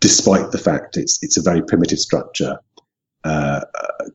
despite 0.00 0.50
the 0.50 0.58
fact 0.58 0.96
it's 0.96 1.22
it's 1.22 1.36
a 1.36 1.42
very 1.42 1.62
primitive 1.62 2.00
structure 2.00 2.58
uh, 3.22 3.60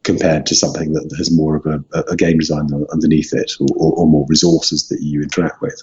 compared 0.04 0.46
to 0.48 0.56
something 0.56 0.92
that 0.92 1.10
has 1.18 1.32
more 1.32 1.56
of 1.56 1.66
a, 1.66 2.04
a 2.12 2.18
game 2.18 2.38
design 2.38 2.68
underneath 2.92 3.34
it 3.34 3.54
or, 3.62 3.68
or, 3.78 3.94
or, 4.00 4.08
more 4.08 4.26
resources 4.28 4.90
that 4.90 5.02
you 5.02 5.22
interact 5.22 5.62
with. 5.62 5.82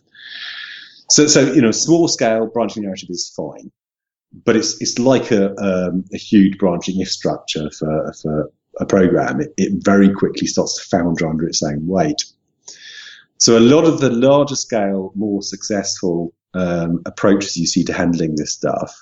So, 1.09 1.27
so 1.27 1.51
you 1.51 1.63
know, 1.63 1.71
small 1.71 2.09
scale 2.09 2.47
branching 2.47 2.83
narrative 2.83 3.09
is 3.09 3.33
fine, 3.35 3.73
but 4.45 4.55
it's 4.55 4.79
it's 4.83 4.99
like 4.99 5.31
a 5.31 5.59
um, 5.59 6.05
a 6.13 6.19
huge 6.19 6.59
branching 6.59 7.01
if 7.01 7.11
structure 7.11 7.71
for 7.71 8.13
for 8.21 8.53
a 8.81 8.87
program. 8.87 9.41
It, 9.41 9.55
it 9.57 9.73
very 9.85 10.13
quickly 10.13 10.47
starts 10.47 10.77
to 10.77 10.97
founder 10.97 11.29
under 11.29 11.47
its 11.47 11.63
own 11.63 11.87
weight. 11.87 12.25
So, 13.39 13.59
a 13.59 13.61
lot 13.61 13.85
of 13.85 14.01
the 14.01 14.11
larger 14.11 14.57
scale, 14.57 15.13
more 15.15 15.43
successful 15.43 16.33
um, 16.55 17.03
approaches 17.05 17.57
you 17.57 17.67
see 17.67 17.85
to 17.85 17.93
handling 17.93 18.37
this 18.37 18.53
stuff 18.53 18.95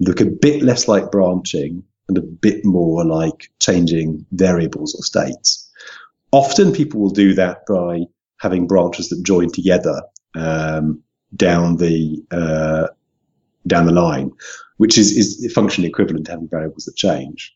look 0.00 0.20
a 0.20 0.26
bit 0.26 0.62
less 0.62 0.88
like 0.88 1.10
branching 1.10 1.84
and 2.08 2.18
a 2.18 2.22
bit 2.22 2.64
more 2.64 3.04
like 3.04 3.50
changing 3.60 4.26
variables 4.32 4.94
or 4.94 5.02
states. 5.02 5.70
Often 6.32 6.72
people 6.72 7.00
will 7.00 7.10
do 7.10 7.34
that 7.34 7.66
by 7.66 8.04
having 8.40 8.66
branches 8.66 9.08
that 9.10 9.22
join 9.22 9.50
together 9.50 10.02
um, 10.34 11.02
down 11.36 11.76
the 11.76 12.22
uh, 12.30 12.88
down 13.66 13.86
the 13.86 13.92
line, 13.92 14.32
which 14.78 14.98
is, 14.98 15.12
is 15.12 15.52
functionally 15.52 15.88
equivalent 15.88 16.26
to 16.26 16.32
having 16.32 16.48
variables 16.48 16.84
that 16.84 16.96
change. 16.96 17.54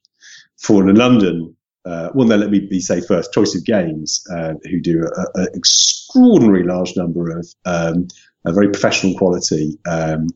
Fallen 0.56 0.96
London, 0.96 1.54
uh, 1.84 2.10
well, 2.14 2.26
no, 2.26 2.36
let 2.36 2.50
me 2.50 2.60
be 2.60 2.80
say 2.80 3.00
first, 3.00 3.32
Choice 3.32 3.54
of 3.54 3.64
Games, 3.64 4.26
uh, 4.32 4.54
who 4.64 4.80
do 4.80 5.02
an 5.34 5.48
extraordinary 5.54 6.64
large 6.64 6.96
number 6.96 7.38
of 7.38 7.46
um, 7.64 8.08
a 8.44 8.52
very 8.52 8.68
professional 8.68 9.16
quality, 9.16 9.78
um, 9.88 10.28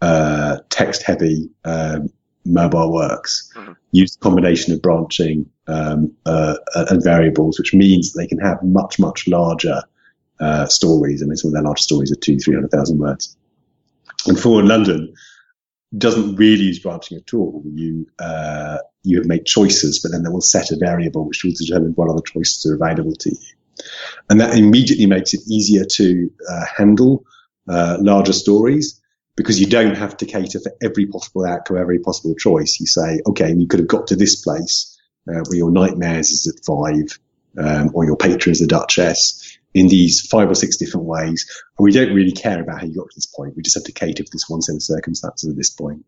uh, 0.00 0.58
text 0.70 1.02
heavy 1.02 1.50
um, 1.64 2.08
mobile 2.44 2.92
works. 2.92 3.52
Mm-hmm. 3.56 3.72
Use 3.92 4.16
a 4.16 4.18
combination 4.18 4.72
of 4.72 4.82
branching 4.82 5.48
um, 5.66 6.12
uh, 6.24 6.56
and 6.74 7.02
variables, 7.02 7.58
which 7.58 7.74
means 7.74 8.12
they 8.12 8.26
can 8.26 8.38
have 8.38 8.62
much, 8.62 8.98
much 8.98 9.26
larger 9.26 9.82
uh, 10.40 10.66
stories. 10.66 11.22
I 11.22 11.26
mean, 11.26 11.36
some 11.36 11.48
of 11.48 11.54
their 11.54 11.62
large 11.62 11.80
stories 11.80 12.12
are 12.12 12.16
two, 12.16 12.38
300,000 12.38 12.98
words. 12.98 13.36
And 14.26 14.38
Fallen 14.38 14.68
London 14.68 15.12
doesn't 15.96 16.36
really 16.36 16.64
use 16.64 16.78
branching 16.78 17.18
at 17.18 17.32
all. 17.32 17.62
You, 17.64 18.06
uh, 18.18 18.78
you 19.04 19.18
have 19.18 19.26
made 19.26 19.46
choices, 19.46 20.00
but 20.00 20.12
then 20.12 20.22
they 20.22 20.30
will 20.30 20.40
set 20.40 20.70
a 20.70 20.76
variable 20.76 21.26
which 21.26 21.44
will 21.44 21.52
determine 21.52 21.92
what 21.92 22.10
other 22.10 22.22
choices 22.22 22.66
are 22.66 22.74
available 22.74 23.14
to 23.14 23.30
you. 23.30 23.84
And 24.28 24.40
that 24.40 24.58
immediately 24.58 25.06
makes 25.06 25.32
it 25.32 25.40
easier 25.48 25.84
to 25.84 26.30
uh, 26.50 26.64
handle 26.76 27.24
uh, 27.68 27.96
larger 28.00 28.32
stories 28.32 29.00
because 29.36 29.60
you 29.60 29.66
don't 29.66 29.94
have 29.94 30.16
to 30.16 30.26
cater 30.26 30.58
for 30.58 30.72
every 30.82 31.06
possible 31.06 31.46
outcome, 31.46 31.78
every 31.78 32.00
possible 32.00 32.34
choice. 32.34 32.80
You 32.80 32.86
say, 32.86 33.20
okay, 33.26 33.54
you 33.54 33.66
could 33.68 33.78
have 33.78 33.88
got 33.88 34.08
to 34.08 34.16
this 34.16 34.42
place 34.42 34.98
uh, 35.28 35.40
where 35.48 35.56
your 35.56 35.70
nightmares 35.70 36.30
is 36.30 36.52
at 36.52 36.64
five, 36.66 37.18
um, 37.56 37.92
or 37.94 38.04
your 38.04 38.16
patron 38.16 38.52
is 38.52 38.60
the 38.60 38.66
Duchess 38.66 39.47
in 39.78 39.88
these 39.88 40.20
five 40.20 40.50
or 40.50 40.54
six 40.54 40.76
different 40.76 41.06
ways. 41.06 41.46
And 41.78 41.84
we 41.84 41.92
don't 41.92 42.14
really 42.14 42.32
care 42.32 42.60
about 42.60 42.80
how 42.80 42.86
you 42.86 42.94
got 42.94 43.10
to 43.10 43.14
this 43.14 43.26
point. 43.26 43.56
We 43.56 43.62
just 43.62 43.76
have 43.76 43.84
to 43.84 43.92
cater 43.92 44.24
for 44.24 44.30
this 44.32 44.48
one 44.48 44.62
set 44.62 44.76
of 44.76 44.82
circumstances 44.82 45.48
at 45.48 45.56
this 45.56 45.70
point. 45.70 46.04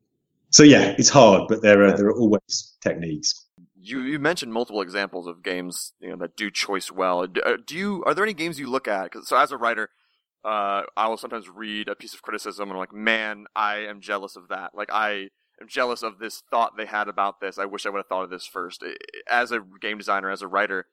So 0.50 0.62
yeah, 0.62 0.94
it's 0.98 1.08
hard, 1.08 1.48
but 1.48 1.62
there 1.62 1.82
are 1.84 1.96
there 1.96 2.06
are 2.06 2.16
always 2.16 2.76
techniques. 2.80 3.46
You 3.76 4.00
you 4.00 4.18
mentioned 4.18 4.52
multiple 4.52 4.82
examples 4.82 5.26
of 5.26 5.42
games 5.42 5.92
you 6.00 6.10
know 6.10 6.16
that 6.16 6.36
do 6.36 6.50
choice 6.50 6.90
well. 6.90 7.26
Do, 7.26 7.40
uh, 7.42 7.56
you 7.70 8.02
are 8.04 8.14
there 8.14 8.24
any 8.24 8.34
games 8.34 8.58
you 8.58 8.68
look 8.68 8.88
at? 8.88 9.14
so 9.24 9.36
as 9.36 9.52
a 9.52 9.56
writer, 9.56 9.90
uh, 10.44 10.82
I 10.96 11.08
will 11.08 11.16
sometimes 11.16 11.48
read 11.48 11.88
a 11.88 11.94
piece 11.94 12.14
of 12.14 12.22
criticism 12.22 12.64
and 12.68 12.72
I'm 12.72 12.78
like, 12.78 12.92
man, 12.92 13.46
I 13.54 13.78
am 13.78 14.00
jealous 14.00 14.36
of 14.36 14.48
that. 14.48 14.74
Like, 14.74 14.90
I 14.90 15.28
am 15.60 15.68
jealous 15.68 16.02
of 16.02 16.18
this 16.18 16.42
thought 16.50 16.76
they 16.76 16.86
had 16.86 17.08
about 17.08 17.40
this. 17.40 17.58
I 17.58 17.66
wish 17.66 17.84
I 17.84 17.90
would 17.90 17.98
have 17.98 18.06
thought 18.06 18.24
of 18.24 18.30
this 18.30 18.46
first. 18.46 18.82
As 19.28 19.52
a 19.52 19.60
game 19.80 19.98
designer, 19.98 20.30
as 20.30 20.42
a 20.42 20.48
writer, 20.48 20.86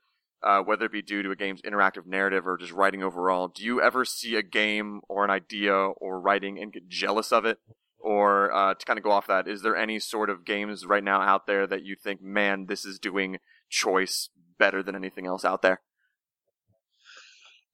uh, 0.44 0.62
whether 0.62 0.86
it 0.86 0.92
be 0.92 1.02
due 1.02 1.24
to 1.24 1.32
a 1.32 1.36
game's 1.36 1.62
interactive 1.62 2.06
narrative 2.06 2.48
or 2.48 2.58
just 2.58 2.72
writing 2.72 3.04
overall, 3.04 3.48
do 3.48 3.64
you 3.64 3.82
ever 3.82 4.06
see 4.06 4.36
a 4.36 4.44
game 4.44 5.02
or 5.10 5.24
an 5.24 5.30
idea 5.30 5.74
or 5.74 6.20
writing 6.20 6.60
and 6.60 6.74
get 6.74 6.88
jealous 6.88 7.32
of 7.32 7.46
it? 7.46 7.58
Or 8.00 8.54
uh, 8.54 8.74
to 8.76 8.86
kind 8.86 8.98
of 8.98 9.04
go 9.04 9.12
off 9.12 9.28
that, 9.28 9.48
is 9.48 9.64
there 9.64 9.76
any 9.76 10.00
sort 10.00 10.30
of 10.30 10.46
games 10.46 10.86
right 10.86 11.04
now 11.04 11.22
out 11.22 11.48
there 11.48 11.68
that 11.68 11.84
you 11.84 11.96
think, 11.96 12.22
man, 12.22 12.68
this 12.68 12.86
is 12.86 13.00
doing 13.00 13.40
choice 13.70 14.30
better 14.58 14.84
than 14.84 14.96
anything 14.96 15.26
else 15.26 15.44
out 15.44 15.62
there? 15.62 15.82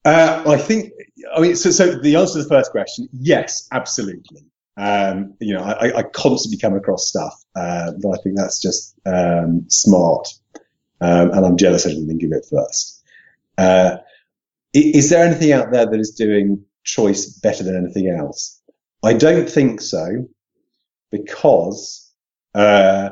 Uh, 0.06 0.44
I 0.46 0.58
think, 0.58 0.92
I 1.36 1.40
mean, 1.40 1.56
so, 1.56 1.72
so 1.72 1.96
the 1.96 2.16
answer 2.16 2.34
to 2.34 2.44
the 2.44 2.50
first 2.50 2.72
question, 2.72 3.08
yes, 3.14 3.68
absolutely. 3.72 4.46
Um, 4.76 5.36
you 5.40 5.54
know, 5.54 5.62
I, 5.62 6.00
I, 6.00 6.04
constantly 6.04 6.58
come 6.58 6.74
across 6.74 7.08
stuff, 7.08 7.34
uh, 7.56 7.92
but 8.02 8.10
I 8.10 8.22
think 8.24 8.36
that's 8.36 8.60
just 8.60 9.00
um, 9.06 9.66
smart, 9.70 10.28
um, 11.04 11.32
and 11.32 11.46
I'm 11.46 11.58
jealous 11.58 11.86
I 11.86 11.90
didn't 11.90 12.08
think 12.08 12.24
of 12.24 12.32
it 12.32 12.46
first. 12.50 13.04
Uh, 13.58 13.98
is 14.74 15.10
there 15.10 15.26
anything 15.26 15.52
out 15.52 15.72
there 15.72 15.86
that 15.86 16.00
is 16.00 16.12
doing 16.12 16.64
choice 16.84 17.26
better 17.26 17.64
than 17.64 17.76
anything 17.76 18.08
else? 18.10 18.60
I 19.04 19.14
don't 19.14 19.50
think 19.50 19.82
so, 19.82 20.28
because 21.12 22.10
uh, 22.56 23.10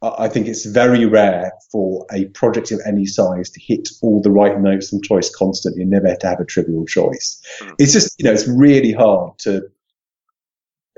I 0.00 0.28
think 0.28 0.48
it's 0.48 0.64
very 0.64 1.04
rare 1.04 1.52
for 1.70 2.06
a 2.10 2.24
project 2.26 2.72
of 2.72 2.80
any 2.86 3.04
size 3.04 3.50
to 3.50 3.60
hit 3.60 3.90
all 4.00 4.22
the 4.22 4.30
right 4.30 4.58
notes 4.58 4.90
and 4.90 5.04
choice 5.04 5.32
constantly 5.34 5.82
and 5.82 5.90
never 5.90 6.08
have 6.08 6.18
to 6.20 6.28
have 6.28 6.40
a 6.40 6.46
trivial 6.46 6.86
choice. 6.86 7.40
Mm. 7.60 7.74
It's 7.78 7.92
just, 7.92 8.18
you 8.18 8.24
know, 8.24 8.32
it's 8.32 8.48
really 8.48 8.92
hard 8.92 9.38
to, 9.40 9.68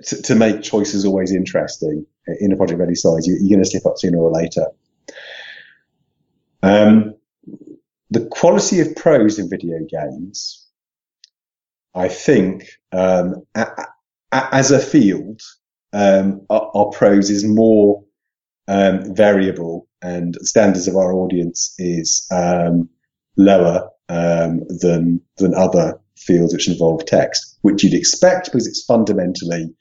to, 0.04 0.22
to 0.22 0.34
make 0.36 0.62
choices 0.62 1.04
always 1.04 1.32
interesting 1.32 2.06
in 2.40 2.52
a 2.52 2.56
project 2.56 2.80
of 2.80 2.86
any 2.86 2.94
size. 2.94 3.26
You, 3.26 3.34
are 3.34 3.48
going 3.48 3.64
to 3.64 3.68
slip 3.68 3.84
up 3.84 3.98
sooner 3.98 4.18
or 4.18 4.30
later. 4.30 4.66
Um, 6.64 7.14
the 8.10 8.26
quality 8.30 8.80
of 8.80 8.96
prose 8.96 9.38
in 9.38 9.50
video 9.50 9.78
games, 9.88 10.66
I 11.94 12.08
think, 12.08 12.66
um, 12.90 13.44
a, 13.54 13.66
a, 14.32 14.48
as 14.54 14.70
a 14.70 14.80
field, 14.80 15.42
um, 15.92 16.46
our, 16.48 16.70
our 16.74 16.86
prose 16.86 17.28
is 17.28 17.44
more 17.44 18.02
um, 18.66 19.14
variable 19.14 19.86
and 20.00 20.36
standards 20.36 20.88
of 20.88 20.96
our 20.96 21.12
audience 21.12 21.74
is 21.78 22.26
um, 22.30 22.88
lower 23.36 23.90
um, 24.08 24.62
than 24.80 25.20
than 25.36 25.54
other 25.54 26.00
fields 26.16 26.54
which 26.54 26.68
involve 26.68 27.04
text, 27.04 27.58
which 27.60 27.84
you'd 27.84 27.94
expect 27.94 28.46
because 28.46 28.66
it's 28.66 28.84
fundamentally 28.84 29.74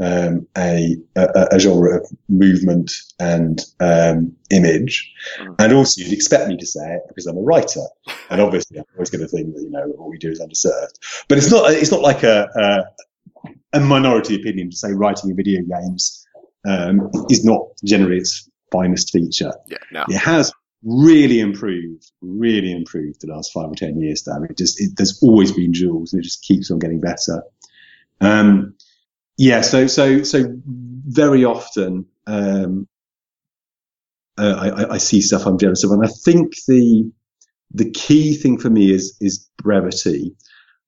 um, 0.00 0.46
a, 0.56 0.96
a, 1.14 1.48
a, 1.52 1.58
genre 1.58 1.98
of 1.98 2.10
movement 2.28 2.92
and 3.18 3.60
um, 3.80 4.34
image. 4.50 5.12
Mm. 5.38 5.56
And 5.58 5.72
also, 5.74 6.00
you'd 6.00 6.12
expect 6.12 6.48
me 6.48 6.56
to 6.56 6.66
say 6.66 6.94
it 6.94 7.02
because 7.08 7.26
I'm 7.26 7.36
a 7.36 7.42
writer, 7.42 7.82
and 8.30 8.40
obviously, 8.40 8.78
I'm 8.78 8.84
always 8.94 9.10
going 9.10 9.20
to 9.20 9.28
think 9.28 9.54
that 9.54 9.62
you 9.62 9.70
know 9.70 9.86
what 9.96 10.08
we 10.08 10.18
do 10.18 10.30
is 10.30 10.40
underserved. 10.40 11.24
But 11.28 11.38
it's 11.38 11.50
not. 11.50 11.70
It's 11.72 11.90
not 11.90 12.00
like 12.00 12.22
a 12.22 12.48
a, 13.44 13.48
a 13.74 13.80
minority 13.80 14.36
opinion 14.36 14.70
to 14.70 14.76
say 14.76 14.92
writing 14.92 15.30
in 15.30 15.36
video 15.36 15.62
games 15.62 16.26
um, 16.66 17.10
is 17.28 17.44
not 17.44 17.62
generally 17.84 18.18
its 18.18 18.48
finest 18.72 19.10
feature. 19.12 19.52
Yeah, 19.66 19.78
no. 19.92 20.04
It 20.08 20.18
has 20.18 20.52
really 20.82 21.40
improved, 21.40 22.10
really 22.22 22.72
improved 22.72 23.20
the 23.20 23.26
last 23.26 23.52
five 23.52 23.70
or 23.70 23.74
ten 23.74 24.00
years. 24.00 24.22
Though 24.22 24.42
it 24.44 24.56
just 24.56 24.80
it, 24.80 24.92
there's 24.96 25.22
always 25.22 25.52
been 25.52 25.74
jewels, 25.74 26.14
and 26.14 26.20
it 26.20 26.24
just 26.24 26.42
keeps 26.42 26.70
on 26.70 26.78
getting 26.78 27.00
better. 27.00 27.42
Um, 28.22 28.74
yeah, 29.40 29.62
so 29.62 29.86
so 29.86 30.22
so 30.22 30.44
very 31.06 31.46
often 31.46 32.04
um, 32.26 32.86
uh, 34.36 34.54
I, 34.54 34.94
I, 34.94 34.98
see 34.98 35.22
stuff 35.22 35.46
I'm 35.46 35.56
jealous 35.56 35.82
of, 35.82 35.92
and 35.92 36.04
I 36.04 36.08
think 36.08 36.56
the 36.68 37.10
the 37.70 37.90
key 37.90 38.34
thing 38.34 38.58
for 38.58 38.68
me 38.68 38.92
is 38.92 39.16
is 39.22 39.48
brevity. 39.56 40.36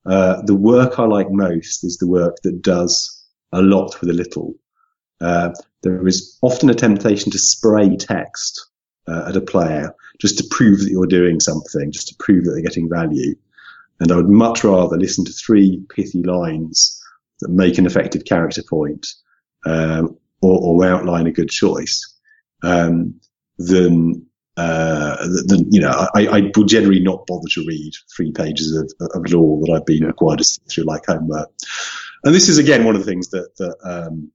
Uh, 0.04 0.42
the 0.42 0.54
work 0.54 0.98
I 0.98 1.04
like 1.04 1.30
most 1.30 1.82
is 1.82 1.96
the 1.96 2.06
work 2.06 2.36
that 2.42 2.60
does 2.60 3.24
a 3.52 3.62
lot 3.62 3.98
with 4.02 4.10
a 4.10 4.12
little. 4.12 4.52
Uh, 5.22 5.54
there 5.82 6.06
is 6.06 6.36
often 6.42 6.68
a 6.68 6.74
temptation 6.74 7.32
to 7.32 7.38
spray 7.38 7.96
text 7.96 8.68
uh, 9.08 9.28
at 9.28 9.36
a 9.36 9.40
player 9.40 9.94
just 10.20 10.36
to 10.36 10.44
prove 10.50 10.80
that 10.80 10.90
you're 10.90 11.06
doing 11.06 11.40
something, 11.40 11.90
just 11.90 12.08
to 12.08 12.14
prove 12.18 12.44
that 12.44 12.50
they're 12.50 12.60
getting 12.60 12.90
value. 12.90 13.34
And 13.98 14.12
I 14.12 14.16
would 14.16 14.28
much 14.28 14.62
rather 14.62 14.98
listen 14.98 15.24
to 15.24 15.32
three 15.32 15.82
pithy 15.88 16.22
lines 16.22 17.01
that 17.42 17.50
make 17.50 17.78
an 17.78 17.86
effective 17.86 18.24
character 18.24 18.62
point 18.68 19.06
um, 19.66 20.16
or, 20.40 20.82
or, 20.82 20.86
outline 20.86 21.26
a 21.26 21.32
good 21.32 21.50
choice 21.50 22.18
um, 22.62 23.20
than 23.58 24.26
uh, 24.56 25.16
then 25.46 25.70
you 25.70 25.80
know 25.80 26.08
I, 26.14 26.26
I 26.26 26.50
would 26.56 26.68
generally 26.68 27.00
not 27.00 27.26
bother 27.26 27.48
to 27.52 27.64
read 27.66 27.92
three 28.14 28.32
pages 28.32 28.76
of, 28.76 28.92
of 29.14 29.30
lore 29.30 29.60
that 29.60 29.72
I've 29.72 29.86
been 29.86 30.04
required 30.04 30.38
to 30.38 30.44
sit 30.44 30.62
through 30.68 30.84
like 30.84 31.06
homework. 31.06 31.50
And 32.24 32.34
this 32.34 32.48
is 32.48 32.58
again 32.58 32.84
one 32.84 32.94
of 32.94 33.04
the 33.04 33.10
things 33.10 33.30
that 33.30 33.56
that 33.56 33.76
um, 33.84 34.30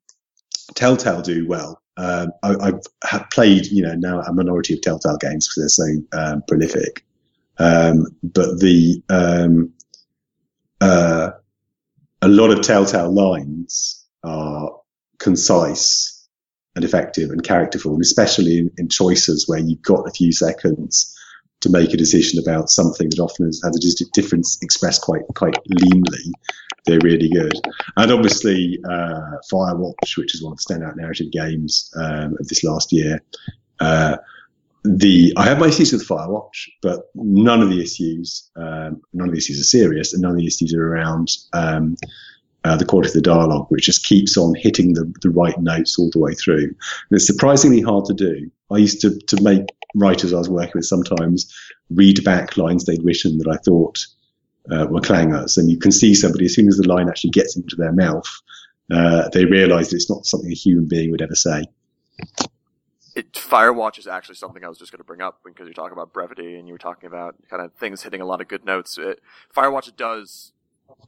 Telltale 0.76 1.22
do 1.22 1.48
well. 1.48 1.82
Um, 1.98 2.32
I, 2.44 2.74
have 3.04 3.30
played 3.32 3.66
you 3.68 3.84
know 3.84 3.96
now 3.96 4.22
a 4.22 4.34
minority 4.34 4.74
of 4.74 4.82
Telltale 4.82 5.18
games 5.18 5.48
because 5.48 5.78
they're 5.78 5.88
so 5.88 6.20
um, 6.20 6.44
prolific. 6.48 7.04
Um, 7.60 8.06
but 8.24 8.60
the 8.60 9.02
um, 9.10 9.74
uh, 10.80 11.32
a 12.28 12.30
lot 12.30 12.52
of 12.52 12.62
Telltale 12.62 13.14
lines 13.14 14.06
are 14.22 14.70
concise 15.18 16.28
and 16.76 16.84
effective 16.84 17.32
and 17.32 17.42
characterful, 17.42 17.94
and 17.94 18.02
especially 18.02 18.60
in, 18.60 18.72
in, 18.78 18.90
choices 18.90 19.48
where 19.48 19.60
you've 19.60 19.82
got 19.82 20.08
a 20.08 20.12
few 20.12 20.34
seconds 20.34 21.18
to 21.62 21.70
make 21.70 21.94
a 21.94 21.98
decision 21.98 22.38
about 22.38 22.70
something 22.70 23.10
that 23.10 23.20
often 23.20 23.46
has, 23.46 23.64
a 23.64 24.12
difference 24.12 24.60
expressed 24.62 25.02
quite 25.02 25.22
quite 25.36 25.56
leanly. 25.72 26.32
They're 26.86 27.00
really 27.02 27.30
good, 27.30 27.54
and 27.96 28.12
obviously 28.12 28.78
uh, 28.84 29.38
Firewatch, 29.50 30.18
which 30.18 30.36
is 30.36 30.44
one 30.44 30.52
of 30.52 30.60
the 30.60 30.74
standout 30.74 30.98
narrative 30.98 31.32
games 31.32 31.90
um, 31.96 32.36
of 32.40 32.48
this 32.50 32.64
last 32.64 32.92
year. 32.92 33.22
Uh, 33.80 34.18
the 34.88 35.34
I 35.36 35.46
have 35.46 35.60
my 35.60 35.68
issues 35.68 35.92
with 35.92 36.08
Firewatch, 36.08 36.70
but 36.82 37.10
none 37.16 37.62
of 37.62 37.70
the 37.70 37.82
issues, 37.82 38.50
um, 38.56 39.02
none 39.14 39.28
of 39.28 39.34
the 39.34 39.38
issues 39.38 39.60
are 39.60 39.66
serious, 39.66 40.14
and 40.14 40.22
none 40.22 40.32
of 40.32 40.38
the 40.38 40.48
issues 40.48 40.74
are 40.74 40.88
around 40.88 41.30
um, 41.54 41.98
uh, 42.64 42.78
the 42.78 42.86
quality 42.86 43.10
of 43.10 43.14
the 43.14 43.22
dialogue, 43.22 43.68
which 43.70 43.86
just 43.86 44.06
keeps 44.06 44.38
on 44.38 44.56
hitting 44.56 44.94
the, 44.94 45.12
the 45.22 45.30
right 45.30 45.60
notes 45.60 46.00
all 46.00 46.10
the 46.12 46.20
way 46.20 46.34
through. 46.34 46.64
And 46.64 47.12
it's 47.12 47.28
surprisingly 47.28 47.82
hard 47.82 48.06
to 48.06 48.14
do. 48.14 48.50
I 48.72 48.78
used 48.78 49.02
to 49.02 49.20
to 49.20 49.42
make 49.44 49.66
writers 49.96 50.34
I 50.34 50.38
was 50.38 50.50
working 50.50 50.74
with 50.76 50.86
sometimes 50.86 51.54
read 51.90 52.24
back 52.24 52.58
lines 52.58 52.86
they'd 52.86 53.04
written 53.04 53.38
that 53.40 53.48
I 53.48 53.58
thought 53.58 54.06
uh, 54.72 54.88
were 54.90 55.02
clangers, 55.02 55.58
and 55.58 55.70
you 55.70 55.78
can 55.78 55.92
see 55.92 56.16
somebody 56.16 56.46
as 56.46 56.56
soon 56.56 56.68
as 56.68 56.78
the 56.78 56.88
line 56.88 57.10
actually 57.10 57.32
gets 57.32 57.56
into 57.56 57.76
their 57.76 57.94
mouth, 57.94 58.28
uh, 58.92 59.28
they 59.30 59.46
realise 59.46 59.92
it's 59.92 60.10
not 60.10 60.26
something 60.26 60.52
a 60.52 60.56
human 60.56 60.88
being 60.88 61.12
would 61.12 61.22
ever 61.22 61.36
say 61.36 61.66
it, 63.18 63.34
Firewatch 63.34 63.98
is 63.98 64.06
actually 64.06 64.36
something 64.36 64.64
I 64.64 64.70
was 64.70 64.78
just 64.78 64.92
going 64.92 65.00
to 65.00 65.04
bring 65.04 65.22
up 65.22 65.40
because 65.44 65.66
you're 65.66 65.74
talking 65.74 65.98
about 65.98 66.14
brevity 66.14 66.56
and 66.56 66.68
you 66.68 66.76
were 66.76 66.78
talking 66.78 67.08
about 67.08 67.36
kind 67.50 67.64
of 67.64 67.74
things 67.74 68.04
hitting 68.04 68.22
a 68.22 68.26
lot 68.26 68.42
of 68.42 68.48
good 68.48 68.64
notes. 68.64 68.96
It, 69.00 69.22
Firewatch 69.56 69.96
does, 69.96 70.52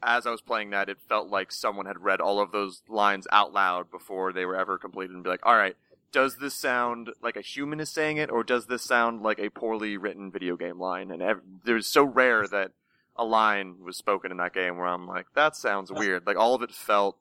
as 0.02 0.26
I 0.26 0.32
was 0.32 0.42
playing 0.42 0.72
that, 0.72 0.90
it 0.90 0.98
felt 1.08 1.30
like 1.30 1.52
someone 1.52 1.86
had 1.86 2.02
read 2.02 2.20
all 2.20 2.40
of 2.40 2.52
those 2.52 2.82
lines 2.90 3.28
out 3.32 3.54
loud 3.54 3.92
before 3.92 4.34
they 4.34 4.44
were 4.44 4.56
ever 4.56 4.80
completed 4.80 5.14
and 5.14 5.24
be 5.24 5.30
like, 5.30 5.46
all 5.46 5.56
right, 5.56 5.78
does 6.12 6.38
this 6.38 6.56
sound 6.56 7.12
like 7.22 7.38
a 7.38 7.42
human 7.42 7.80
is 7.80 7.92
saying 7.92 8.18
it 8.18 8.32
or 8.32 8.44
does 8.44 8.66
this 8.66 8.82
sound 8.82 9.22
like 9.22 9.38
a 9.38 9.52
poorly 9.52 9.96
written 9.96 10.32
video 10.32 10.58
game 10.58 10.80
line? 10.80 11.12
And 11.12 11.22
ev- 11.22 11.42
there's 11.64 11.86
so 11.86 12.04
rare 12.04 12.48
that 12.48 12.72
a 13.16 13.24
line 13.24 13.76
was 13.84 13.98
spoken 13.98 14.32
in 14.32 14.38
that 14.38 14.56
game 14.56 14.78
where 14.78 14.88
I'm 14.88 15.06
like, 15.06 15.28
that 15.36 15.56
sounds 15.56 15.92
weird. 15.92 16.26
Like 16.26 16.38
all 16.38 16.56
of 16.56 16.64
it 16.64 16.72
felt 16.72 17.18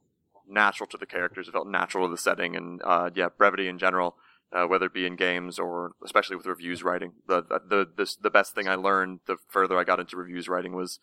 natural 0.49 0.87
to 0.87 0.97
the 0.97 1.05
characters. 1.05 1.47
It 1.47 1.53
felt 1.53 1.69
natural 1.69 2.07
to 2.07 2.11
the 2.11 2.17
setting 2.17 2.57
and, 2.57 2.81
uh, 2.83 3.11
yeah, 3.15 3.29
brevity 3.37 3.69
in 3.69 3.79
general 3.79 4.17
uh, 4.53 4.67
whether 4.67 4.87
it 4.87 4.95
be 4.95 5.07
in 5.07 5.17
games 5.17 5.59
or 5.59 5.93
especially 6.05 6.37
with 6.37 6.47
reviews 6.47 6.83
writing. 6.83 7.13
The 7.27 7.43
the 7.43 7.87
the, 7.97 8.17
the 8.21 8.31
best 8.31 8.55
thing 8.55 8.69
I 8.69 8.75
learned 8.75 9.21
the 9.27 9.37
further 9.49 9.79
I 9.79 9.85
got 9.85 10.01
into 10.01 10.17
reviews 10.17 10.49
writing 10.49 10.75
was, 10.75 10.99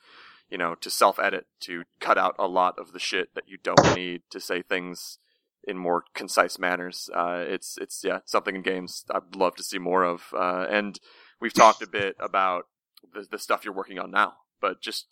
you 0.50 0.58
know, 0.58 0.76
to 0.76 0.90
self 0.90 1.20
edit, 1.20 1.48
to 1.62 1.84
cut 2.00 2.18
out 2.18 2.36
a 2.40 2.48
lot 2.48 2.78
of 2.80 2.94
the 2.94 3.00
shit 3.00 3.36
that 3.36 3.48
you 3.48 3.58
don't 3.62 3.96
need, 3.96 4.22
to 4.32 4.40
say 4.40 4.62
things 4.62 5.20
in 5.68 5.78
more 5.78 6.04
concise 6.14 6.60
manners. 6.60 7.10
Uh, 7.14 7.44
it's 7.48 7.78
it's 7.80 8.04
yeah 8.04 8.20
something 8.26 8.56
in 8.56 8.62
games 8.62 9.06
I'd 9.14 9.36
love 9.36 9.56
to 9.56 9.64
see 9.64 9.80
more 9.80 10.04
of. 10.04 10.34
Uh, 10.34 10.66
and 10.70 11.00
we've 11.40 11.54
talked 11.54 11.82
a 11.82 11.88
bit 11.88 12.16
about 12.20 12.66
the 13.14 13.28
the 13.30 13.40
stuff 13.40 13.64
you're 13.64 13.74
working 13.74 14.00
on 14.00 14.12
now, 14.12 14.34
but 14.62 14.82
just. 14.82 15.08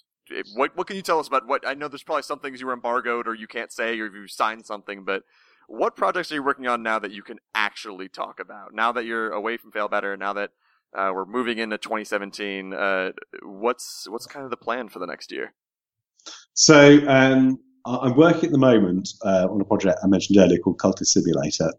What 0.55 0.77
what 0.77 0.88
can 0.88 0.95
you 0.95 1.01
tell 1.01 1.19
us 1.19 1.27
about 1.27 1.47
what 1.47 1.67
I 1.67 1.73
know? 1.73 1.89
There's 1.89 2.01
probably 2.01 2.23
some 2.23 2.39
things 2.39 2.61
you 2.61 2.67
were 2.67 2.73
embargoed 2.73 3.27
or 3.27 3.36
you 3.36 3.45
can't 3.45 3.73
say 3.73 3.99
or 3.99 4.07
you 4.07 4.25
signed 4.25 4.65
something, 4.65 5.03
but 5.03 5.23
what 5.74 5.95
projects 5.95 6.32
are 6.32 6.36
you 6.36 6.43
working 6.43 6.67
on 6.67 6.84
now 6.84 6.99
that 6.99 7.11
you 7.11 7.24
can 7.24 7.39
actually 7.55 8.07
talk 8.07 8.39
about? 8.39 8.74
Now 8.74 8.91
that 8.91 9.05
you're 9.05 9.32
away 9.32 9.57
from 9.57 9.71
Failbetter, 9.71 10.17
now 10.17 10.34
that 10.34 10.51
uh, 10.95 11.11
we're 11.13 11.26
moving 11.26 11.57
into 11.57 11.80
2017, 11.80 12.74
uh, 12.74 13.11
what's 13.41 14.07
what's 14.07 14.28
kind 14.28 14.43
of 14.43 14.51
the 14.51 14.57
plan 14.57 14.88
for 14.88 14.99
the 14.99 15.07
next 15.07 15.32
year? 15.32 15.53
So 16.53 16.99
um, 17.07 17.59
I'm 17.86 18.15
working 18.15 18.45
at 18.45 18.51
the 18.51 18.59
moment 18.59 19.09
uh, 19.26 19.47
on 19.49 19.59
a 19.59 19.65
project 19.65 19.97
I 20.03 20.07
mentioned 20.07 20.38
earlier 20.38 20.59
called 20.59 20.78
Cultist 20.78 21.07
Simulator, 21.07 21.74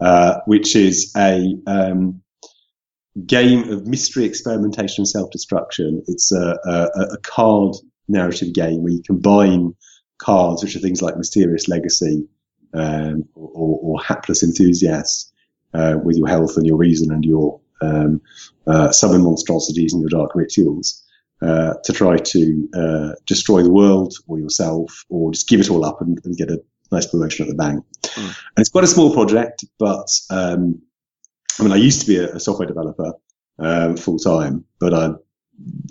uh, 0.00 0.40
which 0.44 0.76
is 0.76 1.10
a 1.16 1.56
um, 1.66 2.20
game 3.24 3.72
of 3.72 3.86
mystery 3.86 4.26
experimentation 4.26 5.02
and 5.02 5.08
self-destruction. 5.08 6.02
It's 6.06 6.32
a, 6.32 6.58
a, 6.66 6.88
a 7.14 7.18
card 7.22 7.76
narrative 8.08 8.52
game 8.52 8.82
where 8.82 8.92
you 8.92 9.02
combine 9.06 9.74
cards, 10.18 10.62
which 10.62 10.76
are 10.76 10.80
things 10.80 11.00
like 11.00 11.16
Mysterious 11.16 11.66
Legacy 11.66 12.28
um, 12.74 13.28
or, 13.34 13.78
or, 13.82 14.00
hapless 14.02 14.42
enthusiasts 14.42 15.32
uh, 15.74 15.96
with 16.02 16.16
your 16.16 16.28
health 16.28 16.56
and 16.56 16.66
your 16.66 16.76
reason 16.76 17.12
and 17.12 17.24
your 17.24 17.60
um, 17.80 18.20
uh, 18.66 18.90
summon 18.90 19.22
monstrosities 19.22 19.92
and 19.92 20.02
your 20.02 20.10
dark 20.10 20.34
rituals 20.34 21.02
uh, 21.42 21.74
to 21.84 21.92
try 21.92 22.16
to 22.16 22.68
uh, 22.74 23.12
destroy 23.26 23.62
the 23.62 23.72
world 23.72 24.14
or 24.26 24.38
yourself 24.38 25.04
or 25.08 25.32
just 25.32 25.48
give 25.48 25.60
it 25.60 25.70
all 25.70 25.84
up 25.84 26.00
and, 26.00 26.20
and 26.24 26.36
get 26.36 26.50
a 26.50 26.60
nice 26.90 27.06
promotion 27.06 27.44
at 27.44 27.48
the 27.48 27.54
bank. 27.54 27.84
Mm. 28.02 28.24
And 28.24 28.58
it's 28.58 28.70
quite 28.70 28.84
a 28.84 28.88
small 28.88 29.12
project, 29.12 29.64
but 29.78 30.08
um, 30.30 30.82
I 31.58 31.62
mean, 31.62 31.72
I 31.72 31.76
used 31.76 32.00
to 32.02 32.06
be 32.06 32.16
a, 32.16 32.34
a 32.34 32.40
software 32.40 32.68
developer 32.68 33.12
um, 33.58 33.96
full 33.96 34.18
time, 34.18 34.64
but 34.78 34.94
I'm 34.94 35.18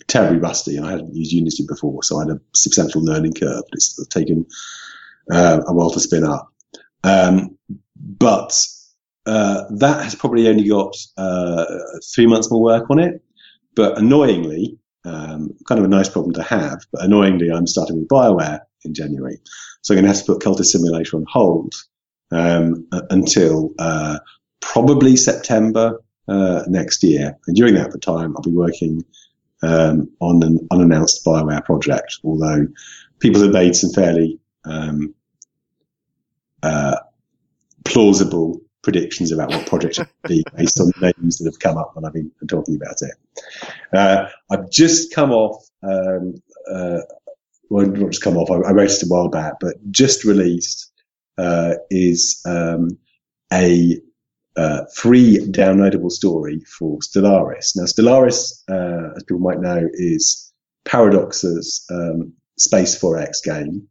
terribly 0.08 0.40
rusty 0.40 0.78
and 0.78 0.86
I 0.86 0.92
hadn't 0.92 1.16
used 1.16 1.32
Unity 1.32 1.66
before, 1.68 2.04
so 2.04 2.18
I 2.18 2.24
had 2.24 2.38
a 2.38 2.42
substantial 2.54 3.04
learning 3.04 3.34
curve. 3.34 3.64
It's 3.74 4.06
taken 4.08 4.46
uh, 5.32 5.62
a 5.68 5.74
while 5.74 5.90
to 5.92 6.00
spin 6.00 6.24
up. 6.24 6.54
Um, 7.04 7.58
but 7.96 8.66
uh, 9.26 9.64
that 9.72 10.04
has 10.04 10.16
probably 10.16 10.48
only 10.48 10.68
got 10.68 10.96
uh, 11.18 11.66
three 12.14 12.28
months 12.28 12.50
more 12.50 12.62
work 12.62 12.90
on 12.90 13.00
it. 13.00 13.22
But 13.76 13.98
annoyingly, 13.98 14.78
um, 15.06 15.52
kind 15.68 15.80
of 15.80 15.86
a 15.86 15.90
nice 15.90 16.10
problem 16.10 16.34
to 16.34 16.44
have, 16.44 16.86
but 16.92 17.04
annoyingly, 17.04 17.52
I'm 17.52 17.68
starting 17.68 18.00
with 18.00 18.08
BioWare 18.08 18.62
in 18.84 18.94
January. 18.94 19.40
So 19.82 19.94
I'm 19.94 19.98
going 20.02 20.12
to 20.12 20.18
have 20.18 20.26
to 20.26 20.34
put 20.34 20.42
Cultist 20.42 20.68
Simulator 20.68 21.18
on 21.18 21.26
hold 21.30 21.74
um, 22.32 22.88
until 23.10 23.74
uh, 23.80 24.20
probably 24.62 25.16
September 25.16 26.02
uh, 26.28 26.64
next 26.68 27.04
year. 27.04 27.38
And 27.48 27.56
during 27.56 27.76
that 27.76 28.02
time, 28.02 28.36
I'll 28.36 28.44
be 28.44 28.52
working 28.52 29.04
um, 29.62 30.10
on 30.20 30.44
an 30.44 30.68
unannounced 30.72 31.26
BioWare 31.26 31.64
project, 31.64 32.18
although 32.24 32.68
people 33.20 33.42
have 33.42 33.52
made 33.52 33.76
some 33.76 33.92
fairly 33.92 34.40
um, 34.66 35.14
uh, 36.64 36.98
plausible 37.86 38.62
predictions 38.84 39.32
about 39.32 39.50
what 39.50 39.68
projects 39.68 40.00
would 40.00 40.08
be 40.28 40.46
based 40.56 40.80
on 40.80 40.92
names 41.02 41.38
that 41.38 41.46
have 41.46 41.60
come 41.60 41.78
up 41.78 41.96
when 41.96 42.06
I've 42.06 42.14
been 42.14 42.32
talking 42.48 42.76
about 42.76 43.02
it. 43.02 43.12
Uh, 43.94 44.28
I've 44.50 44.70
just 44.70 45.14
come 45.14 45.32
off, 45.32 45.66
um, 45.84 46.42
uh, 46.72 47.00
well, 47.70 47.86
not 47.86 48.12
just 48.12 48.24
come 48.24 48.38
off, 48.38 48.50
I, 48.50 48.56
I 48.70 48.72
wrote 48.72 48.92
it 48.92 49.04
a 49.04 49.08
while 49.08 49.30
back, 49.30 49.56
but 49.60 49.76
just 49.92 50.24
released 50.24 50.92
uh, 51.38 51.76
is 51.90 52.42
um, 52.46 52.98
a 53.52 54.00
uh, 54.56 54.86
free 54.96 55.38
downloadable 55.52 56.12
story 56.12 56.62
for 56.62 56.98
Stellaris. 57.00 57.76
Now, 57.76 57.84
Stellaris, 57.84 58.64
uh, 58.70 59.14
as 59.16 59.24
people 59.24 59.40
might 59.40 59.60
know, 59.60 59.88
is 59.94 60.52
Paradox's 60.86 61.86
um, 61.92 62.34
Space 62.58 63.00
4X 63.00 63.44
game. 63.44 63.88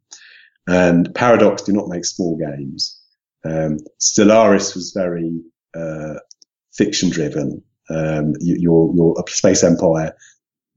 And 0.67 1.13
Paradox 1.15 1.63
do 1.63 1.71
not 1.71 1.87
make 1.87 2.05
small 2.05 2.37
games. 2.37 2.99
Um, 3.45 3.79
Stellaris 3.99 4.75
was 4.75 4.91
very 4.91 5.41
uh, 5.75 6.15
fiction 6.73 7.09
driven. 7.09 7.63
Um, 7.89 8.33
you, 8.41 8.73
are 8.73 9.23
a 9.25 9.31
space 9.31 9.63
empire 9.63 10.13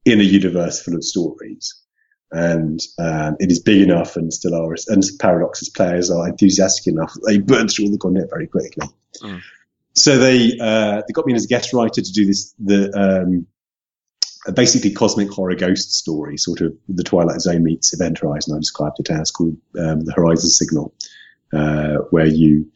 in 0.05 0.21
a 0.21 0.25
universe 0.25 0.81
full 0.81 0.95
of 0.95 1.05
stories. 1.05 1.75
And 2.33 2.81
um, 2.99 3.37
it 3.41 3.51
is 3.51 3.59
big 3.59 3.83
enough, 3.83 4.15
and 4.15 4.31
Stellaris 4.31 4.89
and 4.89 5.03
Paradox's 5.19 5.69
players 5.69 6.13
are 6.13 6.29
enthusiastic 6.29 6.93
enough 6.93 7.13
they 7.27 7.39
burn 7.39 7.67
through 7.67 7.87
all 7.87 7.91
the 7.91 7.99
content 7.99 8.31
very 8.31 8.47
quickly. 8.47 8.87
Mm. 9.21 9.41
So 9.95 10.17
they 10.19 10.57
uh, 10.61 11.03
they 11.07 11.13
got 11.13 11.27
me 11.27 11.33
in 11.33 11.37
as 11.37 11.47
a 11.47 11.49
guest 11.49 11.73
writer 11.73 12.01
to 12.01 12.13
do 12.13 12.27
this 12.27 12.55
the 12.61 12.93
um, 12.97 13.47
basically 14.55 14.93
cosmic 14.93 15.31
horror 15.31 15.55
ghost 15.55 15.93
story, 15.93 16.37
sort 16.37 16.61
of 16.61 16.75
the 16.89 17.05
Twilight 17.05 17.41
Zone 17.41 17.63
meets 17.63 17.93
Event 17.93 18.19
Horizon. 18.19 18.55
I 18.57 18.59
described 18.59 18.99
it 18.99 19.11
as 19.11 19.31
called 19.31 19.57
um, 19.79 20.05
the 20.05 20.13
Horizon 20.13 20.49
Signal, 20.49 20.95
uh, 21.53 21.97
where 22.11 22.27
you 22.27 22.71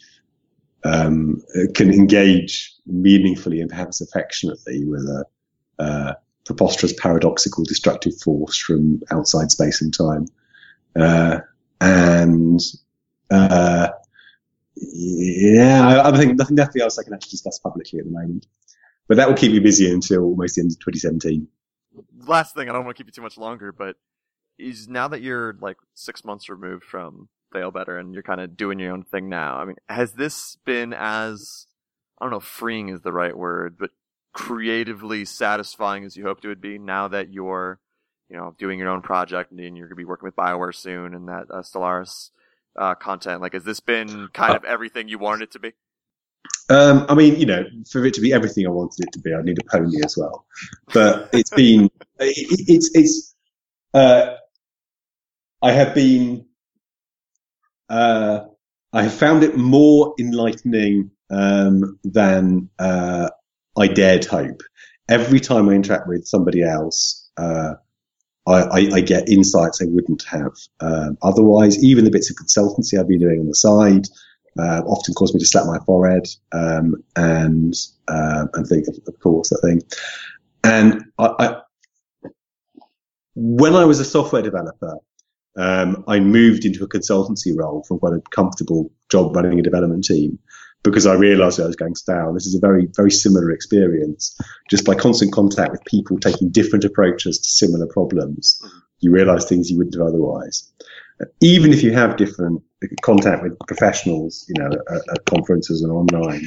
um, 0.84 1.42
can 1.74 1.92
engage 1.92 2.74
meaningfully 2.86 3.60
and 3.60 3.70
perhaps 3.70 4.00
affectionately 4.00 4.84
with 4.84 5.02
a 5.02 5.24
uh, 5.78 6.14
preposterous, 6.44 6.92
paradoxical, 6.92 7.64
destructive 7.64 8.12
force 8.20 8.58
from 8.58 9.00
outside 9.10 9.50
space 9.50 9.80
and 9.80 9.94
time, 9.94 10.26
uh, 10.96 11.40
and 11.80 12.60
uh, 13.30 13.88
yeah, 14.76 15.86
I, 15.86 16.10
I 16.10 16.16
think 16.16 16.36
nothing, 16.36 16.56
nothing 16.56 16.82
else 16.82 16.98
I 16.98 17.04
can 17.04 17.14
actually 17.14 17.30
discuss 17.30 17.58
publicly 17.58 17.98
at 18.00 18.04
the 18.04 18.10
moment. 18.10 18.46
But 19.06 19.18
that 19.18 19.28
will 19.28 19.36
keep 19.36 19.52
me 19.52 19.58
busy 19.58 19.90
until 19.90 20.22
almost 20.22 20.54
the 20.54 20.62
end 20.62 20.72
of 20.72 20.78
2017. 20.80 21.46
Last 22.26 22.54
thing, 22.54 22.68
I 22.68 22.72
don't 22.72 22.84
want 22.84 22.96
to 22.96 23.02
keep 23.02 23.08
you 23.08 23.12
too 23.12 23.22
much 23.22 23.38
longer, 23.38 23.72
but 23.72 23.96
is 24.58 24.88
now 24.88 25.08
that 25.08 25.22
you're 25.22 25.56
like 25.60 25.76
six 25.94 26.24
months 26.24 26.48
removed 26.48 26.84
from 26.84 27.28
Failbetter 27.54 27.98
and 27.98 28.14
you're 28.14 28.22
kind 28.22 28.40
of 28.40 28.56
doing 28.56 28.78
your 28.78 28.92
own 28.92 29.04
thing 29.04 29.28
now, 29.28 29.56
I 29.56 29.64
mean, 29.64 29.76
has 29.88 30.12
this 30.12 30.56
been 30.64 30.92
as, 30.92 31.66
I 32.18 32.24
don't 32.24 32.30
know 32.30 32.38
if 32.38 32.44
freeing 32.44 32.88
is 32.88 33.00
the 33.00 33.12
right 33.12 33.36
word, 33.36 33.76
but 33.78 33.90
creatively 34.32 35.24
satisfying 35.24 36.04
as 36.04 36.16
you 36.16 36.24
hoped 36.24 36.44
it 36.44 36.48
would 36.48 36.60
be 36.60 36.78
now 36.78 37.08
that 37.08 37.32
you're, 37.32 37.80
you 38.28 38.36
know, 38.36 38.54
doing 38.58 38.78
your 38.78 38.88
own 38.88 39.02
project 39.02 39.52
and 39.52 39.60
you're 39.60 39.86
going 39.86 39.90
to 39.90 39.94
be 39.94 40.04
working 40.04 40.26
with 40.26 40.36
BioWare 40.36 40.74
soon 40.74 41.14
and 41.14 41.28
that 41.28 41.46
uh, 41.50 41.62
Stellaris 41.62 42.30
uh, 42.76 42.94
content? 42.94 43.40
Like, 43.40 43.52
has 43.52 43.64
this 43.64 43.80
been 43.80 44.28
kind 44.32 44.54
of 44.54 44.64
everything 44.64 45.08
you 45.08 45.18
wanted 45.18 45.44
it 45.44 45.52
to 45.52 45.58
be? 45.58 45.72
Um, 46.70 47.04
I 47.08 47.14
mean, 47.14 47.36
you 47.36 47.46
know, 47.46 47.64
for 47.90 48.04
it 48.04 48.14
to 48.14 48.20
be 48.20 48.32
everything 48.32 48.66
I 48.66 48.70
wanted 48.70 49.06
it 49.06 49.12
to 49.12 49.18
be, 49.18 49.34
I 49.34 49.42
need 49.42 49.58
a 49.58 49.70
pony 49.70 49.98
as 50.04 50.16
well. 50.16 50.46
But 50.92 51.28
it's 51.32 51.50
been, 51.50 51.90
it, 52.18 52.68
it's, 52.68 52.90
it's, 52.94 53.34
uh, 53.92 54.36
I 55.62 55.72
have 55.72 55.94
been, 55.94 56.46
uh, 57.88 58.40
I 58.92 59.02
have 59.02 59.14
found 59.14 59.42
it 59.42 59.56
more 59.56 60.14
enlightening 60.18 61.10
um, 61.30 61.98
than 62.04 62.70
uh, 62.78 63.28
I 63.76 63.86
dared 63.88 64.24
hope. 64.24 64.62
Every 65.08 65.40
time 65.40 65.68
I 65.68 65.72
interact 65.72 66.08
with 66.08 66.26
somebody 66.26 66.62
else, 66.62 67.28
uh, 67.36 67.74
I, 68.46 68.52
I, 68.52 68.78
I, 68.94 69.00
get 69.00 69.28
insights 69.28 69.82
I 69.82 69.86
wouldn't 69.86 70.22
have 70.24 70.52
um, 70.80 71.18
otherwise. 71.22 71.82
Even 71.82 72.04
the 72.04 72.10
bits 72.10 72.30
of 72.30 72.36
consultancy 72.36 72.98
I've 72.98 73.08
been 73.08 73.20
doing 73.20 73.40
on 73.40 73.48
the 73.48 73.54
side 73.54 74.06
uh, 74.58 74.82
often 74.86 75.14
cause 75.14 75.34
me 75.34 75.40
to 75.40 75.46
slap 75.46 75.66
my 75.66 75.78
forehead 75.84 76.26
um, 76.52 77.02
and 77.16 77.74
uh, 78.08 78.46
and 78.54 78.66
think, 78.66 78.86
of, 78.88 78.98
of, 79.06 79.18
course, 79.20 79.50
that 79.50 79.60
thing. 79.62 79.82
And 80.62 81.04
I, 81.18 81.60
when 83.34 83.74
I 83.74 83.84
was 83.84 84.00
a 84.00 84.04
software 84.04 84.42
developer, 84.42 84.98
um, 85.56 86.04
I 86.08 86.20
moved 86.20 86.64
into 86.64 86.84
a 86.84 86.88
consultancy 86.88 87.52
role 87.56 87.84
from 87.86 87.98
quite 87.98 88.14
a 88.14 88.22
comfortable 88.30 88.90
job 89.10 89.34
running 89.36 89.58
a 89.58 89.62
development 89.62 90.04
team 90.04 90.38
because 90.82 91.06
I 91.06 91.14
realized 91.14 91.58
I 91.58 91.66
was 91.66 91.76
going 91.76 91.94
stale. 91.94 92.32
This 92.32 92.46
is 92.46 92.54
a 92.54 92.60
very, 92.60 92.86
very 92.94 93.10
similar 93.10 93.50
experience. 93.50 94.38
Just 94.68 94.84
by 94.84 94.94
constant 94.94 95.32
contact 95.32 95.72
with 95.72 95.84
people 95.84 96.18
taking 96.18 96.50
different 96.50 96.84
approaches 96.84 97.38
to 97.38 97.48
similar 97.48 97.86
problems, 97.86 98.60
you 99.00 99.10
realize 99.10 99.46
things 99.46 99.70
you 99.70 99.78
wouldn't 99.78 99.94
have 99.94 100.06
otherwise. 100.06 100.70
Even 101.40 101.72
if 101.72 101.82
you 101.82 101.92
have 101.92 102.16
different 102.16 102.62
contact 103.02 103.42
with 103.42 103.58
professionals, 103.66 104.44
you 104.48 104.62
know, 104.62 104.70
at, 104.90 105.02
at 105.12 105.24
conferences 105.26 105.82
and 105.82 105.92
online, 105.92 106.44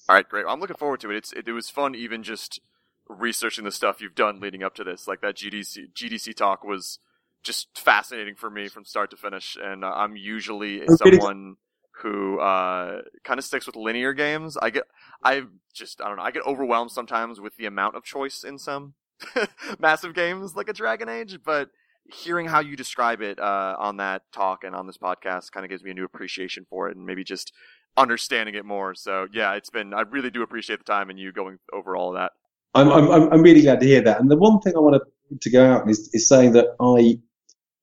All 0.09 0.17
right, 0.17 0.29
great. 0.29 0.47
Well, 0.47 0.55
I'm 0.55 0.61
looking 0.61 0.77
forward 0.77 1.01
to 1.01 1.11
it. 1.11 1.17
It's 1.17 1.33
it, 1.33 1.47
it 1.47 1.53
was 1.53 1.69
fun, 1.69 1.95
even 1.95 2.23
just 2.23 2.61
researching 3.09 3.65
the 3.65 3.73
stuff 3.73 4.01
you've 4.01 4.15
done 4.15 4.41
leading 4.41 4.63
up 4.63 4.75
to 4.77 4.85
this. 4.85 5.07
Like 5.07 5.21
that 5.21 5.37
GDC 5.37 5.93
GDC 5.93 6.35
talk 6.35 6.65
was 6.65 6.99
just 7.43 7.79
fascinating 7.79 8.35
for 8.35 8.51
me 8.51 8.69
from 8.69 8.85
start 8.85 9.11
to 9.11 9.17
finish. 9.17 9.57
And 9.61 9.85
uh, 9.85 9.93
I'm 9.95 10.17
usually 10.17 10.83
someone 10.97 11.57
who 12.03 12.39
uh, 12.39 13.03
kind 13.25 13.39
of 13.39 13.45
sticks 13.45 13.67
with 13.67 13.77
linear 13.77 14.13
games. 14.13 14.57
I 14.61 14.71
get 14.71 14.85
I 15.23 15.43
just 15.75 16.01
I 16.01 16.09
don't 16.09 16.17
know. 16.17 16.23
I 16.23 16.31
get 16.31 16.47
overwhelmed 16.47 16.91
sometimes 16.91 17.41
with 17.41 17.57
the 17.57 17.67
amount 17.67 17.97
of 17.97 18.05
choice 18.05 18.45
in 18.45 18.59
some 18.59 18.95
massive 19.79 20.15
games 20.15 20.55
like 20.55 20.69
a 20.69 20.73
Dragon 20.73 21.09
Age, 21.09 21.39
but 21.45 21.71
hearing 22.11 22.47
how 22.47 22.61
you 22.61 22.77
describe 22.77 23.21
it 23.21 23.39
uh, 23.39 23.77
on 23.79 23.99
that 23.99 24.23
talk 24.33 24.65
and 24.65 24.75
on 24.75 24.87
this 24.87 24.97
podcast 24.97 25.53
kind 25.53 25.65
of 25.65 25.71
gives 25.71 25.83
me 25.83 25.91
a 25.91 25.95
new 25.95 26.05
appreciation 26.05 26.67
for 26.71 26.89
it 26.89 26.97
and 26.97 27.05
maybe 27.05 27.25
just 27.25 27.53
understanding 27.97 28.55
it 28.55 28.65
more. 28.65 28.95
So 28.95 29.27
yeah, 29.33 29.55
it's 29.55 29.71
been 29.71 29.93
I 29.93 30.03
really 30.03 30.31
do 30.31 30.43
appreciate 30.43 30.79
the 30.79 30.85
time 30.85 31.11
and 31.11 31.19
you 31.19 31.33
going 31.33 31.59
over 31.73 31.97
all 31.97 32.11
of 32.11 32.15
that. 32.15 32.33
I'm, 32.75 32.91
I'm, 32.91 33.33
I'm 33.33 33.43
really 33.43 33.63
glad 33.63 33.81
to 33.81 33.87
hear 33.87 34.03
that. 34.03 34.21
And 34.21 34.31
the 34.31 34.37
one 34.37 34.61
thing 34.61 34.75
I 34.77 34.81
wanted 34.81 35.03
to 35.41 35.51
go 35.51 35.65
out 35.65 35.91
is, 35.91 36.11
is 36.13 36.29
saying 36.29 36.53
that 36.53 36.67
I, 36.81 37.19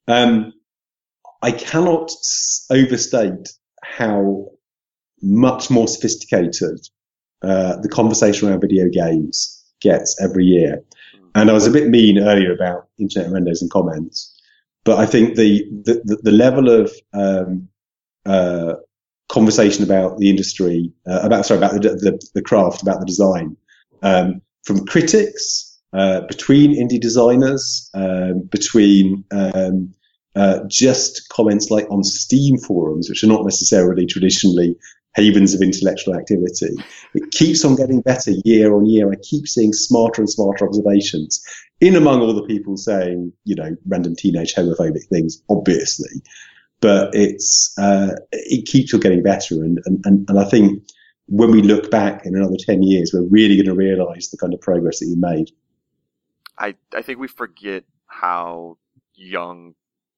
um, 0.08 0.54
I 1.42 1.52
cannot 1.52 2.12
overstate 2.70 3.50
how 3.84 4.50
much 5.22 5.70
more 5.70 5.88
sophisticated 5.88 6.80
uh, 7.42 7.78
the 7.78 7.90
conversation 7.90 8.50
around 8.50 8.62
video 8.62 8.90
games 8.90 9.64
gets 9.82 10.20
every 10.22 10.46
year. 10.46 10.84
And 11.36 11.50
I 11.50 11.54
was 11.54 11.68
a 11.68 11.72
bit 11.72 11.90
mean 11.90 12.18
earlier 12.18 12.54
about 12.54 12.88
internet 12.98 13.32
renders 13.32 13.62
and 13.62 13.70
comments, 13.70 14.34
but 14.84 14.98
I 14.98 15.06
think 15.06 15.36
the 15.36 15.68
the, 15.84 16.20
the 16.24 16.32
level 16.32 16.70
of 16.70 16.92
um, 17.14 17.68
uh, 18.26 18.76
conversation 19.28 19.84
about 19.84 20.18
the 20.18 20.30
industry, 20.30 20.92
uh, 21.08 21.20
about 21.24 21.46
sorry, 21.46 21.58
about 21.58 21.74
the, 21.74 21.90
the, 21.90 22.28
the 22.34 22.42
craft, 22.42 22.82
about 22.82 23.00
the 23.00 23.06
design, 23.06 23.58
um, 24.02 24.42
from 24.64 24.86
critics, 24.86 25.75
uh, 25.96 26.22
between 26.28 26.76
indie 26.76 27.00
designers, 27.00 27.90
um, 27.94 28.42
between 28.52 29.24
um, 29.32 29.94
uh, 30.36 30.60
just 30.68 31.30
comments 31.30 31.72
like 31.72 31.90
on 31.90 32.04
Steam 32.04 32.58
forums, 32.58 33.08
which 33.10 33.24
are 33.24 33.28
not 33.28 33.46
necessarily 33.46 34.06
traditionally 34.06 34.76
havens 35.16 35.54
of 35.54 35.62
intellectual 35.62 36.14
activity. 36.14 36.76
It 37.14 37.32
keeps 37.32 37.64
on 37.64 37.78
getting 37.78 38.02
better 38.02 38.32
year 38.44 38.76
on 38.76 38.86
year. 38.86 39.10
I 39.10 39.16
keep 39.24 39.48
seeing 39.48 39.72
smarter 39.72 40.22
and 40.22 40.30
smarter 40.30 40.68
observations 40.68 41.42
in 41.80 41.96
among 41.96 42.22
all 42.22 42.34
the 42.34 42.44
people 42.44 42.76
saying, 42.76 43.32
you 43.46 43.56
know, 43.56 43.76
random 43.88 44.16
teenage 44.18 44.54
homophobic 44.54 45.08
things, 45.10 45.42
obviously. 45.50 46.22
But 46.82 47.16
it's 47.16 47.74
uh, 47.78 48.16
it 48.34 48.68
keeps 48.68 48.94
on 48.94 49.00
getting 49.00 49.24
better, 49.24 49.64
and, 49.64 49.80
and, 49.86 50.06
and, 50.06 50.30
and 50.30 50.40
I 50.40 50.44
think 50.44 50.84
when 51.28 51.52
we 51.52 51.62
look 51.62 51.90
back 51.90 52.26
in 52.26 52.36
another 52.36 52.58
10 52.60 52.84
years, 52.84 53.12
we're 53.14 53.24
really 53.24 53.56
going 53.56 53.66
to 53.66 53.74
realize 53.74 54.30
the 54.30 54.38
kind 54.38 54.54
of 54.54 54.62
progress 54.62 55.00
that 55.00 55.08
you 55.08 55.16
made. 55.18 55.50
I, 56.58 56.76
I 56.94 57.02
think 57.02 57.20
we 57.20 57.28
forget 57.28 57.84
how 58.08 58.78
young 59.14 59.76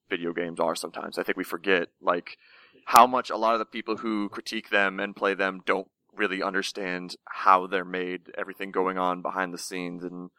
video 0.09 0.33
games 0.33 0.59
are 0.59 0.75
sometimes. 0.75 1.17
I 1.17 1.23
think 1.23 1.37
we 1.37 1.43
forget, 1.43 1.89
like, 2.01 2.37
how 2.85 3.07
much 3.07 3.29
a 3.29 3.37
lot 3.37 3.53
of 3.53 3.59
the 3.59 3.65
people 3.65 3.97
who 3.97 4.29
critique 4.29 4.69
them 4.69 4.99
and 4.99 5.15
play 5.15 5.33
them 5.33 5.61
don't 5.65 5.89
really 6.15 6.41
understand 6.41 7.15
how 7.25 7.67
they're 7.67 7.85
made, 7.85 8.31
everything 8.37 8.71
going 8.71 8.97
on 8.97 9.21
behind 9.21 9.53
the 9.53 9.57
scenes, 9.57 10.03
and 10.03 10.29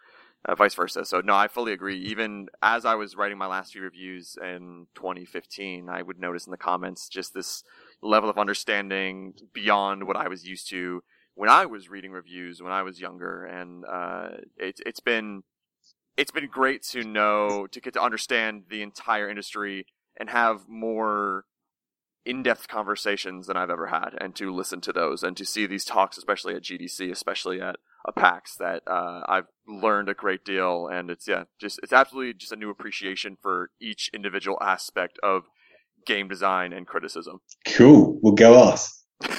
uh, 0.44 0.54
vice 0.54 0.74
versa. 0.74 1.04
So, 1.04 1.20
no, 1.20 1.34
I 1.34 1.48
fully 1.48 1.72
agree. 1.72 1.98
Even 1.98 2.48
as 2.62 2.84
I 2.84 2.94
was 2.94 3.16
writing 3.16 3.38
my 3.38 3.46
last 3.46 3.72
few 3.72 3.82
reviews 3.82 4.38
in 4.40 4.86
2015, 4.94 5.88
I 5.88 6.02
would 6.02 6.18
notice 6.18 6.46
in 6.46 6.50
the 6.50 6.56
comments 6.56 7.08
just 7.08 7.34
this 7.34 7.64
level 8.02 8.30
of 8.30 8.38
understanding 8.38 9.34
beyond 9.52 10.06
what 10.06 10.16
I 10.16 10.28
was 10.28 10.46
used 10.46 10.70
to 10.70 11.02
when 11.38 11.48
I 11.48 11.66
was 11.66 11.88
reading 11.88 12.10
reviews 12.10 12.60
when 12.60 12.72
I 12.72 12.82
was 12.82 13.00
younger, 13.00 13.44
and 13.44 13.84
uh, 13.84 14.28
it's 14.56 14.80
it's 14.84 14.98
been 14.98 15.44
it's 16.18 16.32
been 16.32 16.48
great 16.48 16.82
to 16.82 17.04
know 17.04 17.66
to 17.70 17.80
get 17.80 17.94
to 17.94 18.02
understand 18.02 18.64
the 18.68 18.82
entire 18.82 19.30
industry 19.30 19.86
and 20.18 20.28
have 20.28 20.68
more 20.68 21.44
in-depth 22.26 22.68
conversations 22.68 23.46
than 23.46 23.56
I've 23.56 23.70
ever 23.70 23.86
had, 23.86 24.10
and 24.20 24.34
to 24.36 24.52
listen 24.52 24.82
to 24.82 24.92
those 24.92 25.22
and 25.22 25.34
to 25.38 25.46
see 25.46 25.64
these 25.64 25.84
talks, 25.84 26.18
especially 26.18 26.54
at 26.54 26.62
GDC, 26.62 27.10
especially 27.10 27.62
at 27.62 27.76
a 28.06 28.12
PAX, 28.12 28.56
that 28.56 28.82
uh, 28.86 29.22
I've 29.26 29.46
learned 29.66 30.10
a 30.10 30.14
great 30.14 30.44
deal, 30.44 30.88
and 30.88 31.08
it's 31.08 31.28
yeah, 31.28 31.44
just 31.60 31.78
it's 31.82 31.92
absolutely 31.92 32.34
just 32.34 32.52
a 32.52 32.56
new 32.56 32.68
appreciation 32.68 33.38
for 33.40 33.70
each 33.80 34.10
individual 34.12 34.58
aspect 34.60 35.18
of 35.22 35.44
game 36.04 36.28
design 36.28 36.72
and 36.72 36.86
criticism. 36.86 37.40
Cool. 37.66 38.18
Well, 38.20 38.34
go 38.34 38.60
us. 38.60 39.04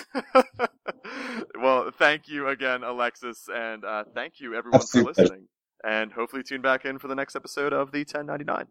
well, 1.61 1.91
thank 1.97 2.27
you 2.27 2.47
again, 2.47 2.83
Alexis, 2.83 3.47
and 3.53 3.83
uh, 3.83 4.05
thank 4.15 4.39
you 4.39 4.55
everyone 4.55 4.79
Absolutely. 4.79 5.13
for 5.13 5.21
listening. 5.21 5.47
And 5.83 6.13
hopefully 6.13 6.43
tune 6.43 6.61
back 6.61 6.85
in 6.85 6.99
for 6.99 7.07
the 7.07 7.15
next 7.15 7.35
episode 7.35 7.73
of 7.73 7.91
the 7.91 7.99
1099. 7.99 8.67